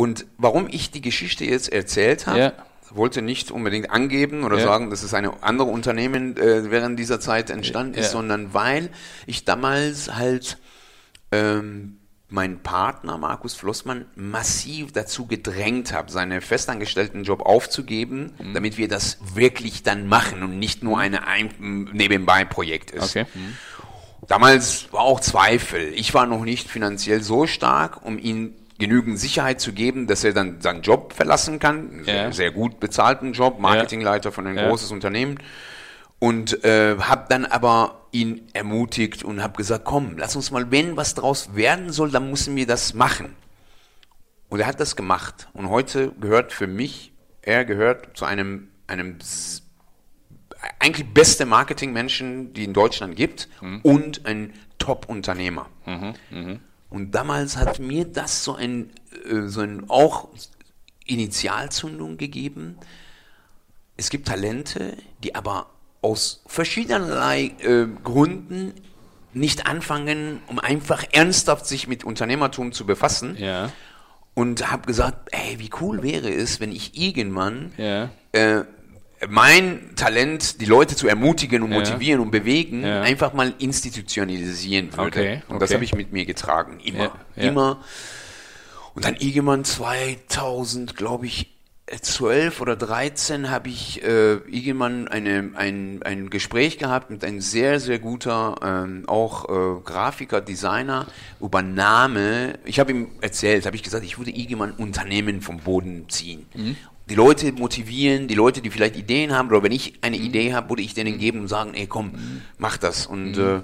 Und 0.02 0.26
warum 0.36 0.66
ich 0.68 0.90
die 0.90 1.00
Geschichte 1.00 1.44
jetzt 1.44 1.72
erzählt 1.72 2.26
habe, 2.26 2.38
Ja. 2.38 2.52
wollte 2.90 3.22
nicht 3.22 3.50
unbedingt 3.52 3.90
angeben 3.90 4.42
oder 4.42 4.58
Ja. 4.58 4.64
sagen, 4.64 4.90
dass 4.90 5.02
es 5.04 5.14
eine 5.14 5.42
andere 5.42 5.68
Unternehmen 5.68 6.36
äh, 6.36 6.70
während 6.72 6.98
dieser 6.98 7.20
Zeit 7.20 7.50
entstanden 7.50 7.94
ist, 7.94 8.06
Ja. 8.06 8.12
sondern 8.18 8.52
weil 8.52 8.90
ich 9.26 9.44
damals 9.44 10.14
halt 10.16 10.58
ähm, 11.30 11.98
meinen 12.28 12.58
Partner 12.62 13.16
Markus 13.16 13.54
Flossmann 13.54 14.06
massiv 14.16 14.92
dazu 14.92 15.26
gedrängt 15.26 15.92
habe, 15.92 16.10
seinen 16.10 16.40
festangestellten 16.42 17.24
Job 17.24 17.40
aufzugeben, 17.42 18.32
Mhm. 18.38 18.54
damit 18.54 18.76
wir 18.78 18.88
das 18.88 19.18
wirklich 19.34 19.82
dann 19.82 20.06
machen 20.08 20.42
und 20.42 20.58
nicht 20.58 20.82
nur 20.82 20.98
eine 20.98 21.26
ein 21.26 21.88
nebenbei 21.92 22.44
Projekt 22.44 22.90
ist. 22.90 23.16
Okay. 23.16 23.26
Damals 24.28 24.92
war 24.92 25.00
auch 25.00 25.20
Zweifel. 25.20 25.92
Ich 25.94 26.14
war 26.14 26.26
noch 26.26 26.44
nicht 26.44 26.68
finanziell 26.68 27.22
so 27.22 27.46
stark, 27.46 28.04
um 28.04 28.18
ihm 28.18 28.54
genügend 28.82 29.16
Sicherheit 29.18 29.60
zu 29.60 29.72
geben, 29.72 30.08
dass 30.08 30.24
er 30.24 30.32
dann 30.32 30.60
seinen 30.60 30.82
Job 30.82 31.12
verlassen 31.12 31.58
kann. 31.60 31.90
Einen 31.90 32.04
Sehr, 32.04 32.14
Ja. 32.24 32.32
sehr 32.32 32.50
gut 32.50 32.80
bezahlten 32.80 33.32
Job, 33.32 33.60
Marketingleiter 33.60 34.32
von 34.32 34.46
einem 34.46 34.56
Ja. 34.58 34.68
großes 34.68 34.90
Unternehmen. 34.90 35.38
Und 36.18 36.64
äh, 36.64 36.96
habe 36.98 37.26
dann 37.28 37.44
aber 37.46 38.06
ihn 38.10 38.48
ermutigt 38.52 39.22
und 39.24 39.40
habe 39.42 39.56
gesagt, 39.56 39.84
komm, 39.84 40.16
lass 40.18 40.34
uns 40.36 40.50
mal, 40.50 40.70
wenn 40.72 40.96
was 40.96 41.14
draus 41.14 41.54
werden 41.54 41.92
soll, 41.92 42.10
dann 42.10 42.28
müssen 42.30 42.56
wir 42.56 42.66
das 42.66 42.92
machen. 42.94 43.34
Und 44.48 44.58
er 44.60 44.66
hat 44.66 44.80
das 44.80 44.96
gemacht. 44.96 45.48
Und 45.54 45.68
heute 45.70 46.12
gehört 46.20 46.52
für 46.52 46.66
mich, 46.66 47.12
er 47.40 47.64
gehört 47.64 48.16
zu 48.16 48.24
einem, 48.24 48.68
einem 48.86 49.18
eigentlich 50.78 51.08
beste 51.14 51.46
Marketingmenschen, 51.46 52.52
die 52.52 52.64
in 52.64 52.72
Deutschland 52.72 53.14
gibt 53.16 53.48
und 53.82 54.26
ein 54.26 54.52
Top-Unternehmer. 54.78 55.66
Und 56.92 57.12
damals 57.14 57.56
hat 57.56 57.78
mir 57.78 58.04
das 58.04 58.44
so 58.44 58.54
ein, 58.54 58.90
äh, 59.24 59.46
so 59.46 59.60
ein 59.60 59.88
auch 59.88 60.28
Initialzündung 61.06 62.18
gegeben. 62.18 62.76
Es 63.96 64.10
gibt 64.10 64.28
Talente, 64.28 64.96
die 65.22 65.34
aber 65.34 65.70
aus 66.02 66.42
verschiedenerlei 66.46 67.54
äh, 67.60 67.86
Gründen 68.04 68.74
nicht 69.32 69.66
anfangen, 69.66 70.40
um 70.48 70.58
einfach 70.58 71.04
ernsthaft 71.12 71.66
sich 71.66 71.88
mit 71.88 72.04
Unternehmertum 72.04 72.72
zu 72.72 72.84
befassen. 72.84 73.36
Ja. 73.38 73.72
Und 74.34 74.70
habe 74.70 74.86
gesagt, 74.86 75.28
ey, 75.32 75.58
wie 75.58 75.70
cool 75.80 76.02
wäre 76.02 76.30
es, 76.30 76.60
wenn 76.60 76.72
ich 76.72 76.98
irgendwann 76.98 77.72
Ja. 77.78 78.10
äh, 78.32 78.64
mein 79.28 79.94
Talent, 79.96 80.60
die 80.60 80.64
Leute 80.64 80.96
zu 80.96 81.06
ermutigen 81.08 81.62
und 81.62 81.70
Ja. 81.72 81.78
motivieren 81.78 82.20
und 82.20 82.30
bewegen, 82.30 82.84
Ja. 82.84 83.02
einfach 83.02 83.32
mal 83.32 83.54
institutionalisieren 83.58 84.92
würde. 84.96 85.06
Okay, 85.06 85.42
Und 85.48 85.60
das 85.62 85.72
habe 85.72 85.84
ich 85.84 85.94
mit 85.94 86.12
mir 86.12 86.24
getragen, 86.26 86.80
immer, 86.80 87.12
Ja, 87.36 87.42
immer. 87.48 87.82
Und 88.94 89.04
dann 89.04 89.16
irgendwann 89.16 89.64
2000, 89.64 90.96
glaube 90.96 91.26
ich, 91.26 91.48
12 92.00 92.60
oder 92.60 92.74
13 92.76 93.50
habe 93.50 93.68
ich 93.68 94.02
äh, 94.02 94.34
irgendwann 94.34 95.08
eine, 95.08 95.50
ein, 95.56 96.00
ein 96.04 96.30
Gespräch 96.30 96.78
gehabt 96.78 97.10
mit 97.10 97.22
einem 97.24 97.40
sehr, 97.40 97.80
sehr 97.80 97.98
guter, 97.98 98.54
ähm, 98.62 99.04
auch 99.08 99.48
äh, 99.48 99.80
Grafiker, 99.82 100.40
Designer 100.40 101.06
über 101.40 101.60
Name. 101.60 102.58
Ich 102.64 102.80
habe 102.80 102.92
ihm 102.92 103.08
erzählt, 103.20 103.66
habe 103.66 103.76
ich 103.76 103.82
gesagt, 103.82 104.04
ich 104.04 104.16
würde 104.16 104.30
irgendwann 104.30 104.70
Unternehmen 104.72 105.42
vom 105.42 105.58
Boden 105.58 106.08
ziehen. 106.08 106.46
Die 107.12 107.16
Leute 107.16 107.52
motivieren, 107.52 108.26
die 108.26 108.34
Leute, 108.34 108.62
die 108.62 108.70
vielleicht 108.70 108.96
Ideen 108.96 109.34
haben, 109.34 109.48
oder 109.50 109.62
wenn 109.62 109.70
ich 109.70 109.98
eine 110.00 110.16
Idee 110.16 110.54
habe, 110.54 110.70
würde 110.70 110.80
ich 110.80 110.94
denen 110.94 111.18
geben 111.18 111.40
und 111.40 111.48
sagen, 111.48 111.74
ey 111.74 111.86
komm, 111.86 112.14
mach 112.56 112.78
das. 112.78 113.04
Und 113.06 113.36
äh, 113.36 113.60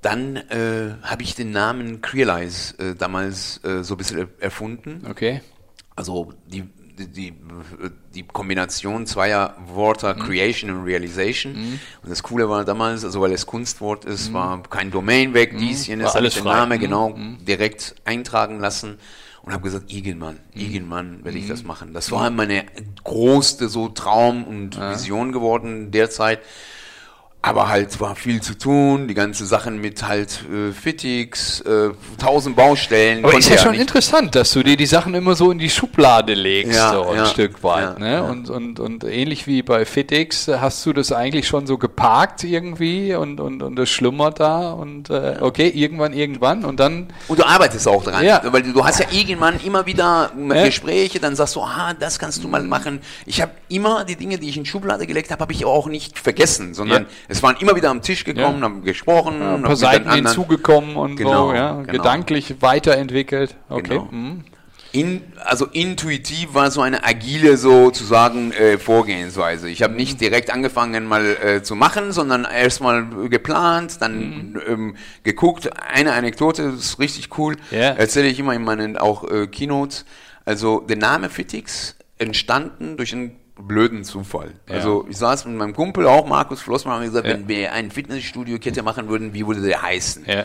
dann 0.00 0.36
äh, 0.36 0.94
habe 1.02 1.24
ich 1.24 1.34
den 1.34 1.50
Namen 1.50 2.02
Crealize 2.02 2.78
äh, 2.78 2.94
damals 2.94 3.64
äh, 3.64 3.82
so 3.82 3.94
ein 3.94 3.96
bisschen 3.96 4.28
erfunden. 4.38 5.04
Okay. 5.10 5.40
Also 5.96 6.32
die, 6.46 6.62
die, 6.96 7.08
die, 7.08 7.34
die 8.14 8.22
Kombination 8.22 9.06
zweier 9.06 9.56
Wörter 9.74 10.14
Creation 10.14 10.70
und 10.70 10.84
Realization. 10.84 11.80
Und 12.02 12.10
das 12.10 12.22
Coole 12.22 12.48
war 12.48 12.64
damals, 12.64 13.04
also 13.04 13.22
weil 13.22 13.32
es 13.32 13.44
Kunstwort 13.44 14.04
ist, 14.04 14.32
war 14.32 14.62
kein 14.62 14.92
Domain 14.92 15.34
weg, 15.34 15.56
dies, 15.58 15.88
jenes, 15.88 16.14
habe 16.14 16.28
ich 16.28 16.34
den. 16.34 16.44
Namen 16.44 16.78
Mhm. 16.78 16.80
genau 16.80 17.18
direkt 17.44 17.96
eintragen 18.04 18.60
lassen 18.60 18.98
und 19.44 19.52
habe 19.52 19.62
gesagt, 19.62 19.92
irgendwann, 19.92 20.38
irgendwann 20.54 21.24
werde 21.24 21.38
ich 21.38 21.48
das 21.48 21.64
machen. 21.64 21.92
Das 21.92 22.10
war 22.10 22.30
meine 22.30 22.64
große 23.04 23.68
so 23.68 23.88
Traum 23.88 24.44
und 24.44 24.78
Vision 24.78 25.32
geworden 25.32 25.90
derzeit. 25.90 26.40
Aber 27.46 27.68
halt 27.68 28.00
war 28.00 28.16
viel 28.16 28.40
zu 28.40 28.54
tun, 28.56 29.06
die 29.06 29.12
ganze 29.12 29.44
Sachen 29.44 29.78
mit 29.78 30.08
halt 30.08 30.40
äh, 30.50 30.72
Fittix, 30.72 31.60
äh, 31.60 31.90
tausend 32.18 32.56
Baustellen. 32.56 33.22
Aber 33.22 33.36
ist 33.36 33.50
ja 33.50 33.58
schon 33.58 33.72
nicht. 33.72 33.82
interessant, 33.82 34.34
dass 34.34 34.52
du 34.52 34.62
dir 34.62 34.78
die 34.78 34.86
Sachen 34.86 35.12
immer 35.12 35.34
so 35.34 35.50
in 35.50 35.58
die 35.58 35.68
Schublade 35.68 36.32
legst, 36.32 36.74
Ja, 36.74 36.92
so 36.92 37.06
ein 37.06 37.16
ja, 37.18 37.26
Stück 37.26 37.62
weit. 37.62 37.98
ne? 37.98 38.22
Und, 38.22 38.48
und, 38.48 38.80
und 38.80 39.04
ähnlich 39.04 39.46
wie 39.46 39.60
bei 39.60 39.84
FitX, 39.84 40.48
hast 40.48 40.86
du 40.86 40.94
das 40.94 41.12
eigentlich 41.12 41.46
schon 41.46 41.66
so 41.66 41.76
geparkt 41.76 42.44
irgendwie 42.44 43.14
und, 43.14 43.38
und, 43.40 43.62
und 43.62 43.78
es 43.78 43.90
schlummert 43.90 44.40
da 44.40 44.72
und 44.72 45.10
äh, 45.10 45.36
okay, 45.38 45.68
irgendwann, 45.68 46.14
irgendwann 46.14 46.64
und 46.64 46.80
dann, 46.80 47.08
Und 47.28 47.40
du 47.40 47.44
arbeitest 47.44 47.86
auch 47.88 48.04
dran, 48.04 48.24
weil 48.24 48.62
du, 48.62 48.82
hast 48.82 49.00
ja 49.00 49.06
irgendwann 49.12 49.60
immer 49.62 49.84
wieder. 49.84 50.30
Gespräche, 50.64 51.20
dann 51.20 51.36
sagst 51.36 51.56
du, 51.56 51.60
ah, 51.60 51.92
das 51.92 52.18
kannst 52.18 52.42
du 52.42 52.48
mal 52.48 52.62
machen. 52.62 53.00
Ich 53.26 53.42
habe 53.42 53.52
immer 53.68 54.06
die 54.06 54.16
Dinge, 54.16 54.38
die 54.38 54.48
ich 54.48 54.56
in 54.56 54.64
Schublade 54.64 55.06
gelegt 55.06 55.30
habe, 55.30 55.42
habe 55.42 55.52
ich 55.52 55.66
auch 55.66 55.88
nicht 55.88 56.18
vergessen, 56.18 56.72
sondern. 56.72 57.04
Es 57.34 57.42
waren 57.42 57.56
immer 57.56 57.74
wieder 57.74 57.90
am 57.90 58.00
Tisch 58.00 58.24
gekommen, 58.24 58.58
Ja. 58.58 58.62
haben 58.64 58.82
gesprochen, 58.84 59.42
ein 59.42 59.48
haben 59.48 59.62
paar 59.64 59.76
Seiten 59.76 60.10
hinzugekommen 60.12 60.94
und 60.96 61.16
Genau, 61.16 61.48
so, 61.48 61.54
ja, 61.54 61.72
genau. 61.80 61.92
gedanklich 61.92 62.56
weiterentwickelt. 62.60 63.56
Okay. 63.68 63.88
Genau. 63.88 64.08
mhm. 64.10 64.44
In, 64.92 65.22
also 65.44 65.66
intuitiv 65.72 66.54
war 66.54 66.70
so 66.70 66.80
eine 66.80 67.02
agile 67.04 67.56
sozusagen 67.56 68.52
äh, 68.52 68.78
Vorgehensweise. 68.78 69.68
Ich 69.68 69.82
habe 69.82 69.94
Mhm. 69.94 69.98
nicht 69.98 70.20
direkt 70.20 70.52
angefangen 70.52 71.08
mal 71.08 71.26
äh, 71.42 71.62
zu 71.64 71.74
machen, 71.74 72.12
sondern 72.12 72.44
erstmal 72.44 73.04
geplant, 73.28 74.00
dann 74.00 74.52
Mhm. 74.52 74.60
ähm, 74.68 74.96
geguckt. 75.24 75.68
Eine 75.92 76.12
Anekdote 76.12 76.70
das 76.70 76.74
ist 76.80 76.98
richtig 77.00 77.36
cool. 77.38 77.56
Ja. 77.72 77.80
Erzähle 77.90 78.28
ich 78.28 78.38
immer 78.38 78.54
in 78.54 78.62
meinen 78.62 78.96
auch 78.96 79.28
äh, 79.28 79.48
Keynotes. 79.48 80.04
Also 80.44 80.78
der 80.88 80.98
Name 80.98 81.28
Fitix 81.28 81.96
entstanden 82.18 82.96
durch 82.96 83.12
einen 83.12 83.34
blöden 83.56 84.04
Zufall. 84.04 84.52
Ja. 84.68 84.74
Also 84.76 85.06
ich 85.08 85.16
saß 85.16 85.44
mit 85.46 85.56
meinem 85.56 85.74
Kumpel 85.74 86.06
auch, 86.06 86.26
Markus 86.26 86.60
Flossmann, 86.60 87.00
und 87.00 87.06
gesagt, 87.06 87.26
Ja. 87.26 87.34
wenn 87.34 87.48
wir 87.48 87.72
ein 87.72 87.90
Fitnessstudio-Kette 87.90 88.82
machen 88.82 89.08
würden, 89.08 89.32
wie 89.34 89.46
würde 89.46 89.60
der 89.62 89.82
heißen? 89.82 90.24
Ja. 90.26 90.44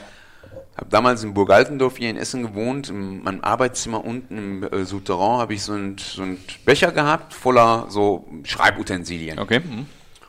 habe 0.77 0.89
damals 0.89 1.23
in 1.23 1.33
Burg 1.33 1.49
Altendorf 1.49 1.97
hier 1.97 2.09
in 2.09 2.15
Essen 2.15 2.41
gewohnt. 2.41 2.87
In 2.89 3.21
meinem 3.23 3.41
Arbeitszimmer 3.41 4.05
unten 4.05 4.37
im 4.37 4.63
äh, 4.63 4.85
Souterrain 4.85 5.39
habe 5.39 5.53
ich 5.53 5.63
so 5.63 5.73
einen 5.73 5.97
so 5.97 6.23
Becher 6.65 6.91
gehabt, 6.93 7.33
voller 7.33 7.87
so 7.89 8.25
Schreibutensilien. 8.43 9.39
Okay. 9.39 9.59
mhm. 9.59 9.87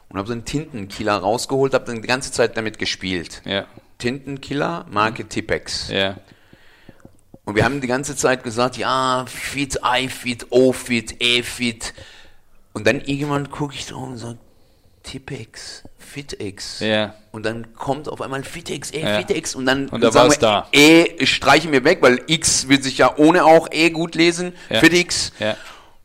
Und 0.08 0.18
habe 0.18 0.26
so 0.26 0.32
einen 0.32 0.44
Tintenkiller 0.44 1.18
rausgeholt, 1.18 1.72
habe 1.72 1.84
dann 1.84 2.02
die 2.02 2.08
ganze 2.08 2.32
Zeit 2.32 2.56
damit 2.56 2.78
gespielt. 2.80 3.42
Ja. 3.44 3.66
Tintenkiller, 3.98 4.86
Marke 4.90 5.26
Tipex. 5.28 5.88
Ja. 5.88 6.16
Und 7.44 7.54
wir 7.54 7.64
haben 7.64 7.80
die 7.80 7.86
ganze 7.86 8.16
Zeit 8.16 8.42
gesagt, 8.42 8.76
ja, 8.76 9.24
Fit, 9.28 9.78
I-Fit, 9.84 10.46
O-Fit, 10.50 11.16
E-Fit. 11.20 11.94
Und 12.72 12.86
dann 12.86 13.00
irgendwann 13.00 13.50
gucke 13.50 13.74
ich 13.74 13.86
drauf 13.86 14.08
und 14.08 14.18
sage, 14.18 14.38
Tipex, 15.02 15.82
Fitex. 15.98 16.80
Ja. 16.80 17.14
Und 17.32 17.44
dann 17.46 17.74
kommt 17.74 18.08
auf 18.08 18.20
einmal 18.20 18.44
Fitex, 18.44 18.92
E, 18.92 19.00
Ja. 19.00 19.18
Fitex. 19.18 19.54
Und 19.54 19.66
dann 19.66 19.88
Und 19.88 20.02
da 20.02 20.12
sagen 20.12 20.30
wir, 20.30 20.38
da. 20.38 20.68
E 20.72 21.24
streichen 21.26 21.72
wir 21.72 21.84
weg, 21.84 21.98
weil 22.02 22.22
X 22.26 22.68
wird 22.68 22.82
sich 22.84 22.98
ja 22.98 23.16
ohne 23.16 23.44
auch 23.44 23.68
E 23.72 23.90
gut 23.90 24.14
lesen. 24.14 24.52
Ja. 24.68 24.80
Fitix. 24.80 25.32
Ja. 25.38 25.56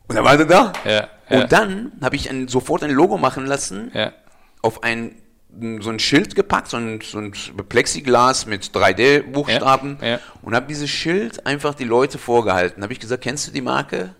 Und 0.08 0.16
dann 0.16 0.24
war 0.24 0.38
er 0.38 0.44
da. 0.46 0.72
Ja. 0.84 1.08
Und 1.28 1.52
dann 1.52 1.92
habe 2.00 2.16
ich 2.16 2.30
ein, 2.30 2.48
sofort 2.48 2.82
ein 2.84 2.90
Logo 2.90 3.18
machen 3.18 3.46
lassen, 3.46 3.90
Ja. 3.94 4.12
auf 4.62 4.82
ein 4.82 5.16
so 5.80 5.88
ein 5.88 5.98
Schild 5.98 6.34
gepackt, 6.34 6.68
so 6.68 6.76
ein, 6.76 7.00
so 7.00 7.18
ein 7.18 7.32
Plexiglas 7.68 8.44
mit 8.44 8.74
3D-Buchstaben 8.74 9.96
Ja, 10.02 10.20
und 10.42 10.54
habe 10.54 10.66
dieses 10.66 10.90
Schild 10.90 11.46
einfach 11.46 11.74
die 11.74 11.84
Leute 11.84 12.18
vorgehalten. 12.18 12.82
Habe 12.82 12.92
ich 12.92 13.00
gesagt, 13.00 13.22
kennst 13.24 13.48
du 13.48 13.52
die 13.52 13.62
Marke? 13.62 14.14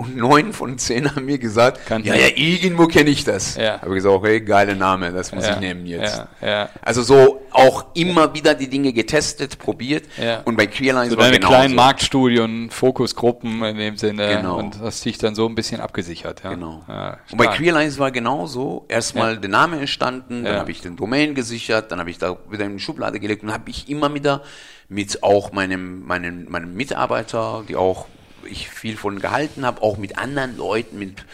Und 0.00 0.16
neun 0.16 0.52
von 0.54 0.78
zehn 0.78 1.14
haben 1.14 1.26
mir 1.26 1.38
gesagt. 1.38 1.84
Kannten 1.86 2.08
ja, 2.08 2.14
ja, 2.14 2.28
irgendwo 2.34 2.86
kenne 2.86 3.10
ich 3.10 3.24
das. 3.24 3.56
Ja. 3.56 3.82
Habe 3.82 3.94
gesagt, 3.94 4.14
okay, 4.14 4.40
geiler 4.40 4.74
Name, 4.74 5.12
das 5.12 5.30
muss 5.32 5.46
Ja. 5.46 5.54
ich 5.54 5.60
nehmen 5.60 5.84
jetzt. 5.84 6.22
Ja. 6.40 6.48
Ja. 6.48 6.68
Also 6.80 7.02
so 7.02 7.42
auch 7.50 7.86
immer 7.94 8.32
wieder 8.32 8.54
die 8.54 8.68
Dinge 8.68 8.92
getestet, 8.94 9.58
probiert. 9.58 10.04
Ja. 10.16 10.40
Und 10.46 10.56
bei 10.56 10.66
Queerlines 10.66 11.10
So 11.12 11.18
war 11.18 11.24
deine 11.26 11.36
genauso. 11.38 11.54
kleinen 11.54 11.74
Marktstudien, 11.74 12.70
Fokusgruppen 12.70 13.62
in 13.62 13.76
dem 13.76 13.96
Sinne 13.98 14.36
Genau. 14.36 14.58
und 14.58 14.80
hast 14.80 15.04
dich 15.04 15.18
dann 15.18 15.34
so 15.34 15.46
ein 15.46 15.54
bisschen 15.54 15.80
abgesichert. 15.80 16.42
Ja. 16.44 16.50
Genau. 16.54 16.82
Ja, 16.88 17.18
und 17.30 17.36
bei. 17.36 17.48
Queerlines 17.48 17.98
war 17.98 18.10
genauso. 18.10 18.86
Erstmal 18.88 19.36
der 19.36 19.50
Name 19.50 19.78
entstanden, 19.80 20.44
dann 20.44 20.56
habe 20.56 20.70
ich 20.70 20.80
den 20.80 20.96
Domain 20.96 21.34
gesichert, 21.34 21.92
dann 21.92 21.98
habe 22.00 22.08
ich 22.10 22.16
da 22.18 22.36
wieder 22.50 22.64
in 22.64 22.76
die 22.78 22.82
Schublade 22.82 23.20
gelegt 23.20 23.42
und 23.42 23.52
habe 23.52 23.68
ich 23.68 23.88
immer 23.90 24.14
wieder 24.14 24.42
mit 24.88 25.22
auch 25.22 25.52
meinem, 25.52 26.04
meinem, 26.06 26.46
meinem 26.48 26.74
Mitarbeiter, 26.74 27.62
die 27.68 27.76
auch 27.76 28.06
ich 28.48 28.68
viel 28.68 28.96
von 28.96 29.18
gehalten 29.20 29.64
habe, 29.64 29.82
auch 29.82 29.96
mit 29.96 30.18
anderen 30.18 30.56
Leuten, 30.56 30.98
mit 30.98 31.24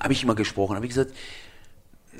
habe 0.00 0.12
ich 0.12 0.22
immer 0.22 0.34
gesprochen, 0.34 0.76
habe 0.76 0.86
ich 0.86 0.90
gesagt, 0.94 1.12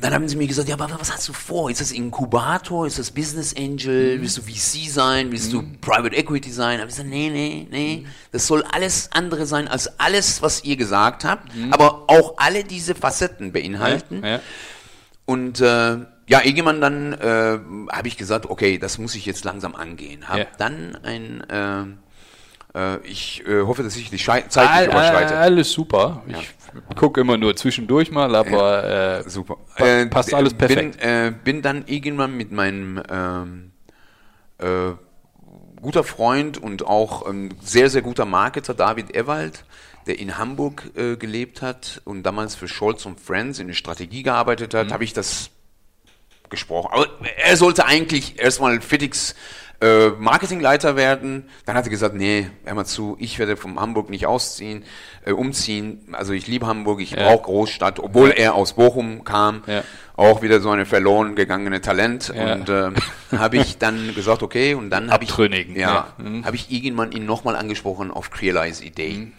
dann 0.00 0.14
haben 0.14 0.28
sie 0.28 0.36
mir 0.36 0.46
gesagt, 0.46 0.68
ja, 0.68 0.76
aber 0.78 0.88
was 1.00 1.12
hast 1.12 1.28
du 1.28 1.32
vor? 1.32 1.70
Ist 1.72 1.80
das 1.80 1.90
Inkubator? 1.90 2.86
Ist 2.86 3.00
das 3.00 3.10
Business 3.10 3.52
Angel? 3.56 4.20
Willst 4.20 4.36
du 4.38 4.42
VC 4.42 4.88
sein? 4.88 5.32
Willst 5.32 5.52
du 5.52 5.64
Private 5.80 6.14
Equity 6.14 6.52
sein? 6.52 6.78
Hab 6.78 6.86
ich 6.88 6.94
gesagt, 6.94 7.08
nee, 7.08 7.30
nee, 7.30 7.66
nee. 7.68 8.06
Das 8.30 8.46
soll 8.46 8.62
alles 8.70 9.10
andere 9.10 9.44
sein 9.46 9.66
als 9.66 9.98
alles, 9.98 10.40
was 10.40 10.62
ihr 10.62 10.76
gesagt 10.76 11.24
habt, 11.24 11.50
aber 11.72 12.04
auch 12.06 12.34
alle 12.36 12.62
diese 12.62 12.94
Facetten 12.94 13.50
beinhalten. 13.52 14.22
Ja, 14.22 14.28
ja. 14.28 14.40
Und 15.26 15.60
äh, 15.60 15.96
ja, 16.28 16.44
irgendwann 16.44 16.80
dann 16.80 17.12
äh, 17.14 17.58
habe 17.90 18.06
ich 18.06 18.16
gesagt, 18.16 18.46
okay, 18.46 18.78
das 18.78 18.98
muss 18.98 19.16
ich 19.16 19.26
jetzt 19.26 19.44
langsam 19.44 19.74
angehen. 19.74 20.28
Habe 20.28 20.40
Ja. 20.40 20.46
dann 20.58 20.96
ein, 21.02 21.40
äh, 21.50 21.84
ich 23.04 23.46
äh, 23.46 23.62
hoffe, 23.62 23.82
dass 23.82 23.96
ich 23.96 24.10
die 24.10 24.18
Schei 24.18 24.42
Zeit 24.42 24.80
nicht 24.82 24.92
überschreite. 24.92 25.36
all, 25.36 25.42
alles 25.44 25.72
super. 25.72 26.22
Ich 26.28 26.54
gucke 26.96 27.20
immer 27.20 27.36
nur 27.36 27.56
zwischendurch 27.56 28.10
mal, 28.10 28.34
aber 28.36 29.20
äh, 29.24 29.28
Super. 29.28 29.56
Pa- 29.76 30.04
passt 30.06 30.34
alles 30.34 30.54
perfekt. 30.54 30.98
Bin, 31.00 31.08
äh, 31.08 31.32
bin 31.44 31.62
dann 31.62 31.84
irgendwann 31.86 32.36
mit 32.36 32.52
meinem 32.52 33.02
ähm, 33.10 33.70
äh, 34.58 34.92
guter 35.80 36.04
Freund 36.04 36.58
und 36.58 36.86
auch 36.86 37.28
ähm, 37.28 37.50
sehr, 37.62 37.88
sehr 37.90 38.02
guter 38.02 38.24
Marketer 38.26 38.74
David 38.74 39.14
Ewald, 39.16 39.64
der 40.06 40.18
in 40.18 40.36
Hamburg 40.38 40.90
äh, 40.96 41.16
gelebt 41.16 41.62
hat 41.62 42.00
und 42.04 42.22
damals 42.24 42.54
für 42.54 42.68
Scholz 42.68 43.06
und 43.06 43.18
Friends 43.20 43.58
in 43.60 43.68
der 43.68 43.74
Strategie 43.74 44.22
gearbeitet 44.22 44.72
Mhm. 44.74 44.78
hat, 44.78 44.92
habe 44.92 45.04
ich 45.04 45.12
das 45.12 45.50
gesprochen. 46.50 46.90
Aber 46.92 47.06
er 47.36 47.56
sollte 47.56 47.84
eigentlich 47.86 48.38
erstmal 48.38 48.80
Fitix 48.80 49.34
äh, 49.80 50.08
Marketingleiter 50.08 50.96
werden. 50.96 51.48
Dann 51.64 51.76
hat 51.76 51.84
er 51.84 51.90
gesagt, 51.90 52.14
nee, 52.14 52.50
hör 52.64 52.74
mal 52.74 52.84
zu, 52.84 53.16
ich 53.20 53.38
werde 53.38 53.56
von 53.56 53.78
Hamburg 53.78 54.10
nicht 54.10 54.26
ausziehen, 54.26 54.84
äh, 55.24 55.30
umziehen. 55.32 56.00
Also 56.12 56.32
ich 56.32 56.46
liebe 56.48 56.66
Hamburg, 56.66 57.00
ich 57.00 57.12
Ja. 57.12 57.28
brauche 57.28 57.44
Großstadt, 57.44 58.00
obwohl 58.00 58.30
er 58.30 58.54
aus 58.54 58.72
Bochum 58.72 59.24
kam. 59.24 59.62
Ja. 59.66 59.84
Auch 60.16 60.42
wieder 60.42 60.60
so 60.60 60.70
eine 60.70 60.84
verloren 60.84 61.36
gegangene 61.36 61.80
Talent. 61.80 62.32
Ja. 62.34 62.54
Und 62.54 62.68
äh, 62.68 62.90
habe 63.36 63.58
ich 63.58 63.78
dann 63.78 64.14
gesagt, 64.14 64.42
okay, 64.42 64.74
und 64.74 64.90
dann 64.90 65.12
habe 65.12 65.22
ich, 65.24 65.36
ja, 65.36 65.66
ja. 65.76 66.14
Mhm. 66.18 66.44
habe 66.44 66.56
ich 66.56 66.72
irgendwann 66.72 67.12
ihn 67.12 67.24
nochmal 67.24 67.54
angesprochen 67.54 68.10
auf 68.10 68.30
Crealize 68.30 68.84
Idee. 68.84 69.30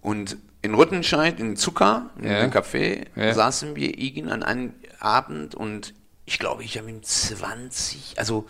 Und 0.00 0.36
in 0.62 0.74
Rüttenscheid, 0.74 1.40
in 1.40 1.56
Zucker, 1.56 2.10
in 2.20 2.28
einem 2.28 2.50
Café, 2.52 3.06
saßen 3.32 3.74
wir 3.74 3.98
irgendwann 3.98 4.42
an 4.44 4.48
einem 4.58 4.72
Abend 5.00 5.54
und 5.56 5.92
ich 6.24 6.38
glaube, 6.38 6.62
ich 6.64 6.78
habe 6.78 6.88
ihm 6.90 7.02
20, 7.02 8.14
also 8.18 8.46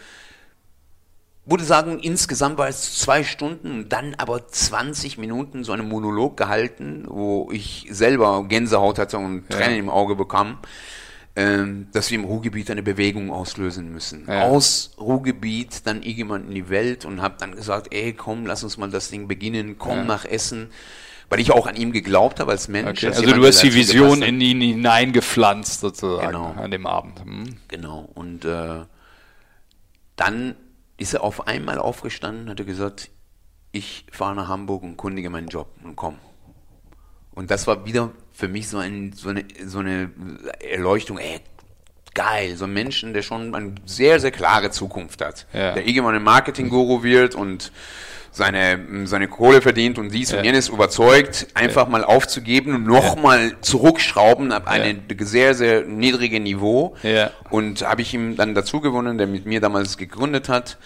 würde 1.47 1.64
sagen, 1.64 2.01
insgesamt 2.01 2.59
war 2.59 2.68
es 2.68 2.99
zwei 2.99 3.22
Stunden 3.22 3.70
und 3.70 3.92
dann 3.92 4.14
aber 4.18 4.49
20 4.49 5.16
Minuten 5.16 5.62
so 5.64 5.72
einen 5.72 5.88
Monolog 5.88 6.36
gehalten, 6.36 7.05
wo 7.09 7.49
ich 7.53 7.86
selber 7.90 8.44
Gänsehaut 8.49 8.99
hatte 8.99 9.18
und 9.18 9.49
Tränen 9.49 9.78
im 9.78 9.88
Auge 9.88 10.16
bekam, 10.16 10.59
ähm, 11.36 11.86
dass 11.92 12.11
wir 12.11 12.18
im 12.18 12.24
Ruhrgebiet 12.24 12.70
eine 12.70 12.82
Bewegung 12.82 13.30
auslösen 13.30 13.92
müssen. 13.92 14.24
Ja. 14.26 14.42
Aus 14.42 14.92
Ruhrgebiet 14.99 15.86
dann 15.86 16.03
irgendwann 16.03 16.49
in 16.49 16.55
die 16.55 16.68
Welt 16.68 17.05
und 17.05 17.22
habe 17.22 17.36
dann 17.38 17.55
gesagt, 17.55 17.94
ey, 17.94 18.12
komm, 18.12 18.47
lass 18.47 18.64
uns 18.64 18.76
mal 18.76 18.90
das 18.90 19.11
Ding 19.11 19.28
beginnen, 19.28 19.76
komm 19.78 20.07
nach 20.07 20.24
Essen, 20.24 20.70
weil 21.28 21.38
ich 21.40 21.53
auch 21.53 21.66
an 21.66 21.76
ihm 21.76 21.92
geglaubt 21.92 22.40
habe 22.40 22.53
als 22.53 22.68
Mensch. 22.68 22.88
okay. 22.88 23.07
als 23.09 23.18
also 23.18 23.32
du 23.34 23.47
hast 23.47 23.62
die 23.62 23.74
Vision 23.74 24.22
in 24.22 24.40
ihn 24.40 24.61
hineingepflanzt 24.61 25.80
sozusagen 25.80 26.26
Genau. 26.26 26.55
an 26.57 26.70
dem 26.70 26.86
Abend. 26.86 27.20
Hm. 27.20 27.57
Genau. 27.68 28.09
Und 28.14 28.44
äh, 28.44 28.80
dann 30.16 30.57
ist 30.97 31.14
er 31.14 31.22
auf 31.22 31.47
einmal 31.47 31.78
aufgestanden, 31.78 32.49
hat 32.49 32.59
er 32.59 32.66
gesagt, 32.66 33.11
ich 33.72 34.07
fahre 34.11 34.34
nach 34.34 34.49
Hamburg 34.49 34.82
und 34.82 34.97
kundige 34.97 35.30
meinen 35.30 35.49
Job 35.49 35.68
und 35.82 35.97
komm. 35.97 36.18
Und 37.32 37.51
das 37.51 37.66
war 37.66 37.84
wieder 37.84 38.12
für 38.32 38.49
mich 38.49 38.68
so, 38.68 38.78
ein, 38.78 39.12
so, 39.12 39.28
eine, 39.28 39.44
so 39.64 39.80
eine 39.80 40.11
Erleuchtung, 40.61 41.18
ey, 41.18 41.40
geil, 42.14 42.57
so 42.57 42.64
ein 42.64 42.72
Menschen, 42.72 43.12
der 43.12 43.22
schon 43.22 43.55
eine 43.55 43.74
sehr, 43.84 44.20
sehr 44.20 44.30
klare 44.30 44.70
Zukunft 44.70 45.22
hat. 45.22 45.47
Ja. 45.53 45.74
Der 45.74 45.86
irgendwann 45.86 46.14
ein 46.14 46.22
Marketing-Guru 46.22 47.03
wird 47.03 47.34
und 47.34 47.72
seine, 48.30 48.78
seine 49.04 49.28
Kohle 49.28 49.60
verdient 49.62 49.98
und 49.98 50.12
dies 50.12 50.30
Ja. 50.32 50.38
und 50.38 50.44
jenes 50.44 50.68
überzeugt, 50.68 51.46
einfach 51.54 51.88
mal 51.88 52.04
aufzugeben 52.04 52.74
und 52.74 52.84
nochmal 52.86 53.56
zurückschrauben 53.60 54.52
ab 54.52 54.66
einem 54.68 55.00
sehr, 55.20 55.54
sehr 55.54 55.82
niedrigen 55.82 56.42
Niveau. 56.42 56.96
Ja. 57.02 57.30
Und 57.50 57.82
habe 57.88 58.02
ich 58.02 58.12
ihm 58.14 58.36
dann 58.36 58.54
dazu 58.54 58.80
gewonnen, 58.80 59.18
der 59.18 59.26
mit 59.26 59.46
mir 59.46 59.60
damals 59.60 59.96
gegründet 59.96 60.48
hat. 60.48 60.78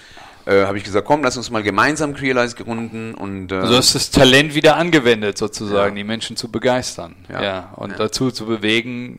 Äh, 0.47 0.65
habe 0.65 0.79
ich 0.79 0.85
gesagt, 0.85 1.07
komm, 1.07 1.23
lass 1.23 1.37
uns 1.37 1.51
mal 1.51 1.63
gemeinsam 1.63 2.15
Crealize 2.15 2.57
gründen 2.57 3.15
und 3.15 3.53
äh, 3.53 3.57
Also 3.57 3.77
hast 3.77 3.95
das 3.95 4.11
Talent 4.11 4.55
wieder 4.55 4.77
angewendet 4.77 5.37
sozusagen, 5.37 5.95
die 5.97 6.05
Menschen 6.05 6.35
zu 6.37 6.51
begeistern. 6.51 7.15
Ja. 7.29 7.43
Ja. 7.43 7.73
und 7.77 7.91
Ja. 7.91 7.97
dazu 7.99 8.31
zu 8.31 8.47
bewegen, 8.47 9.19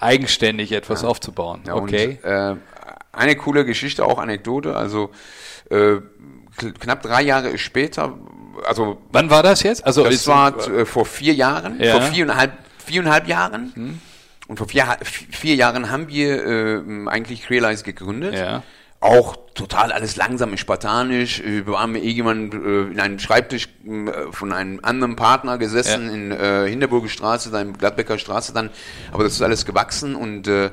eigenständig 0.00 0.72
etwas 0.72 1.04
aufzubauen. 1.04 1.60
Ja, 1.66 1.74
okay. 1.74 2.18
Und, 2.22 2.28
äh, 2.30 2.56
eine 3.12 3.36
coole 3.36 3.64
Geschichte, 3.66 4.04
auch 4.04 4.18
Anekdote. 4.18 4.74
Also 4.74 5.10
äh, 5.70 5.96
knapp 6.70 7.02
drei 7.02 7.22
Jahre 7.22 7.58
später, 7.58 8.16
also 8.66 8.98
Wann 9.10 9.30
war 9.30 9.42
das 9.42 9.62
jetzt? 9.62 9.84
Also 9.84 10.04
das 10.04 10.26
war 10.26 10.56
äh, 10.68 10.84
vor 10.84 11.04
vier 11.06 11.34
Jahren, 11.34 11.80
Ja. 11.80 11.92
vor 11.92 12.02
viereinhalb, 12.02 12.52
viereinhalb 12.78 13.26
Jahren. 13.28 14.00
Und 14.48 14.56
vor 14.58 14.68
vier, 14.68 14.96
vier 15.02 15.54
Jahren 15.54 15.90
haben 15.90 16.08
wir 16.08 16.44
äh, 16.46 16.82
eigentlich 17.08 17.42
Crealize 17.42 17.82
gegründet. 17.84 18.34
Ja. 18.34 18.62
Auch 19.00 19.36
total 19.54 19.90
alles 19.92 20.14
langsam 20.16 20.56
spartanisch. 20.56 21.40
Äh, 21.40 21.66
Wir 21.66 21.78
haben 21.80 21.96
irgendwann 21.96 22.52
äh, 22.52 22.92
in 22.92 23.00
einem 23.00 23.18
Schreibtisch 23.18 23.68
äh, 23.86 24.30
von 24.30 24.52
einem 24.52 24.78
anderen 24.82 25.16
Partner 25.16 25.58
gesessen 25.58 26.06
Ja. 26.08 26.12
in 26.14 26.30
äh, 26.32 26.68
Hinterburger 26.68 27.08
Straße, 27.08 27.50
dann 27.50 27.68
in 27.68 27.78
Gladbecker 27.78 28.18
Straße 28.18 28.52
dann. 28.52 28.70
Aber 29.10 29.24
das 29.24 29.32
ist 29.34 29.42
alles 29.42 29.64
gewachsen 29.64 30.14
und 30.14 30.46
äh, 30.46 30.70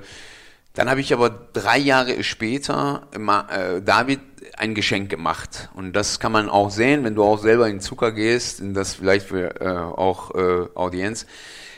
dann 0.75 0.89
habe 0.89 0.99
ich 1.01 1.11
aber 1.13 1.29
drei 1.53 1.77
Jahre 1.79 2.23
später 2.23 3.07
äh, 3.11 3.81
David 3.81 4.19
ein 4.57 4.75
Geschenk 4.75 5.09
gemacht. 5.09 5.69
Und 5.73 5.93
das 5.93 6.19
kann 6.19 6.31
man 6.31 6.49
auch 6.49 6.69
sehen, 6.69 7.03
wenn 7.03 7.15
du 7.15 7.23
auch 7.23 7.39
selber 7.39 7.67
in 7.67 7.79
Zucker 7.79 8.11
gehst, 8.11 8.61
und 8.61 8.73
das 8.73 8.95
vielleicht 8.95 9.27
für 9.27 9.61
äh, 9.61 9.67
auch 9.67 10.35
äh, 10.35 10.67
Audienz. 10.75 11.25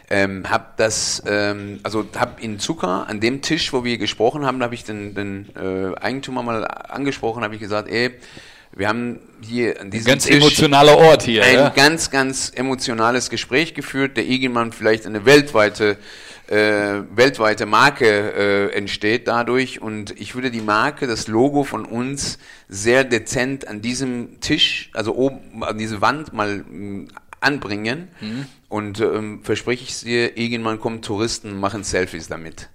Ähm, 0.09 0.43
hab 0.49 0.75
das, 0.75 1.23
ähm, 1.25 1.79
also 1.83 2.05
hab 2.17 2.43
in 2.43 2.59
Zucker 2.59 3.07
an 3.07 3.21
dem 3.21 3.41
Tisch, 3.41 3.71
wo 3.71 3.85
wir 3.85 3.97
gesprochen 3.97 4.45
haben, 4.45 4.61
habe 4.61 4.75
ich 4.75 4.83
den, 4.83 5.15
den 5.15 5.49
äh, 5.55 5.97
Eigentümer 5.97 6.43
mal 6.43 6.65
angesprochen, 6.65 7.43
habe 7.43 7.55
ich 7.55 7.61
gesagt, 7.61 7.89
ey, 7.89 8.11
wir 8.73 8.87
haben 8.87 9.19
hier 9.41 9.79
an 9.79 9.89
diesem 9.89 10.07
ganz 10.07 10.25
Tisch 10.25 10.35
emotionaler 10.35 10.97
Ort 10.97 11.23
hier. 11.23 11.43
ein 11.43 11.55
ja? 11.55 11.69
ganz, 11.69 12.09
ganz 12.09 12.51
emotionales 12.53 13.29
Gespräch 13.29 13.73
geführt, 13.73 14.17
der 14.17 14.25
irgendwann 14.25 14.71
vielleicht 14.71 15.05
eine 15.05 15.25
weltweite, 15.25 15.97
äh, 16.51 17.03
weltweite 17.15 17.65
Marke 17.65 18.05
äh, 18.05 18.75
entsteht 18.75 19.27
dadurch. 19.27 19.81
Und 19.81 20.19
ich 20.19 20.35
würde 20.35 20.51
die 20.51 20.61
Marke, 20.61 21.07
das 21.07 21.27
Logo 21.27 21.63
von 21.63 21.85
uns 21.85 22.37
sehr 22.67 23.05
dezent 23.05 23.67
an 23.67 23.81
diesem 23.81 24.41
Tisch, 24.41 24.89
also 24.93 25.15
oben 25.15 25.63
an 25.63 25.77
diese 25.77 26.01
Wand 26.01 26.33
mal 26.33 26.57
mh, 26.57 27.07
anbringen. 27.39 28.09
Und 28.67 28.99
ähm, 28.99 29.43
verspreche 29.43 29.83
ich 29.83 30.01
dir, 30.01 30.37
irgendwann 30.37 30.79
kommen 30.79 31.01
Touristen 31.01 31.51
und 31.53 31.59
machen 31.59 31.83
Selfies 31.83 32.27
damit. 32.27 32.69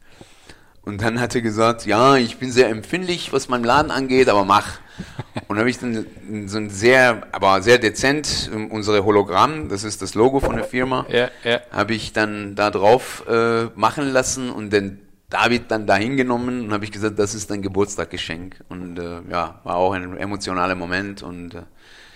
Und 0.86 1.02
dann 1.02 1.20
hat 1.20 1.34
er 1.34 1.40
gesagt, 1.42 1.84
ja, 1.84 2.16
ich 2.16 2.38
bin 2.38 2.52
sehr 2.52 2.68
empfindlich, 2.68 3.32
was 3.32 3.48
meinen 3.48 3.64
Laden 3.64 3.90
angeht, 3.90 4.28
aber 4.28 4.44
mach. 4.44 4.78
Und 5.48 5.58
habe 5.58 5.68
ich 5.68 5.78
dann 5.78 6.06
so 6.46 6.58
ein 6.58 6.70
sehr, 6.70 7.26
aber 7.32 7.60
sehr 7.60 7.78
dezent 7.78 8.48
ähm, 8.54 8.70
unsere 8.70 9.04
Hologramm, 9.04 9.68
das 9.68 9.82
ist 9.84 10.00
das 10.00 10.14
Logo 10.14 10.38
von 10.38 10.54
der 10.54 10.64
Firma, 10.64 11.04
Ja, 11.10 11.28
ja. 11.44 11.60
habe 11.72 11.94
ich 11.94 12.12
dann 12.12 12.54
da 12.54 12.70
drauf 12.70 13.24
äh, 13.28 13.64
machen 13.74 14.08
lassen 14.10 14.48
und 14.48 14.72
den 14.72 15.00
David 15.28 15.72
dann 15.72 15.86
dahin 15.88 16.16
genommen 16.16 16.66
und 16.66 16.72
habe 16.72 16.84
ich 16.84 16.92
gesagt, 16.92 17.18
das 17.18 17.34
ist 17.34 17.50
dein 17.50 17.60
Geburtstagsgeschenk. 17.62 18.62
Und 18.68 18.98
äh, 19.00 19.22
ja, 19.28 19.60
war 19.64 19.76
auch 19.76 19.92
ein 19.92 20.16
emotionaler 20.16 20.76
Moment 20.76 21.22
und 21.22 21.54
äh, 21.56 21.62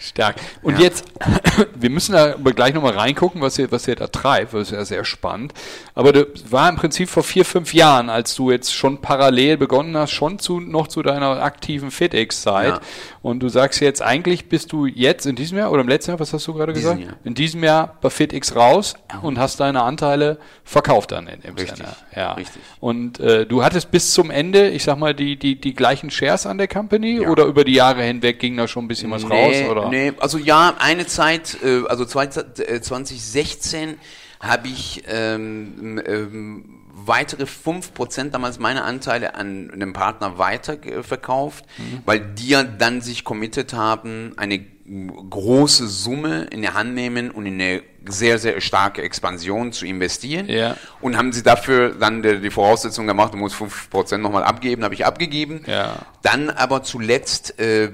Stark. 0.01 0.37
Und 0.63 0.75
Ja. 0.79 0.85
jetzt, 0.85 1.05
wir 1.75 1.91
müssen 1.91 2.13
da 2.13 2.35
gleich 2.35 2.75
nochmal 2.75 2.95
reingucken, 2.97 3.41
was 3.41 3.59
ihr, 3.59 3.71
was 3.71 3.87
ihr 3.87 3.97
da 3.97 4.07
treibt, 4.07 4.55
das 4.55 4.63
ist 4.63 4.73
ja 4.73 4.85
sehr 4.85 5.05
spannend. 5.05 5.53
Aber 5.95 6.13
das 6.13 6.27
war 6.51 6.69
im 6.69 6.77
Prinzip 6.77 7.09
vor 7.09 7.23
vier, 7.23 7.45
fünf 7.45 7.75
Jahren, 7.75 8.09
als 8.11 8.35
du 8.35 8.51
jetzt 8.51 8.75
schon 8.75 9.01
parallel 9.01 9.57
begonnen 9.59 9.97
hast, 9.97 10.13
schon 10.13 10.39
zu, 10.39 10.59
noch 10.61 10.89
zu 10.89 11.03
deiner 11.03 11.43
aktiven 11.43 11.91
FitX-Zeit. 11.91 12.75
Ja. 12.75 12.81
Und 13.23 13.41
du 13.41 13.49
sagst 13.49 13.81
jetzt, 13.81 14.01
eigentlich 14.03 14.49
bist 14.49 14.73
du 14.73 14.87
jetzt 14.87 15.27
in 15.27 15.37
diesem 15.37 15.59
Jahr 15.59 15.71
oder 15.71 15.83
im 15.83 15.89
letzten 15.89 16.13
Jahr, 16.13 16.21
was 16.21 16.33
hast 16.33 16.47
du 16.47 16.55
gerade 16.55 16.73
gesagt? 16.73 17.01
Jahr. 17.01 17.13
In 17.25 17.35
diesem 17.35 17.63
Jahr 17.63 17.99
bei 18.01 18.09
FitX 18.09 18.57
raus 18.57 18.95
und 19.23 19.39
hast 19.39 19.61
deine 19.61 19.83
Anteile 19.83 20.39
verkauft 20.65 21.13
dann 21.13 21.27
in, 21.27 21.41
im 21.43 21.55
Richtig, 21.55 21.77
Sinne. 21.77 21.89
Ja. 22.17 22.33
richtig. 22.33 22.63
Und 22.81 23.21
äh, 23.21 23.45
du 23.45 23.63
hattest 23.63 23.91
bis 23.91 24.15
zum 24.15 24.31
Ende, 24.31 24.69
ich 24.71 24.85
sag 24.85 24.97
mal, 24.99 25.15
die, 25.15 25.37
die, 25.37 25.61
die 25.61 25.75
gleichen 25.75 26.11
Shares 26.11 26.47
an 26.47 26.57
der 26.57 26.69
Company 26.69 27.21
Ja. 27.23 27.29
oder 27.29 27.45
über 27.45 27.65
die 27.65 27.75
Jahre 27.75 28.03
hinweg 28.03 28.39
ging 28.39 28.57
da 28.57 28.67
schon 28.67 28.85
ein 28.85 28.89
bisschen 28.89 29.11
was 29.11 29.29
raus? 29.29 29.57
Oder? 29.71 29.90
Nee, 29.91 30.13
also 30.19 30.39
ja, 30.39 30.75
eine 30.79 31.07
Zeit, 31.07 31.59
äh, 31.63 31.83
also 31.89 32.05
zwei- 32.05 32.27
äh, 32.27 32.81
2016 32.81 33.99
habe 34.41 34.69
ich, 34.69 35.05
ähm, 35.07 36.01
ähm, 36.07 36.81
weitere 36.93 37.47
5% 37.47 38.35
damals 38.35 38.59
meine 38.59 38.85
Anteile 38.85 39.35
an 39.35 39.71
einem 39.71 39.93
Partner 39.93 40.39
weiterverkauft, 40.39 41.65
mhm. 41.79 42.03
weil 42.05 42.21
die 42.21 42.49
ja 42.49 42.63
dann 42.63 43.01
sich 43.01 43.25
committed 43.25 43.73
haben, 43.73 44.33
eine 44.37 44.59
große 44.59 45.87
Summe 45.87 46.45
in 46.51 46.63
der 46.63 46.75
Hand 46.75 46.95
nehmen 46.95 47.31
und 47.31 47.47
in 47.47 47.55
eine 47.55 47.83
sehr, 48.09 48.39
sehr 48.39 48.61
starke 48.61 49.03
Expansion 49.03 49.73
zu 49.73 49.87
investieren. 49.87 50.49
Ja. 50.49 50.77
Und 51.01 51.17
haben 51.17 51.33
sie 51.33 51.43
dafür 51.43 51.91
dann 51.91 52.23
die, 52.23 52.41
die 52.41 52.51
Voraussetzung 52.51 53.07
gemacht, 53.07 53.35
du 53.35 53.39
musst 53.39 53.57
5% 53.57 54.19
nochmal 54.19 54.45
abgeben, 54.45 54.85
habe 54.85 54.95
ich 54.95 55.05
abgegeben. 55.07 55.63
Ja. 55.67 55.97
Dann 56.23 56.51
aber 56.51 56.83
zuletzt, 56.83 57.59
äh, 57.59 57.91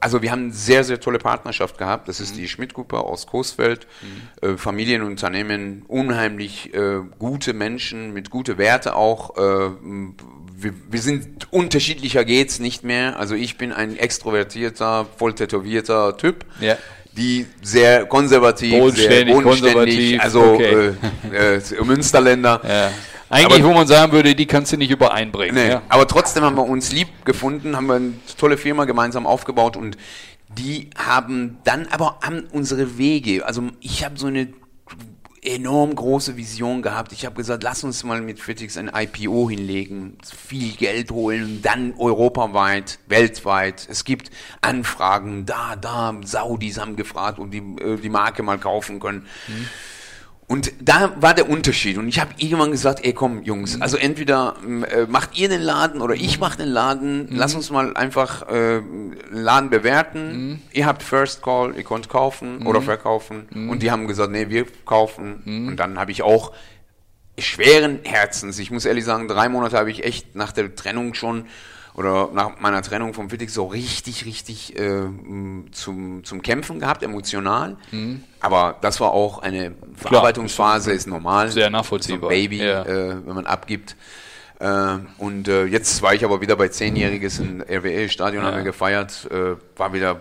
also 0.00 0.22
wir 0.22 0.30
haben 0.30 0.44
eine 0.44 0.52
sehr, 0.52 0.84
sehr 0.84 1.00
tolle 1.00 1.18
Partnerschaft 1.18 1.78
gehabt. 1.78 2.08
Das 2.08 2.20
ist 2.20 2.34
mhm. 2.34 2.38
die 2.38 2.48
Schmidt-Gruppe 2.48 2.98
aus 2.98 3.26
Coesfeld. 3.26 3.86
Mhm. 4.02 4.48
Äh, 4.48 4.56
Familienunternehmen, 4.56 5.84
unheimlich 5.88 6.74
äh, 6.74 7.00
gute 7.18 7.52
Menschen 7.52 8.12
mit 8.12 8.30
gute 8.30 8.58
Werte 8.58 8.96
auch. 8.96 9.36
Äh, 9.36 9.70
wir, 10.58 10.72
wir 10.88 11.00
sind 11.00 11.52
unterschiedlicher 11.52 12.24
geht's 12.24 12.58
nicht 12.58 12.82
mehr. 12.82 13.18
Also 13.18 13.34
ich 13.34 13.58
bin 13.58 13.72
ein 13.72 13.96
extrovertierter, 13.96 15.06
voll 15.16 15.34
tätowierter 15.34 16.16
Typ. 16.16 16.46
Ja. 16.60 16.76
Die 17.16 17.46
sehr 17.62 18.04
konservativ, 18.06 18.78
bodenständig, 18.78 19.34
sehr 19.34 19.42
bodenständig, 19.42 20.20
also 20.20 20.42
okay. 20.42 20.92
äh, 21.32 21.56
äh, 21.56 21.84
Münsterländer. 21.84 22.60
Ja. 22.66 22.90
Eigentlich, 23.28 23.60
aber, 23.60 23.70
wo 23.70 23.74
man 23.74 23.86
sagen 23.86 24.12
würde, 24.12 24.34
die 24.34 24.46
kannst 24.46 24.72
du 24.72 24.76
nicht 24.76 24.90
übereinbringen. 24.90 25.54
Nee, 25.54 25.70
ja. 25.70 25.82
Aber 25.88 26.06
trotzdem 26.06 26.44
haben 26.44 26.56
wir 26.56 26.64
uns 26.64 26.92
lieb 26.92 27.08
gefunden, 27.24 27.74
haben 27.74 27.86
wir 27.86 27.94
eine 27.94 28.12
tolle 28.38 28.56
Firma 28.56 28.84
gemeinsam 28.84 29.26
aufgebaut 29.26 29.76
und 29.76 29.96
die 30.48 30.90
haben 30.96 31.58
dann 31.64 31.88
aber 31.90 32.18
haben 32.22 32.44
unsere 32.52 32.98
Wege, 32.98 33.44
also 33.44 33.62
ich 33.80 34.04
habe 34.04 34.18
so 34.18 34.28
eine 34.28 34.48
enorm 35.46 35.94
große 35.94 36.36
Vision 36.36 36.82
gehabt. 36.82 37.12
Ich 37.12 37.24
habe 37.24 37.36
gesagt, 37.36 37.62
lass 37.62 37.84
uns 37.84 38.04
mal 38.04 38.20
mit 38.20 38.40
Fitix 38.40 38.76
ein 38.76 38.90
IPO 38.92 39.48
hinlegen, 39.48 40.18
viel 40.24 40.72
Geld 40.72 41.10
holen, 41.10 41.62
dann 41.62 41.94
europaweit, 41.96 42.98
weltweit. 43.06 43.86
Es 43.88 44.04
gibt 44.04 44.30
Anfragen, 44.60 45.46
da, 45.46 45.76
da, 45.76 46.14
Saudis 46.24 46.78
haben 46.78 46.96
gefragt, 46.96 47.38
ob 47.38 47.50
die 47.50 47.58
äh, 47.58 47.96
die 47.96 48.08
Marke 48.08 48.42
mal 48.42 48.58
kaufen 48.58 49.00
können. 49.00 49.26
Mhm. 49.46 49.68
Und 50.48 50.72
da 50.80 51.12
war 51.20 51.34
der 51.34 51.48
Unterschied. 51.48 51.98
Und 51.98 52.06
ich 52.06 52.20
habe 52.20 52.30
irgendwann 52.36 52.70
gesagt, 52.70 53.04
ey 53.04 53.12
komm, 53.12 53.42
Jungs, 53.42 53.76
mhm. 53.76 53.82
also 53.82 53.96
entweder 53.96 54.54
äh, 54.88 55.06
macht 55.06 55.36
ihr 55.36 55.48
den 55.48 55.60
Laden 55.60 56.00
oder 56.00 56.14
ich 56.14 56.38
mach 56.38 56.54
den 56.54 56.68
Laden. 56.68 57.26
Mhm. 57.30 57.36
Lass 57.36 57.54
uns 57.54 57.70
mal 57.70 57.96
einfach 57.96 58.48
äh, 58.48 58.80
Laden 59.30 59.70
bewerten. 59.70 60.50
Mhm. 60.50 60.62
Ihr 60.72 60.86
habt 60.86 61.02
First 61.02 61.42
Call, 61.42 61.74
ihr 61.76 61.82
könnt 61.82 62.08
kaufen 62.08 62.60
mhm. 62.60 62.66
oder 62.68 62.80
verkaufen. 62.80 63.48
Mhm. 63.50 63.70
Und 63.70 63.82
die 63.82 63.90
haben 63.90 64.06
gesagt, 64.06 64.30
nee, 64.30 64.48
wir 64.48 64.66
kaufen. 64.84 65.42
Mhm. 65.44 65.68
Und 65.68 65.76
dann 65.78 65.98
habe 65.98 66.12
ich 66.12 66.22
auch 66.22 66.52
schweren 67.38 67.98
Herzens, 68.04 68.58
ich 68.58 68.70
muss 68.70 68.84
ehrlich 68.84 69.04
sagen, 69.04 69.28
drei 69.28 69.48
Monate 69.48 69.76
habe 69.76 69.90
ich 69.90 70.04
echt 70.04 70.34
nach 70.36 70.52
der 70.52 70.74
Trennung 70.74 71.14
schon 71.14 71.46
oder 71.96 72.28
nach 72.32 72.60
meiner 72.60 72.82
Trennung 72.82 73.14
vom 73.14 73.30
Fittig 73.30 73.50
so 73.50 73.64
richtig, 73.66 74.26
richtig 74.26 74.78
äh, 74.78 75.06
zum, 75.72 76.24
zum 76.24 76.42
Kämpfen 76.42 76.78
gehabt, 76.78 77.02
emotional. 77.02 77.78
Mhm. 77.90 78.22
Aber 78.40 78.76
das 78.82 79.00
war 79.00 79.12
auch 79.12 79.38
eine 79.38 79.72
Verarbeitungsphase, 79.94 80.92
ist 80.92 81.06
normal. 81.06 81.50
Sehr 81.50 81.70
nachvollziehbar. 81.70 82.28
So 82.28 82.28
Baby, 82.28 82.58
ja. 82.58 82.82
äh, 82.82 83.16
wenn 83.26 83.34
man 83.34 83.46
abgibt. 83.46 83.96
Äh, 84.58 84.98
und 85.16 85.48
äh, 85.48 85.64
jetzt 85.64 86.02
war 86.02 86.14
ich 86.14 86.22
aber 86.22 86.42
wieder 86.42 86.56
bei 86.56 86.68
zehnjähriges 86.68 87.38
im 87.38 87.62
RWE-Stadion, 87.62 88.42
ja. 88.42 88.50
haben 88.50 88.58
wir 88.58 88.64
gefeiert, 88.64 89.26
äh, 89.30 89.56
war 89.76 89.94
wieder. 89.94 90.20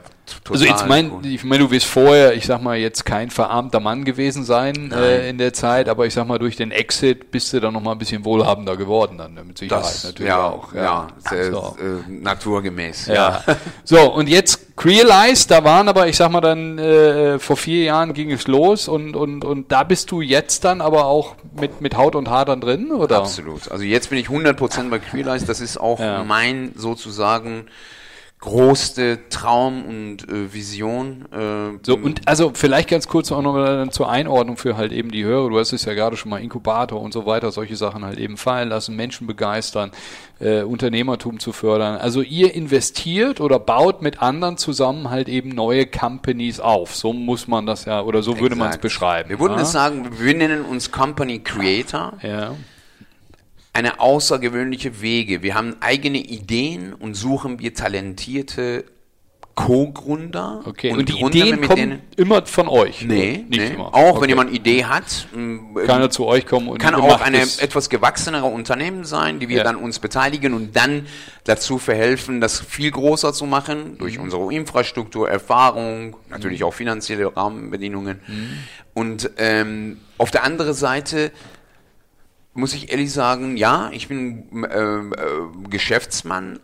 Also 0.50 0.66
jetzt 0.66 0.88
mein, 0.88 1.24
ich 1.24 1.44
meine, 1.44 1.64
du 1.64 1.72
wirst 1.72 1.86
vorher, 1.86 2.34
ich 2.34 2.46
sag 2.46 2.62
mal, 2.62 2.78
jetzt 2.78 3.06
kein 3.06 3.30
verarmter 3.30 3.80
Mann 3.80 4.06
gewesen 4.06 4.44
sein 4.44 4.92
äh, 4.92 5.30
in 5.30 5.38
der 5.38 5.54
Zeit, 5.54 5.90
aber 5.90 6.06
ich 6.06 6.14
sag 6.14 6.28
mal, 6.28 6.40
durch 6.40 6.56
den 6.56 6.72
Exit 6.72 7.32
bist 7.32 7.54
du 7.54 7.60
dann 7.60 7.74
nochmal 7.74 7.96
ein 7.96 7.98
bisschen 7.98 8.26
wohlhabender 8.26 8.78
geworden 8.78 9.18
dann, 9.18 9.34
mit 9.34 9.58
Sicherheit 9.58 9.84
das, 9.84 10.04
natürlich 10.04 10.30
ja, 10.30 10.44
auch. 10.44 10.74
Ja, 10.74 10.84
ja 10.84 11.08
sehr, 11.30 11.52
so. 11.52 11.78
äh, 11.80 12.12
naturgemäß. 12.12 13.08
Ja. 13.08 13.14
ja. 13.46 13.56
so, 13.84 14.14
und 14.14 14.30
jetzt 14.30 14.76
Crealize, 14.76 15.48
da 15.48 15.64
waren 15.64 15.88
aber, 15.88 16.08
ich 16.08 16.18
sag 16.18 16.32
mal 16.32 16.42
dann, 16.42 16.78
äh, 16.78 17.40
vor 17.40 17.58
vier 17.58 17.84
Jahren 17.84 18.14
ging 18.14 18.32
es 18.32 18.48
los 18.48 18.88
und, 18.88 19.16
und, 19.16 19.46
und 19.46 19.72
da 19.72 19.84
bist 19.84 20.12
du 20.12 20.22
jetzt 20.22 20.64
dann 20.64 20.82
aber 20.82 21.06
auch 21.06 21.36
mit, 21.60 21.82
mit 21.82 21.98
Haut 21.98 22.16
und 22.16 22.30
Haar 22.30 22.46
dann 22.46 22.62
drin, 22.62 22.92
oder? 22.92 23.18
Absolut. 23.18 23.72
Also 23.72 23.84
jetzt 23.84 24.10
bin 24.10 24.20
ich 24.20 24.28
100% 24.28 24.90
bei 24.90 25.00
Crealize, 25.00 25.46
das 25.46 25.62
ist 25.62 25.78
auch 25.78 26.00
mein 26.00 26.74
sozusagen 26.76 27.68
größte 28.46 29.28
Traum 29.30 29.86
und 29.86 30.30
äh, 30.30 30.54
Vision. 30.54 31.26
Äh, 31.32 31.80
so, 31.82 31.96
und 31.96 32.22
also 32.28 32.52
vielleicht 32.54 32.90
ganz 32.90 33.08
kurz 33.08 33.32
auch 33.32 33.42
noch 33.42 33.90
zur 33.90 34.08
Einordnung 34.08 34.58
für 34.58 34.78
halt 34.78 34.92
eben 34.92 35.10
die 35.10 35.24
Hörer. 35.24 35.50
Du 35.50 35.58
hast 35.58 35.74
es 35.74 35.84
ja 35.86 35.96
gerade 35.96 36.16
schon 36.16 36.30
mal 36.30 36.38
Inkubator 36.38 37.02
und 37.02 37.12
so 37.12 37.26
weiter, 37.26 37.52
solche 37.52 37.76
Sachen 37.76 38.06
halt 38.06 38.20
eben 38.20 38.38
fallen 38.38 38.70
lassen, 38.70 38.96
Menschen 38.96 39.26
begeistern, 39.26 39.92
äh, 40.40 40.62
Unternehmertum 40.62 41.40
zu 41.40 41.54
fördern. 41.54 41.98
Also 41.98 42.22
ihr 42.22 42.54
investiert 42.54 43.42
oder 43.42 43.58
baut 43.58 44.04
mit 44.04 44.22
anderen 44.22 44.58
zusammen 44.58 45.10
halt 45.10 45.28
eben 45.28 45.50
neue 45.50 45.88
Companies 45.88 46.60
auf. 46.60 46.96
So 46.96 47.14
muss 47.14 47.48
man 47.48 47.66
das 47.66 47.86
ja, 47.86 48.04
oder 48.04 48.22
so 48.22 48.32
Exakt. 48.32 48.42
würde 48.44 48.56
man 48.58 48.70
es 48.70 48.78
beschreiben. 48.78 49.30
Wir 49.30 49.40
würden 49.40 49.56
ja? 49.56 49.64
es 49.64 49.72
sagen, 49.72 50.12
wir 50.20 50.36
nennen 50.36 50.66
uns 50.66 50.92
Company 50.92 51.40
Creator. 51.40 52.14
Ja 52.22 52.52
eine 53.76 54.00
außergewöhnliche 54.00 55.02
Wege. 55.02 55.44
Wir 55.44 55.54
haben 55.54 55.76
eigene 55.82 56.20
Ideen 56.20 56.94
und 56.94 57.14
suchen 57.16 57.60
wir 57.60 57.74
talentierte 57.74 58.86
Co-Gründer. 59.54 60.62
Okay, 60.66 60.92
und, 60.92 61.00
und 61.00 61.10
die 61.10 61.22
Ideen 61.22 61.62
kommen 61.62 61.76
denen, 61.76 62.02
immer 62.16 62.46
von 62.46 62.68
euch? 62.68 63.02
Nee, 63.04 63.46
nicht 63.50 63.60
nee. 63.60 63.74
immer. 63.74 63.94
Auch 63.94 64.12
okay. 64.12 64.22
wenn 64.22 64.30
jemand 64.30 64.50
eine 64.50 64.58
Idee 64.58 64.86
hat. 64.86 65.28
Ähm, 65.36 65.78
kann 65.86 66.02
er 66.02 66.10
zu 66.10 66.26
euch 66.26 66.46
kommen 66.46 66.68
und 66.70 66.78
Kann 66.78 66.96
auch 66.96 67.22
eine 67.22 67.42
etwas 67.42 67.90
gewachsenere 67.90 68.46
Unternehmen 68.46 69.04
sein, 69.04 69.40
die 69.40 69.50
wir 69.50 69.58
ja. 69.58 69.64
dann 69.64 69.78
uns 69.78 70.00
beteiligen 70.00 70.54
und 70.54 70.76
dann 70.76 71.08
dazu 71.46 71.78
verhelfen, 71.78 72.42
das 72.42 72.60
viel 72.60 72.92
größer 72.92 73.34
zu 73.34 73.46
machen, 73.46 73.98
durch 73.98 74.18
mhm. 74.18 74.26
unsere 74.26 74.54
Infrastruktur, 74.54 75.30
Erfahrung, 75.30 76.18
natürlich 76.30 76.62
mhm. 76.62 76.68
auch 76.68 76.74
finanzielle 76.74 77.36
Rahmenbedingungen. 77.36 78.22
Mhm. 78.28 78.50
Und 78.94 79.32
ähm, 79.38 79.98
auf 80.18 80.32
der 80.32 80.44
anderen 80.44 80.74
Seite 80.74 81.32
muss 82.56 82.74
ich 82.74 82.92
ehrlich 82.92 83.12
sagen, 83.12 83.58
ja, 83.58 83.90
ich 83.92 84.08
bin 84.08 84.64
äh, 84.64 84.80
äh, 84.80 85.12
Geschäftsmann, 85.70 86.60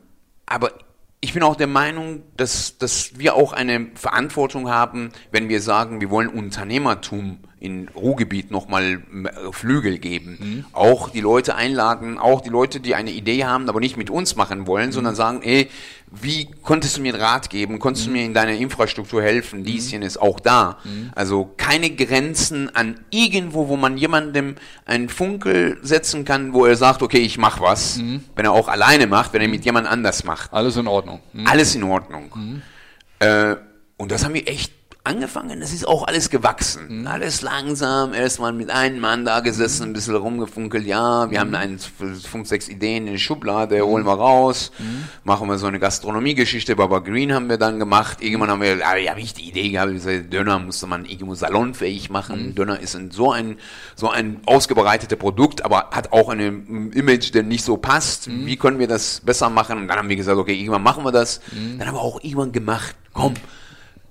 aber 0.46 0.72
ich 1.20 1.34
bin 1.34 1.44
auch 1.44 1.56
der 1.56 1.68
Meinung, 1.68 2.24
dass, 2.36 2.78
dass 2.78 3.20
wir 3.20 3.36
auch 3.36 3.54
eine 3.54 3.92
Verantwortung 3.94 4.70
haben, 4.70 5.12
wenn 5.32 5.50
wir 5.50 5.62
sagen, 5.62 6.02
wir 6.02 6.10
wollen 6.10 6.30
Unternehmertum 6.30 7.40
in 7.62 7.90
Ruhrgebiet 7.90 8.50
nochmal 8.50 9.04
äh, 9.14 9.52
Flügel 9.52 10.00
geben. 10.00 10.38
Mhm. 10.42 10.66
Auch 10.74 11.10
die 11.10 11.22
Leute 11.22 11.54
einladen, 11.54 12.18
auch 12.18 12.42
die 12.42 12.50
Leute, 12.50 12.80
die 12.80 12.96
eine 12.96 13.12
Idee 13.12 13.46
haben, 13.46 13.70
aber 13.70 13.80
nicht 13.80 13.98
mit 13.98 14.10
uns 14.10 14.36
machen 14.36 14.66
wollen, 14.66 14.88
mhm. 14.88 14.94
sondern 14.94 15.16
sagen, 15.16 15.44
ey, 15.44 15.70
wie 16.10 16.50
konntest 16.64 16.98
du 16.98 17.02
mir 17.02 17.14
einen 17.14 17.22
Rat 17.22 17.52
geben? 17.52 17.78
Konntest 17.78 18.08
mhm. 18.08 18.14
du 18.14 18.18
mir 18.18 18.26
in 18.26 18.34
deiner 18.34 18.54
Infrastruktur 18.54 19.22
helfen? 19.22 19.64
Lieschen 19.64 20.00
mhm. 20.00 20.08
ist 20.08 20.20
auch 20.20 20.40
da. 20.40 20.80
Mhm. 20.84 21.12
Also 21.14 21.54
keine 21.56 21.92
Grenzen 21.92 22.76
an 22.76 23.00
irgendwo, 23.12 23.68
wo 23.68 23.78
man 23.78 23.96
jemandem 23.96 24.56
einen 24.86 25.08
Funkel 25.08 25.78
setzen 25.84 26.26
kann, 26.26 26.54
wo 26.54 26.66
er 26.66 26.76
sagt, 26.76 27.04
okay, 27.04 27.20
ich 27.20 27.38
mach 27.38 27.62
was. 27.62 27.98
Mhm. 27.98 28.24
Wenn 28.36 28.46
er 28.46 28.54
auch 28.54 28.70
alleine 28.70 29.06
macht, 29.06 29.34
wenn 29.34 29.42
er 29.42 29.48
mit 29.48 29.66
jemand 29.66 29.88
anders 29.88 30.24
macht. 30.24 30.52
Alles 30.52 30.78
in 30.78 30.88
Ordnung. 30.88 31.20
Alles 31.46 31.76
in 31.76 31.84
Ordnung. 31.84 32.62
Äh, 33.20 33.56
und 33.98 34.12
das 34.12 34.26
haben 34.26 34.34
wir 34.34 34.48
echt 34.48 34.81
angefangen, 35.04 35.62
es 35.64 35.74
ist 35.74 35.88
auch 35.88 36.08
alles 36.08 36.30
gewachsen. 36.30 37.02
Mhm. 37.02 37.08
Alles 37.08 37.42
langsam, 37.42 38.14
erstmal 38.14 38.54
mit 38.54 38.70
einem 38.70 39.00
Mann 39.00 39.26
da 39.26 39.40
gesessen, 39.40 39.90
ein 39.90 39.94
bisschen 39.94 40.16
rumgefunkelt, 40.16 40.86
ja, 40.86 41.32
wir 41.32 41.44
mhm. 41.44 41.56
haben 41.56 41.56
ein, 41.56 41.80
fünf, 41.80 42.48
sechs 42.48 42.70
Ideen 42.70 43.08
in 43.08 43.14
der 43.14 43.20
Schublade, 43.20 43.78
mhm. 43.78 43.88
holen 43.88 44.06
wir 44.06 44.14
raus, 44.14 44.72
mhm. 44.78 45.06
machen 45.24 45.48
wir 45.48 45.58
so 45.58 45.66
eine 45.66 45.80
Gastronomiegeschichte, 45.80 46.76
Baba 46.76 47.00
Green 47.00 47.34
haben 47.34 47.50
wir 47.50 47.58
dann 47.58 47.80
gemacht, 47.80 48.22
irgendwann 48.22 48.52
haben 48.52 48.62
wir, 48.62 48.88
ah, 48.88 48.96
ja, 48.96 49.12
habe 49.12 49.22
ich 49.22 49.34
die 49.34 49.50
Idee 49.50 49.70
gehabt, 49.70 49.92
Döner 50.32 50.60
musste 50.60 50.86
man 50.86 51.06
irgendwo 51.06 51.34
salonfähig 51.34 52.12
machen, 52.12 52.50
mhm. 52.50 52.56
Döner 52.56 52.80
ist 52.80 52.96
ein, 52.96 53.10
so 53.10 53.32
ein, 53.32 53.58
so 53.96 54.10
ein 54.10 54.42
ausgebreitetes 54.46 55.18
Produkt, 55.18 55.66
aber 55.66 55.90
hat 55.92 56.14
auch 56.14 56.30
ein 56.30 56.92
Image, 56.94 57.34
der 57.34 57.42
nicht 57.42 57.66
so 57.66 57.78
passt, 57.78 58.28
mhm. 58.28 58.46
wie 58.46 58.56
können 58.56 58.78
wir 58.78 58.88
das 58.88 59.22
besser 59.22 59.50
machen? 59.50 59.80
Und 59.80 59.88
dann 59.88 59.98
haben 59.98 60.10
wir 60.10 60.16
gesagt, 60.16 60.38
okay, 60.38 60.54
irgendwann 60.54 60.84
machen 60.84 61.04
wir 61.04 61.12
das, 61.12 61.42
dann 61.52 61.88
haben 61.88 61.96
wir 61.96 62.02
auch 62.02 62.24
irgendwann 62.24 62.52
gemacht, 62.52 62.96
komm, 63.14 63.34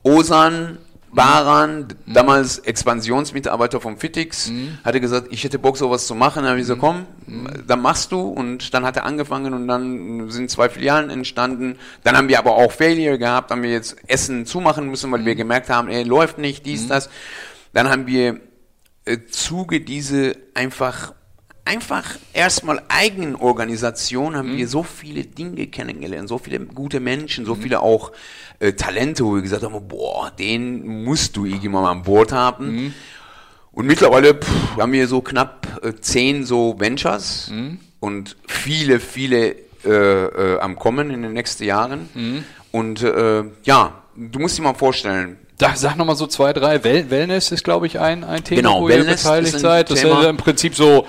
Osan 0.02 0.78
Baran, 1.12 1.88
mhm. 2.06 2.14
damals 2.14 2.58
Expansionsmitarbeiter 2.58 3.80
vom 3.80 3.98
Fitix, 3.98 4.48
mhm. 4.48 4.78
hatte 4.84 5.00
gesagt, 5.00 5.28
ich 5.30 5.42
hätte 5.42 5.58
Bock, 5.58 5.76
sowas 5.76 6.06
zu 6.06 6.14
machen. 6.14 6.42
Dann 6.42 6.50
habe 6.50 6.58
ich 6.58 6.62
gesagt, 6.62 6.80
komm, 6.80 7.06
mhm. 7.26 7.64
dann 7.66 7.82
machst 7.82 8.12
du. 8.12 8.20
Und 8.20 8.72
dann 8.74 8.84
hat 8.84 8.96
er 8.96 9.04
angefangen 9.04 9.52
und 9.52 9.66
dann 9.66 10.30
sind 10.30 10.50
zwei 10.50 10.68
Filialen 10.68 11.10
entstanden. 11.10 11.78
Dann 12.04 12.16
haben 12.16 12.28
wir 12.28 12.38
aber 12.38 12.54
auch 12.54 12.70
Failure 12.70 13.18
gehabt, 13.18 13.50
haben 13.50 13.62
wir 13.62 13.70
jetzt 13.70 13.96
Essen 14.06 14.46
zumachen 14.46 14.88
müssen, 14.88 15.10
weil 15.10 15.24
wir 15.24 15.34
mhm. 15.34 15.38
gemerkt 15.38 15.68
haben, 15.68 15.88
ey, 15.88 16.04
läuft 16.04 16.38
nicht, 16.38 16.64
dies, 16.64 16.84
mhm. 16.84 16.88
das. 16.88 17.10
Dann 17.72 17.88
haben 17.88 18.06
wir 18.06 18.40
äh, 19.04 19.18
Zuge 19.28 19.80
diese 19.80 20.36
einfach 20.54 21.14
einfach 21.70 22.16
erstmal 22.32 22.82
eigenen 22.88 23.36
Organisation 23.36 24.34
haben 24.34 24.54
mhm. 24.54 24.56
wir 24.56 24.68
so 24.68 24.82
viele 24.82 25.22
Dinge 25.22 25.68
kennengelernt, 25.68 26.28
so 26.28 26.38
viele 26.38 26.58
gute 26.58 26.98
Menschen, 26.98 27.46
so 27.46 27.54
mhm. 27.54 27.62
viele 27.62 27.80
auch 27.80 28.10
äh, 28.58 28.72
Talente, 28.72 29.24
wo 29.24 29.36
wir 29.36 29.42
gesagt 29.42 29.62
haben, 29.62 29.88
boah, 29.88 30.32
den 30.36 31.04
musst 31.04 31.36
du 31.36 31.44
irgendwann 31.44 31.82
mal 31.82 31.90
an 31.92 32.02
Bord 32.02 32.32
haben. 32.32 32.72
Mhm. 32.72 32.94
Und 33.70 33.86
mittlerweile 33.86 34.34
pff, 34.34 34.76
haben 34.78 34.92
wir 34.92 35.06
so 35.06 35.20
knapp 35.20 35.80
äh, 35.84 35.92
zehn 36.00 36.44
so 36.44 36.74
Ventures 36.80 37.52
und 38.00 38.36
viele, 38.48 38.98
viele 38.98 39.54
äh, 39.84 39.90
äh, 39.90 40.58
am 40.58 40.76
Kommen 40.76 41.10
in 41.10 41.22
den 41.22 41.34
nächsten 41.34 41.64
Jahren. 41.64 42.08
Und 42.72 43.02
äh, 43.02 43.44
ja, 43.62 44.02
du 44.16 44.38
musst 44.40 44.58
dir 44.58 44.62
mal 44.62 44.74
vorstellen, 44.74 45.38
Da, 45.60 45.76
sag 45.76 45.96
nochmal 45.96 46.16
so 46.16 46.26
zwei, 46.26 46.54
drei. 46.54 46.82
Well 46.84 47.10
Wellness 47.10 47.52
ist, 47.52 47.62
glaube 47.64 47.86
ich, 47.86 48.00
ein, 48.00 48.24
ein 48.24 48.42
Thema, 48.42 48.62
Genau, 48.62 48.80
wo 48.80 48.88
ihr 48.88 48.94
Wellness 48.96 49.22
beteiligt 49.22 49.48
ist 49.48 49.54
ein 49.56 49.60
seid. 49.60 49.90
Das 49.90 50.00
Thema. 50.00 50.20
ist 50.22 50.26
im 50.28 50.36
Prinzip 50.38 50.74
so, 50.74 51.04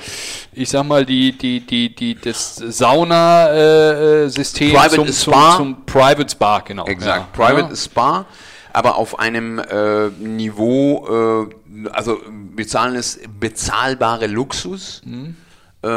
ich 0.51 0.69
sag 0.69 0.83
mal, 0.83 1.05
die, 1.05 1.31
die, 1.37 1.61
die, 1.61 1.95
die, 1.95 2.15
das 2.19 2.57
Sauna-System 2.57 4.71
Private 4.73 4.95
zum, 4.95 5.07
zum, 5.07 5.33
Spa. 5.33 5.55
zum 5.57 5.85
Private 5.85 6.29
Spa, 6.29 6.59
genau. 6.59 6.85
Exakt, 6.85 7.37
Ja. 7.37 7.45
Private 7.47 7.69
Ja. 7.69 7.75
Spa, 7.75 8.25
aber 8.73 8.95
auf 8.97 9.19
einem 9.19 9.59
äh, 9.59 10.09
Niveau, 10.19 11.47
äh, 11.47 11.89
also 11.91 12.17
bezahlen 12.55 12.95
es 12.95 13.19
bezahlbare 13.39 14.27
Luxus 14.27 15.01
Mhm. 15.05 15.35
äh, 15.83 15.87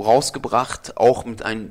rausgebracht, 0.00 0.96
auch 0.96 1.24
mit 1.24 1.44
einem 1.44 1.70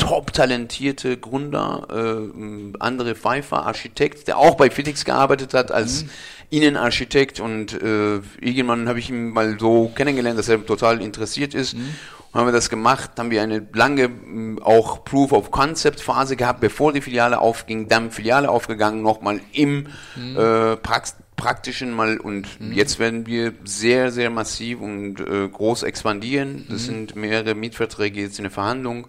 top 0.00 0.32
talentierte 0.32 1.16
Gründer, 1.16 1.86
äh, 1.90 2.72
andere 2.80 3.14
Pfeiffer, 3.14 3.64
Architekt, 3.66 4.26
der 4.28 4.38
auch 4.38 4.56
bei 4.56 4.70
Fitix 4.70 5.04
gearbeitet 5.04 5.54
hat 5.54 5.70
als 5.70 6.04
Mhm. 6.04 6.10
Innenarchitekt 6.52 7.38
und 7.38 7.80
äh, 7.80 8.16
irgendwann 8.40 8.88
habe 8.88 8.98
ich 8.98 9.08
ihn 9.10 9.30
mal 9.30 9.56
so 9.60 9.88
kennengelernt, 9.94 10.38
dass 10.38 10.48
er 10.48 10.64
total 10.66 11.00
interessiert 11.00 11.54
ist. 11.54 11.74
Mhm. 11.76 11.94
Und 12.32 12.40
haben 12.40 12.46
wir 12.48 12.52
das 12.52 12.70
gemacht, 12.70 13.10
haben 13.18 13.30
wir 13.30 13.42
eine 13.42 13.66
lange 13.72 14.08
mh, 14.08 14.62
auch 14.64 15.04
Proof 15.04 15.32
of 15.32 15.50
Concept 15.50 16.00
Phase 16.00 16.36
gehabt, 16.36 16.60
bevor 16.60 16.92
die 16.92 17.00
Filiale 17.00 17.38
aufging, 17.40 17.88
dann 17.88 18.10
Filiale 18.10 18.48
aufgegangen, 18.50 19.02
nochmal 19.02 19.40
im 19.52 19.86
Mhm. 20.16 20.36
äh, 20.36 20.76
Prax 20.76 21.16
praktischen 21.40 21.92
mal 21.92 22.18
und 22.18 22.46
jetzt 22.72 22.98
werden 22.98 23.26
wir 23.26 23.52
sehr, 23.64 24.12
sehr 24.12 24.30
massiv 24.30 24.80
und 24.80 25.20
äh, 25.20 25.48
groß 25.48 25.82
expandieren. 25.82 26.66
Das 26.68 26.82
Mhm. 26.82 26.86
sind 26.86 27.16
mehrere 27.16 27.54
Mietverträge 27.54 28.20
jetzt 28.20 28.38
in 28.38 28.44
der 28.44 28.50
Verhandlung. 28.52 29.06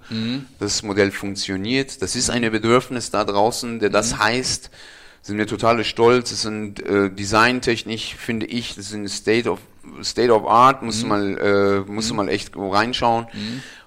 Das 0.60 0.82
Modell 0.84 1.12
funktioniert. 1.12 2.02
Das 2.02 2.16
ist 2.16 2.30
ein 2.30 2.42
Bedürfnis 2.52 3.12
da 3.12 3.24
draußen, 3.24 3.80
der 3.80 3.90
Mhm. 3.90 3.94
das 3.94 4.18
heißt, 4.18 4.72
sind 5.24 5.38
wir 5.38 5.46
total 5.46 5.84
stolz. 5.84 6.32
Es 6.32 6.42
sind 6.42 6.80
äh, 6.84 7.10
designtechnisch, 7.12 8.16
finde 8.16 8.48
ich, 8.48 8.76
das 8.76 8.90
sind 8.90 9.08
State 9.10 9.50
of 9.50 9.60
State 10.04 10.32
of 10.32 10.48
Art, 10.48 10.82
musst 10.84 11.04
du 11.04 11.08
mal, 11.08 11.38
äh, 11.88 11.92
musst 11.92 12.10
du 12.10 12.14
mal 12.14 12.30
echt 12.30 12.52
reinschauen. 12.56 13.26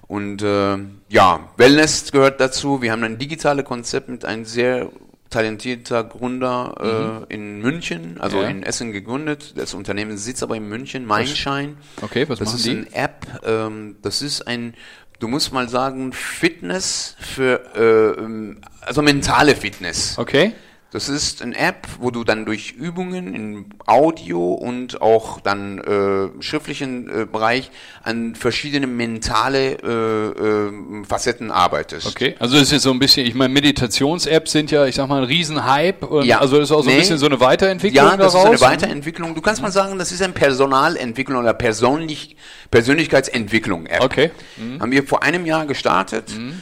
Und 0.07 0.41
äh, 0.43 0.77
ja, 1.09 1.49
Wellness 1.57 2.11
gehört 2.11 2.39
dazu. 2.39 2.81
Wir 2.81 2.91
haben 2.91 3.03
ein 3.03 3.17
digitales 3.17 3.65
Konzept 3.65 4.07
mit 4.09 4.23
einem 4.23 4.45
sehr 4.45 4.89
talentierter 5.29 6.03
Gründer 6.03 7.25
äh, 7.29 7.33
in 7.33 7.59
München, 7.61 8.19
also 8.21 8.41
Ja. 8.41 8.47
in 8.47 8.63
Essen 8.63 8.91
gegründet. 8.91 9.53
Das 9.57 9.73
Unternehmen 9.73 10.17
sitzt 10.17 10.43
aber 10.43 10.55
in 10.55 10.67
München, 10.69 11.05
Mindshine. 11.05 11.75
Okay, 12.01 12.27
was 12.29 12.39
das 12.39 12.47
machen 12.49 12.57
ist 12.57 12.65
die? 12.65 12.71
eine 12.71 12.93
App, 12.93 13.25
ähm, 13.45 13.95
das 14.01 14.21
ist 14.21 14.47
ein, 14.47 14.75
du 15.19 15.27
musst 15.27 15.51
mal 15.51 15.67
sagen, 15.67 16.13
Fitness 16.13 17.15
für, 17.19 17.61
äh, 17.75 18.21
ähm, 18.21 18.61
also 18.81 19.01
mentale 19.01 19.55
Fitness. 19.55 20.17
Okay. 20.17 20.53
Das 20.95 21.09
ist 21.09 21.41
eine 21.41 21.57
App, 21.57 21.87
wo 21.99 22.09
du 22.09 22.23
dann 22.23 22.45
durch 22.45 22.71
Übungen 22.71 23.35
in 23.35 23.65
Audio 23.85 24.53
und 24.53 25.01
auch 25.01 25.41
dann 25.41 25.79
äh, 25.79 26.41
schriftlichen 26.41 27.09
äh, 27.09 27.25
Bereich 27.25 27.69
an 28.01 28.33
verschiedene 28.33 28.87
mentale 28.87 29.73
äh, 29.83 30.99
äh, 31.01 31.03
Facetten 31.05 31.51
arbeitest. 31.51 32.07
Okay, 32.07 32.35
also 32.39 32.53
das 32.55 32.67
ist 32.67 32.71
jetzt 32.71 32.83
so 32.83 32.91
ein 32.91 32.99
bisschen, 32.99 33.25
ich 33.25 33.35
meine, 33.35 33.53
Meditations-Apps 33.53 34.53
sind 34.53 34.71
ja, 34.71 34.85
ich 34.85 34.95
sag 34.95 35.09
mal, 35.09 35.17
ein 35.17 35.25
Riesenhype. 35.25 36.07
Und 36.07 36.23
Ja. 36.25 36.39
Also 36.39 36.59
das 36.59 36.69
ist 36.69 36.71
auch 36.71 36.81
so 36.81 36.89
ein 36.89 36.93
Nee. 36.95 37.01
bisschen 37.01 37.17
so 37.17 37.25
eine 37.25 37.41
Weiterentwicklung 37.41 38.05
Ja, 38.11 38.15
das 38.15 38.31
daraus. 38.31 38.53
ist 38.55 38.63
eine 38.63 38.71
Weiterentwicklung. 38.73 39.35
Du 39.35 39.41
kannst 39.41 39.61
mal 39.61 39.73
sagen, 39.73 39.99
das 39.99 40.13
ist 40.13 40.21
eine 40.21 40.31
Personalentwicklung 40.31 41.41
oder 41.41 41.53
Persönlich 41.53 42.37
Persönlichkeitsentwicklung-App. 42.71 44.01
Okay. 44.01 44.31
Haben 44.79 44.91
wir 44.93 45.03
vor 45.03 45.23
einem 45.23 45.45
Jahr 45.45 45.65
gestartet. 45.65 46.31
Ähm, 46.37 46.61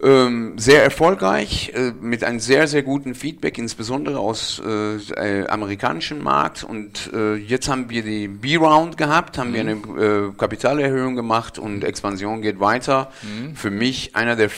sehr 0.00 0.84
erfolgreich, 0.84 1.72
äh, 1.74 1.92
mit 2.00 2.22
einem 2.22 2.38
sehr, 2.38 2.68
sehr 2.68 2.82
guten 2.82 3.16
Feedback, 3.16 3.58
insbesondere 3.58 4.20
aus 4.20 4.62
äh, 4.64 4.94
äh, 4.96 5.48
amerikanischen 5.48 6.22
Markt. 6.22 6.62
Und 6.62 7.10
äh, 7.12 7.34
jetzt 7.34 7.68
haben 7.68 7.90
wir 7.90 8.02
die 8.04 8.28
B-Round 8.28 8.96
gehabt, 8.96 9.38
haben 9.38 9.52
wir 9.54 9.60
eine 9.60 9.72
äh, 9.72 10.32
Kapitalerhöhung 10.38 11.16
gemacht 11.16 11.58
und 11.58 11.82
Expansion 11.82 12.42
geht 12.42 12.60
weiter. 12.60 13.10
Für 13.54 13.70
mich 13.70 14.14
einer 14.14 14.36
der 14.36 14.50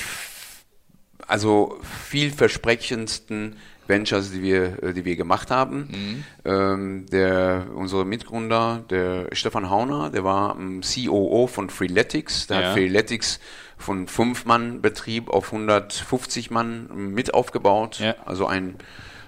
also 1.26 1.78
vielversprechendsten 2.08 3.56
Ventures, 3.86 4.30
die 4.32 4.42
wir, 4.42 4.82
äh, 4.82 4.92
die 4.92 5.04
wir 5.04 5.16
gemacht 5.16 5.50
haben. 5.50 6.24
Ähm, 6.44 7.06
der, 7.10 7.66
unsere 7.74 8.04
Mitgründer, 8.04 8.84
der 8.90 9.28
Stefan 9.32 9.68
Hauner, 9.70 10.10
der 10.10 10.24
war 10.24 10.56
ähm, 10.58 10.80
COO 10.82 11.46
von 11.46 11.70
Freeletics. 11.70 12.46
Der 12.46 12.60
Ja. 12.60 12.66
hat 12.68 12.72
Freeletics 12.74 13.40
von 13.80 14.06
5 14.06 14.44
Mann 14.44 14.80
Betrieb 14.80 15.30
auf 15.30 15.52
150 15.52 16.50
Mann 16.50 16.88
mit 17.12 17.34
aufgebaut. 17.34 17.98
Ja. 17.98 18.14
Also 18.24 18.46
ein, 18.46 18.76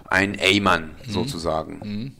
ein 0.08 0.38
A-Mann 0.40 0.92
sozusagen. 1.08 2.14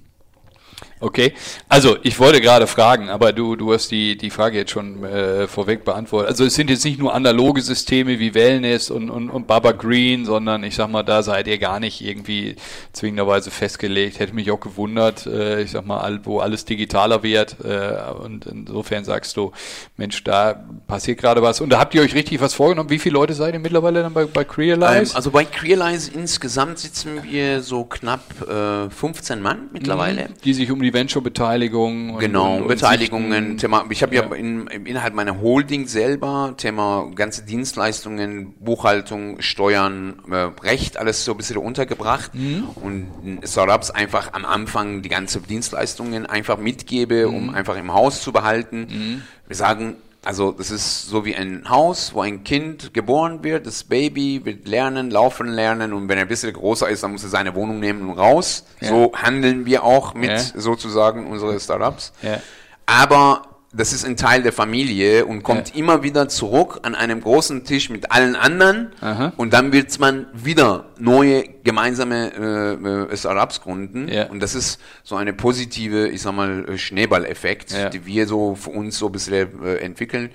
Okay, 1.03 1.33
also 1.69 1.97
ich 2.05 2.21
wollte 2.21 2.41
gerade 2.41 2.69
fragen, 2.69 3.09
aber 3.09 3.33
du, 3.33 3.57
du 3.57 3.73
hast 3.73 3.91
die, 3.91 4.17
die 4.17 4.31
Frage 4.31 4.59
jetzt 4.59 4.71
schon 4.71 5.03
äh, 5.03 5.49
vorweg 5.49 5.85
beantwortet. 5.85 6.29
Also 6.31 6.45
es 6.45 6.55
sind 6.55 6.71
jetzt 6.71 6.85
nicht 6.85 7.01
nur 7.01 7.13
analoge 7.13 7.61
Systeme 7.61 8.21
wie 8.21 8.35
Wellness 8.35 8.89
und, 8.89 9.11
und, 9.11 9.29
und 9.29 9.49
Baba 9.49 9.73
Green, 9.73 10.25
sondern 10.25 10.63
ich 10.63 10.77
sag 10.77 10.89
mal, 10.91 11.03
da 11.03 11.25
seid 11.25 11.49
ihr 11.49 11.59
gar 11.59 11.81
nicht 11.81 12.01
irgendwie 12.03 12.55
zwingenderweise 12.93 13.51
festgelegt. 13.51 14.21
Hätte 14.21 14.33
mich 14.35 14.49
auch 14.53 14.61
gewundert, 14.61 15.27
äh, 15.27 15.63
ich 15.63 15.73
sag 15.73 15.85
mal, 15.87 16.21
wo 16.23 16.39
alles 16.39 16.65
digitaler 16.67 17.25
wird. 17.25 17.57
Äh, 17.65 18.13
und 18.23 18.47
insofern 18.47 19.03
sagst 19.05 19.37
du, 19.37 19.51
Mensch, 19.97 20.23
da 20.23 20.63
passiert 20.87 21.19
gerade 21.19 21.43
was. 21.43 21.61
Und 21.61 21.71
da 21.71 21.81
habt 21.81 21.97
ihr 21.97 22.03
euch 22.03 22.15
richtig 22.15 22.41
was 22.41 22.55
vorgenommen. 22.55 22.91
Wie 22.91 23.01
viele 23.01 23.15
Leute 23.15 23.35
seid 23.35 23.55
ihr 23.55 23.61
mittlerweile 23.61 24.03
dann 24.03 24.13
bei, 24.13 24.25
bei 24.27 24.43
Ähm, 24.43 24.49
Crealize? 24.49 25.17
also 25.17 25.33
bei 25.33 25.45
Crealize 25.45 26.13
insgesamt 26.15 26.79
sitzen 26.79 27.25
wir 27.25 27.61
so 27.61 27.83
knapp 27.85 28.23
äh, 28.49 28.89
15 28.89 29.43
Mann 29.43 29.69
mittlerweile. 29.73 30.29
die 30.45 30.55
sich 30.55 30.71
um 30.71 30.81
die 30.81 30.92
Venture-Beteiligung 30.93 32.19
Genau, 32.19 32.57
und, 32.57 32.63
und 32.63 32.69
Beteiligungen, 32.69 33.59
Thema, 33.59 33.85
ich 33.91 34.03
habe 34.03 34.15
ja, 34.15 34.23
Ja. 34.23 34.35
in, 34.35 34.67
im 34.69 34.87
innerhalb 34.87 35.15
meiner 35.15 35.41
Holding 35.41 35.87
selber, 35.87 36.55
Thema 36.57 37.11
ganze 37.15 37.45
Dienstleistungen, 37.45 38.55
Buchhaltung, 38.61 39.41
Steuern, 39.41 40.15
äh, 40.31 40.51
Recht, 40.63 40.97
alles 40.97 41.25
so 41.25 41.33
ein 41.33 41.37
bisschen 41.37 41.57
untergebracht 41.59 42.35
Mhm. 42.35 42.65
und 42.77 43.41
Startups 43.47 43.91
einfach 43.91 44.33
am 44.33 44.45
Anfang 44.45 45.03
die 45.03 45.09
ganze 45.09 45.41
Dienstleistungen 45.41 46.27
einfach 46.27 46.59
mitgebe, 46.59 47.27
Mhm. 47.29 47.35
um 47.35 47.51
einfach 47.55 47.77
im 47.77 47.93
Haus 47.93 48.23
zu 48.23 48.33
behalten. 48.33 49.23
Wir 49.47 49.57
sagen, 49.57 49.97
also 50.25 50.53
das 50.53 50.71
ist 50.71 51.09
so 51.09 51.25
wie 51.25 51.35
ein 51.35 51.69
Haus, 51.69 52.15
wo 52.15 52.21
ein 52.21 52.45
Kind 52.45 52.95
geboren 52.95 53.43
wird, 53.43 53.67
das 53.67 53.85
Baby 53.85 54.45
wird 54.45 54.69
lernen, 54.69 55.11
laufen 55.11 55.49
lernen 55.49 55.93
und 55.93 56.09
wenn 56.09 56.17
er 56.19 56.23
ein 56.23 56.29
bisschen 56.29 56.53
größer 56.53 56.89
ist, 56.89 57.03
dann 57.03 57.13
muss 57.13 57.25
er 57.25 57.31
seine 57.31 57.55
Wohnung 57.55 57.81
nehmen 57.81 58.09
und 58.09 58.19
raus. 58.19 58.65
Ja. 58.81 58.89
So 58.89 59.13
handeln 59.15 59.67
wir 59.67 59.83
auch 59.85 60.15
mit 60.15 60.31
Ja. 60.31 60.39
sozusagen 60.39 61.27
unsere 61.27 61.59
Startups. 61.59 62.13
Ja. 62.23 62.41
Aber 62.87 63.43
das 63.75 63.93
ist 63.95 64.05
ein 64.05 64.17
Teil 64.17 64.43
der 64.43 64.53
Familie 64.53 65.25
und 65.25 65.43
kommt 65.43 65.71
Ja. 65.71 65.77
immer 65.77 66.03
wieder 66.03 66.29
zurück 66.29 66.81
an 66.83 66.95
einem 66.95 67.21
großen 67.23 67.65
Tisch 67.65 67.89
mit 67.89 68.13
allen 68.13 68.37
anderen 68.37 68.93
Aha. 69.01 69.33
und 69.37 69.53
dann 69.53 69.73
wird 69.73 69.99
man 69.99 70.27
wieder 70.35 70.87
neue 70.99 71.45
gemeinsame 71.65 72.33
äh, 72.35 73.13
äh, 73.13 73.17
Startups 73.17 73.61
gründen 73.63 74.09
Ja. 74.09 74.27
und 74.31 74.41
das 74.43 74.55
ist 74.55 74.79
so 75.03 75.17
eine 75.17 75.33
positive, 75.33 76.09
ich 76.09 76.21
sag 76.23 76.35
mal, 76.35 76.69
äh, 76.69 76.77
Schneeballeffekt, 76.79 77.73
Ja. 77.73 77.89
die 77.89 78.05
wir 78.05 78.27
so 78.27 78.55
für 78.57 78.71
uns 78.71 78.99
so 78.99 79.07
ein 79.07 79.13
bisschen 79.13 79.65
äh, 79.65 79.77
entwickeln. 79.77 80.31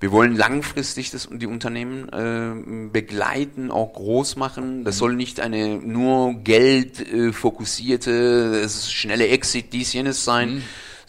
Wir 0.00 0.10
wollen 0.10 0.36
langfristig 0.36 1.12
das, 1.12 1.28
die 1.30 1.46
Unternehmen 1.46 2.08
äh, 2.08 2.88
begleiten, 2.90 3.70
auch 3.70 3.92
groß 3.92 4.34
machen. 4.34 4.82
Das 4.82 4.98
soll 4.98 5.14
nicht 5.14 5.38
eine 5.38 5.76
nur 5.76 6.34
Geld 6.42 7.00
äh, 7.00 7.32
fokussierte, 7.32 8.68
schnelle 8.68 9.28
Exit, 9.28 9.72
dies, 9.72 9.92
jenes 9.92 10.24
sein, 10.24 10.62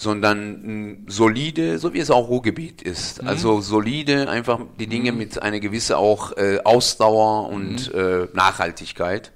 sondern 0.03 1.05
solide, 1.07 1.79
so 1.79 1.93
wie 1.93 1.99
es 1.99 2.11
auch 2.11 2.27
Ruhrgebiet 2.27 2.81
ist. 2.83 3.23
Also 3.23 3.61
solide, 3.61 4.29
einfach 4.29 4.59
die 4.79 4.87
Dinge 4.87 5.11
mit 5.13 5.41
einer 5.41 5.59
gewissen 5.59 5.95
auch 5.95 6.37
äh, 6.37 6.59
Ausdauer 6.63 7.49
und 7.49 7.91
äh, 7.93 8.27
Nachhaltigkeit. 8.33 9.31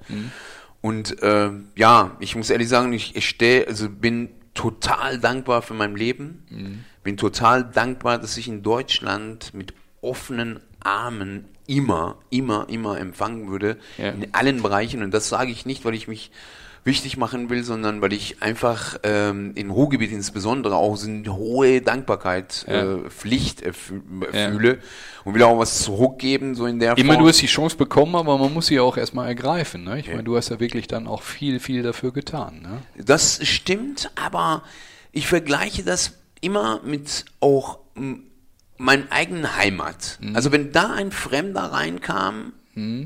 Und 0.81 1.21
äh, 1.23 1.49
ja, 1.75 2.15
ich 2.19 2.35
muss 2.35 2.49
ehrlich 2.49 2.69
sagen, 2.69 2.93
ich, 2.93 3.15
ich 3.15 3.27
stehe, 3.27 3.67
also 3.67 3.89
bin 3.89 4.29
total 4.53 5.19
dankbar 5.19 5.61
für 5.61 5.73
mein 5.73 5.95
Leben. 5.95 6.83
Bin 7.03 7.17
total 7.17 7.63
dankbar, 7.63 8.17
dass 8.19 8.37
ich 8.37 8.47
in 8.47 8.61
Deutschland 8.63 9.53
mit 9.53 9.73
offenen 10.01 10.59
Armen 10.81 11.45
immer, 11.67 12.17
immer, 12.29 12.67
immer 12.69 12.99
empfangen 12.99 13.49
würde 13.49 13.77
Ja. 13.97 14.09
in 14.11 14.33
allen 14.33 14.61
Bereichen. 14.61 15.01
Und 15.03 15.11
das 15.13 15.29
sage 15.29 15.51
ich 15.51 15.65
nicht, 15.65 15.83
weil 15.85 15.95
ich 15.95 16.07
mich 16.07 16.31
wichtig 16.87 17.15
machen 17.17 17.51
will, 17.51 17.63
sondern 17.63 18.01
weil 18.01 18.13
ich 18.13 18.41
einfach 18.41 18.97
ähm, 19.03 19.51
im 19.53 19.69
Ruhrgebiet 19.69 20.11
insbesondere 20.11 20.75
auch 20.75 20.95
so 20.95 21.07
eine 21.07 21.35
hohe 21.35 21.81
Dankbarkeit, 21.81 22.65
Ja. 22.67 22.95
äh, 22.95 23.09
Pflicht 23.11 23.61
äh, 23.61 23.71
Ja. 24.33 24.49
fühle 24.49 24.79
und 25.23 25.35
will 25.35 25.43
auch 25.43 25.59
was 25.59 25.83
zurückgeben, 25.83 26.55
so 26.55 26.65
in 26.65 26.79
der 26.79 26.97
Immer 26.97 27.13
Form. 27.13 27.23
du 27.25 27.29
hast 27.29 27.41
die 27.41 27.45
Chance 27.47 27.77
bekommen, 27.77 28.15
aber 28.15 28.39
man 28.39 28.51
muss 28.51 28.65
sie 28.67 28.79
auch 28.79 28.97
erstmal 28.97 29.27
ergreifen. 29.27 29.83
Ne? 29.83 29.99
Ich 29.99 30.07
meine, 30.07 30.23
du 30.23 30.35
hast 30.35 30.49
ja 30.49 30.59
wirklich 30.59 30.87
dann 30.87 31.05
auch 31.05 31.21
viel, 31.21 31.59
viel 31.59 31.83
dafür 31.83 32.11
getan. 32.11 32.61
Ne? 32.63 32.81
Das 33.05 33.45
stimmt, 33.45 34.09
aber 34.15 34.63
ich 35.11 35.27
vergleiche 35.27 35.83
das 35.83 36.13
immer 36.41 36.81
mit 36.83 37.25
auch 37.39 37.79
m, 37.95 38.23
meiner 38.77 39.11
eigenen 39.11 39.57
Heimat. 39.57 40.17
Mhm. 40.21 40.35
Also 40.35 40.51
wenn 40.51 40.71
da 40.71 40.93
ein 40.93 41.11
Fremder 41.11 41.63
reinkam, 41.71 42.53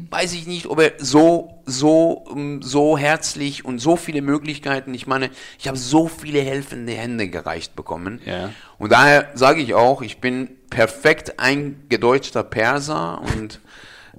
weiß 0.10 0.34
ich 0.34 0.48
nicht, 0.48 0.66
ob 0.68 0.80
er 0.82 0.94
so, 0.98 1.62
so, 1.66 2.26
m, 2.36 2.62
so 2.62 2.98
herzlich 2.98 3.64
und 3.64 3.80
so 3.80 3.96
viele 3.96 4.22
Möglichkeiten, 4.22 4.94
ich 4.94 5.08
meine, 5.08 5.30
ich 5.60 5.68
habe 5.68 5.78
so 5.78 6.08
viele 6.10 6.42
helfende 6.42 6.92
Hände 6.94 7.30
gereicht 7.30 7.76
bekommen. 7.76 8.20
Ja. 8.26 8.50
Und 8.78 8.92
daher 8.92 9.30
sage 9.34 9.62
ich 9.62 9.74
auch, 9.74 10.02
ich 10.02 10.18
bin 10.20 10.50
perfekt 10.70 11.40
eingedeutschter 11.40 12.44
Perser 12.44 13.22
und 13.36 13.62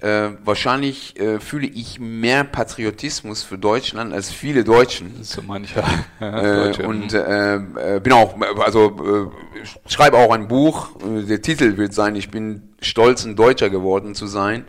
äh, 0.01 0.31
wahrscheinlich 0.43 1.19
äh, 1.19 1.39
fühle 1.39 1.67
ich 1.67 1.99
mehr 1.99 2.43
Patriotismus 2.43 3.43
für 3.43 3.57
Deutschland 3.59 4.11
als 4.11 4.31
viele 4.31 4.63
Deutschen. 4.63 5.23
So 5.23 5.43
mancher. 5.43 5.83
Äh, 6.19 6.31
Deutsche. 6.65 6.87
und 6.87 7.13
äh, 7.13 7.55
äh, 7.55 7.99
bin 7.99 8.11
auch, 8.13 8.35
also 8.59 9.31
äh, 9.31 9.89
schreibe 9.89 10.17
auch 10.17 10.31
ein 10.33 10.47
Buch. 10.47 10.89
Äh, 11.05 11.23
Der 11.25 11.41
Titel 11.43 11.77
wird 11.77 11.93
sein, 11.93 12.15
ich 12.15 12.31
bin 12.31 12.69
stolz, 12.81 13.23
ein 13.23 13.35
Deutscher 13.35 13.69
geworden 13.69 14.15
zu 14.15 14.25
sein. 14.25 14.65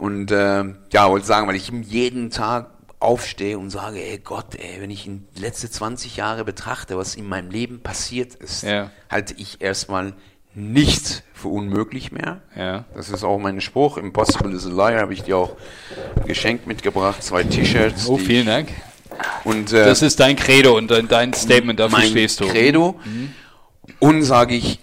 Und 0.00 0.30
äh, 0.30 0.64
ja, 0.92 1.10
wollte 1.10 1.26
sagen, 1.26 1.46
weil 1.46 1.56
ich 1.56 1.68
jeden 1.68 2.30
Tag 2.30 2.70
aufstehe 3.00 3.58
und 3.58 3.70
sage, 3.70 4.02
ey 4.02 4.18
Gott, 4.18 4.54
ey, 4.56 4.80
wenn 4.80 4.90
ich 4.90 5.06
in 5.06 5.26
die 5.36 5.42
letzten 5.42 5.70
20 5.70 6.16
Jahre 6.16 6.44
betrachte, 6.44 6.96
was 6.96 7.14
in 7.14 7.28
meinem 7.28 7.50
Leben 7.50 7.80
passiert 7.80 8.34
ist, 8.34 8.62
Ja. 8.62 8.90
halte 9.10 9.34
ich 9.36 9.60
erstmal 9.60 10.14
nichts 10.54 11.22
für 11.34 11.48
unmöglich 11.48 12.12
mehr. 12.12 12.40
Ja. 12.56 12.84
Das 12.94 13.08
ist 13.10 13.24
auch 13.24 13.38
mein 13.38 13.60
Spruch. 13.60 13.96
Impossible 13.98 14.52
is 14.54 14.66
a 14.66 14.70
liar 14.70 15.00
habe 15.00 15.12
ich 15.14 15.22
dir 15.22 15.36
auch 15.36 15.56
geschenkt 16.26 16.66
mitgebracht. 16.66 17.22
Zwei 17.22 17.44
T-Shirts. 17.44 18.06
Oh, 18.08 18.16
vielen 18.18 18.46
Dank. 18.46 18.68
Und 19.44 19.72
äh, 19.72 19.84
Das 19.84 20.02
ist 20.02 20.18
dein 20.20 20.36
Credo 20.36 20.76
und 20.76 20.90
dein, 20.90 21.32
Statement, 21.34 21.78
dafür 21.78 21.98
mein 21.98 22.08
stehst 22.08 22.40
du. 22.40 22.48
Credo. 22.48 22.98
Und 23.98 24.22
sage 24.24 24.54
ich, 24.54 24.78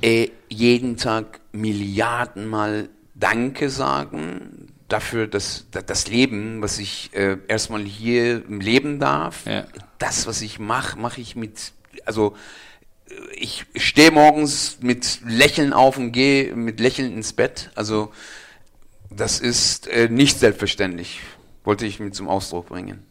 ey, 0.00 0.32
jeden 0.48 0.96
Tag 0.96 1.40
Milliardenmal 1.52 2.88
Danke 3.20 3.70
sagen 3.70 4.72
dafür, 4.88 5.26
dass 5.28 5.66
dass 5.70 5.86
das 5.86 6.08
Leben, 6.08 6.62
was 6.62 6.78
ich 6.78 7.10
äh, 7.14 7.36
erstmal 7.46 7.82
hier 7.82 8.42
leben 8.48 8.98
darf, 8.98 9.46
Ja. 9.46 9.66
das, 9.98 10.26
was 10.26 10.42
ich 10.42 10.58
mache, 10.58 10.98
mache 10.98 11.20
ich 11.20 11.36
mit, 11.36 11.72
also 12.06 12.34
äh, 13.08 13.14
ich 13.36 13.66
stehe 13.76 14.10
morgens 14.10 14.78
mit 14.80 15.20
Lächeln 15.24 15.72
auf 15.72 15.96
und 15.98 16.12
gehe 16.12 16.56
mit 16.56 16.80
Lächeln 16.80 17.12
ins 17.12 17.32
Bett. 17.32 17.70
Also 17.76 18.12
das 19.10 19.38
ist 19.40 19.86
äh, 19.88 20.08
nicht 20.08 20.38
selbstverständlich, 20.38 21.20
wollte 21.64 21.84
ich 21.84 22.00
mit 22.00 22.14
zum 22.14 22.28
Ausdruck 22.28 22.68
bringen. 22.68 23.04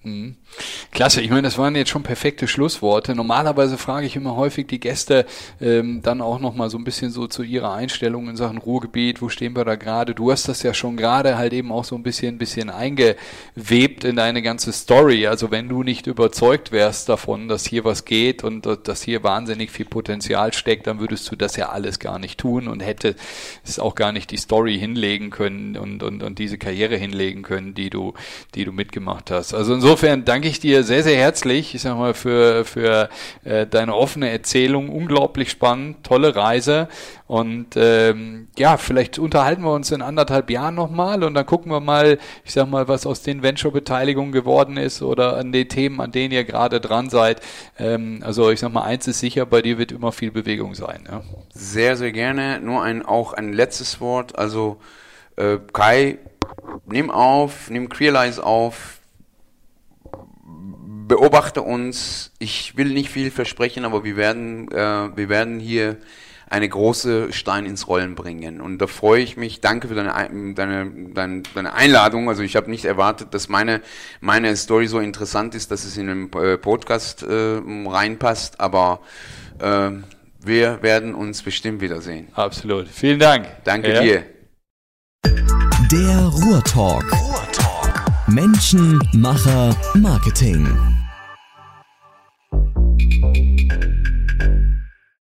Klasse, 0.91 1.21
ich 1.21 1.29
meine, 1.29 1.43
das 1.43 1.57
waren 1.59 1.75
jetzt 1.75 1.89
schon 1.89 2.01
perfekte 2.01 2.47
Schlussworte. 2.47 3.13
Normalerweise 3.13 3.77
frage 3.77 4.07
ich 4.07 4.15
immer 4.15 4.35
häufig 4.35 4.65
die 4.65 4.79
Gäste 4.79 5.25
ähm, 5.61 6.01
dann 6.01 6.19
auch 6.21 6.39
nochmal 6.39 6.71
so 6.71 6.77
ein 6.77 6.83
bisschen 6.83 7.11
so 7.11 7.27
zu 7.27 7.43
ihrer 7.43 7.73
Einstellung 7.73 8.27
in 8.27 8.35
Sachen 8.35 8.57
Ruhrgebiet, 8.57 9.21
wo 9.21 9.29
stehen 9.29 9.55
wir 9.55 9.65
da 9.65 9.75
gerade? 9.75 10.15
Du 10.15 10.31
hast 10.31 10.47
das 10.47 10.63
ja 10.63 10.73
schon 10.73 10.97
gerade 10.97 11.37
halt 11.37 11.53
eben 11.53 11.71
auch 11.71 11.83
so 11.83 11.95
ein 11.95 12.01
bisschen, 12.01 12.39
bisschen 12.39 12.71
eingewebt 12.71 14.03
in 14.03 14.15
deine 14.15 14.41
ganze 14.41 14.71
Story. 14.71 15.27
Also 15.27 15.51
wenn 15.51 15.69
du 15.69 15.83
nicht 15.83 16.07
überzeugt 16.07 16.71
wärst 16.71 17.07
davon, 17.07 17.47
dass 17.47 17.67
hier 17.67 17.85
was 17.85 18.05
geht 18.05 18.43
und 18.43 18.67
dass 18.83 19.03
hier 19.03 19.23
wahnsinnig 19.23 19.69
viel 19.69 19.85
Potenzial 19.85 20.53
steckt, 20.53 20.87
dann 20.87 20.99
würdest 20.99 21.31
du 21.31 21.35
das 21.35 21.55
ja 21.55 21.69
alles 21.69 21.99
gar 21.99 22.17
nicht 22.17 22.39
tun 22.39 22.67
und 22.67 22.79
hätte 22.79 23.15
es 23.63 23.77
auch 23.77 23.93
gar 23.93 24.11
nicht 24.11 24.31
die 24.31 24.37
Story 24.37 24.79
hinlegen 24.79 25.29
können 25.29 25.77
und, 25.77 26.01
und, 26.01 26.23
und 26.23 26.39
diese 26.39 26.57
Karriere 26.57 26.95
hinlegen 26.97 27.43
können, 27.43 27.75
die 27.75 27.91
du, 27.91 28.13
die 28.55 28.65
du 28.65 28.71
mitgemacht 28.71 29.31
hast. 29.31 29.53
Also 29.53 29.73
insofern 29.73 30.25
danke 30.25 30.47
ich 30.47 30.59
dir 30.59 30.83
sehr, 30.83 31.03
sehr 31.03 31.17
herzlich, 31.17 31.75
ich 31.75 31.81
sag 31.81 31.97
mal, 31.97 32.13
für, 32.13 32.65
für 32.65 33.09
äh, 33.43 33.67
deine 33.67 33.95
offene 33.95 34.29
Erzählung. 34.29 34.89
Unglaublich 34.89 35.49
spannend, 35.49 36.03
tolle 36.03 36.35
Reise. 36.35 36.87
Und 37.27 37.75
ähm, 37.75 38.47
ja, 38.57 38.77
vielleicht 38.77 39.19
unterhalten 39.19 39.61
wir 39.61 39.71
uns 39.71 39.91
in 39.91 40.01
anderthalb 40.01 40.49
Jahren 40.49 40.73
nochmal 40.73 41.23
und 41.23 41.35
dann 41.35 41.45
gucken 41.45 41.71
wir 41.71 41.79
mal, 41.79 42.17
ich 42.43 42.53
sag 42.53 42.67
mal, 42.67 42.87
was 42.87 43.05
aus 43.05 43.21
den 43.21 43.43
Venture-Beteiligungen 43.43 44.31
geworden 44.31 44.77
ist 44.77 45.03
oder 45.03 45.37
an 45.37 45.51
den 45.51 45.69
Themen, 45.69 46.01
an 46.01 46.11
denen 46.11 46.33
ihr 46.33 46.43
gerade 46.43 46.81
dran 46.81 47.11
seid. 47.11 47.41
Ähm, 47.77 48.21
also 48.23 48.49
ich 48.49 48.59
sag 48.59 48.73
mal, 48.73 48.81
eins 48.81 49.07
ist 49.07 49.19
sicher, 49.19 49.45
bei 49.45 49.61
dir 49.61 49.77
wird 49.77 49.91
immer 49.91 50.11
viel 50.11 50.31
Bewegung 50.31 50.73
sein. 50.73 51.03
Ja? 51.07 51.21
Sehr, 51.53 51.97
sehr 51.97 52.11
gerne. 52.11 52.59
Nur 52.61 52.81
ein, 52.81 53.05
auch 53.05 53.33
ein 53.33 53.53
letztes 53.53 54.01
Wort. 54.01 54.37
Also, 54.37 54.77
äh, 55.35 55.57
Kai, 55.71 56.17
nimm 56.85 57.09
auf, 57.11 57.69
nimm 57.69 57.89
Queerlies 57.89 58.39
auf, 58.39 58.99
beobachte 61.07 61.61
uns. 61.61 62.31
Ich 62.39 62.77
will 62.77 62.89
nicht 62.89 63.09
viel 63.09 63.31
versprechen, 63.31 63.85
aber 63.85 64.03
wir 64.03 64.15
werden, 64.15 64.69
äh, 64.71 65.15
wir 65.15 65.29
werden 65.29 65.59
hier 65.59 65.97
eine 66.51 66.67
große 66.67 67.31
Stein 67.31 67.65
ins 67.67 67.87
Rollen 67.87 68.15
bringen. 68.15 68.59
Und 68.59 68.79
da 68.79 68.87
freue 68.87 69.21
ich 69.21 69.37
mich. 69.37 69.61
Danke 69.61 69.87
für 69.87 69.93
deine, 69.93 70.15
Ein- 70.15 70.55
deine, 70.55 70.89
deine, 71.13 71.43
deine 71.53 71.73
Einladung. 71.73 72.27
Also 72.27 72.41
ich 72.41 72.55
habe 72.55 72.71
nicht 72.71 72.85
erwartet, 72.85 73.35
dass 73.35 73.49
meine, 73.49 73.81
meine 74.19 74.55
Story 74.55 74.87
so 74.87 74.99
interessant 74.99 75.53
ist, 75.53 75.69
dass 75.69 75.83
es 75.83 75.95
in 75.95 76.09
einen 76.09 76.33
äh, 76.33 76.57
Podcast 76.57 77.21
äh, 77.21 77.61
reinpasst. 77.85 78.59
Aber 78.59 79.01
äh, 79.59 79.91
wir 80.43 80.81
werden 80.81 81.13
uns 81.13 81.43
bestimmt 81.43 81.81
wiedersehen. 81.81 82.29
Absolut. 82.33 82.87
Vielen 82.87 83.19
Dank. 83.19 83.45
Danke 83.63 83.93
Ja. 83.93 84.01
dir. 84.01 85.59
Der 85.91 86.19
Ruhrtalk. 86.27 87.03
Ruhrtalk. 87.11 88.11
Menschen, 88.27 88.99
Macher, 89.13 89.75
Marketing. 89.95 90.67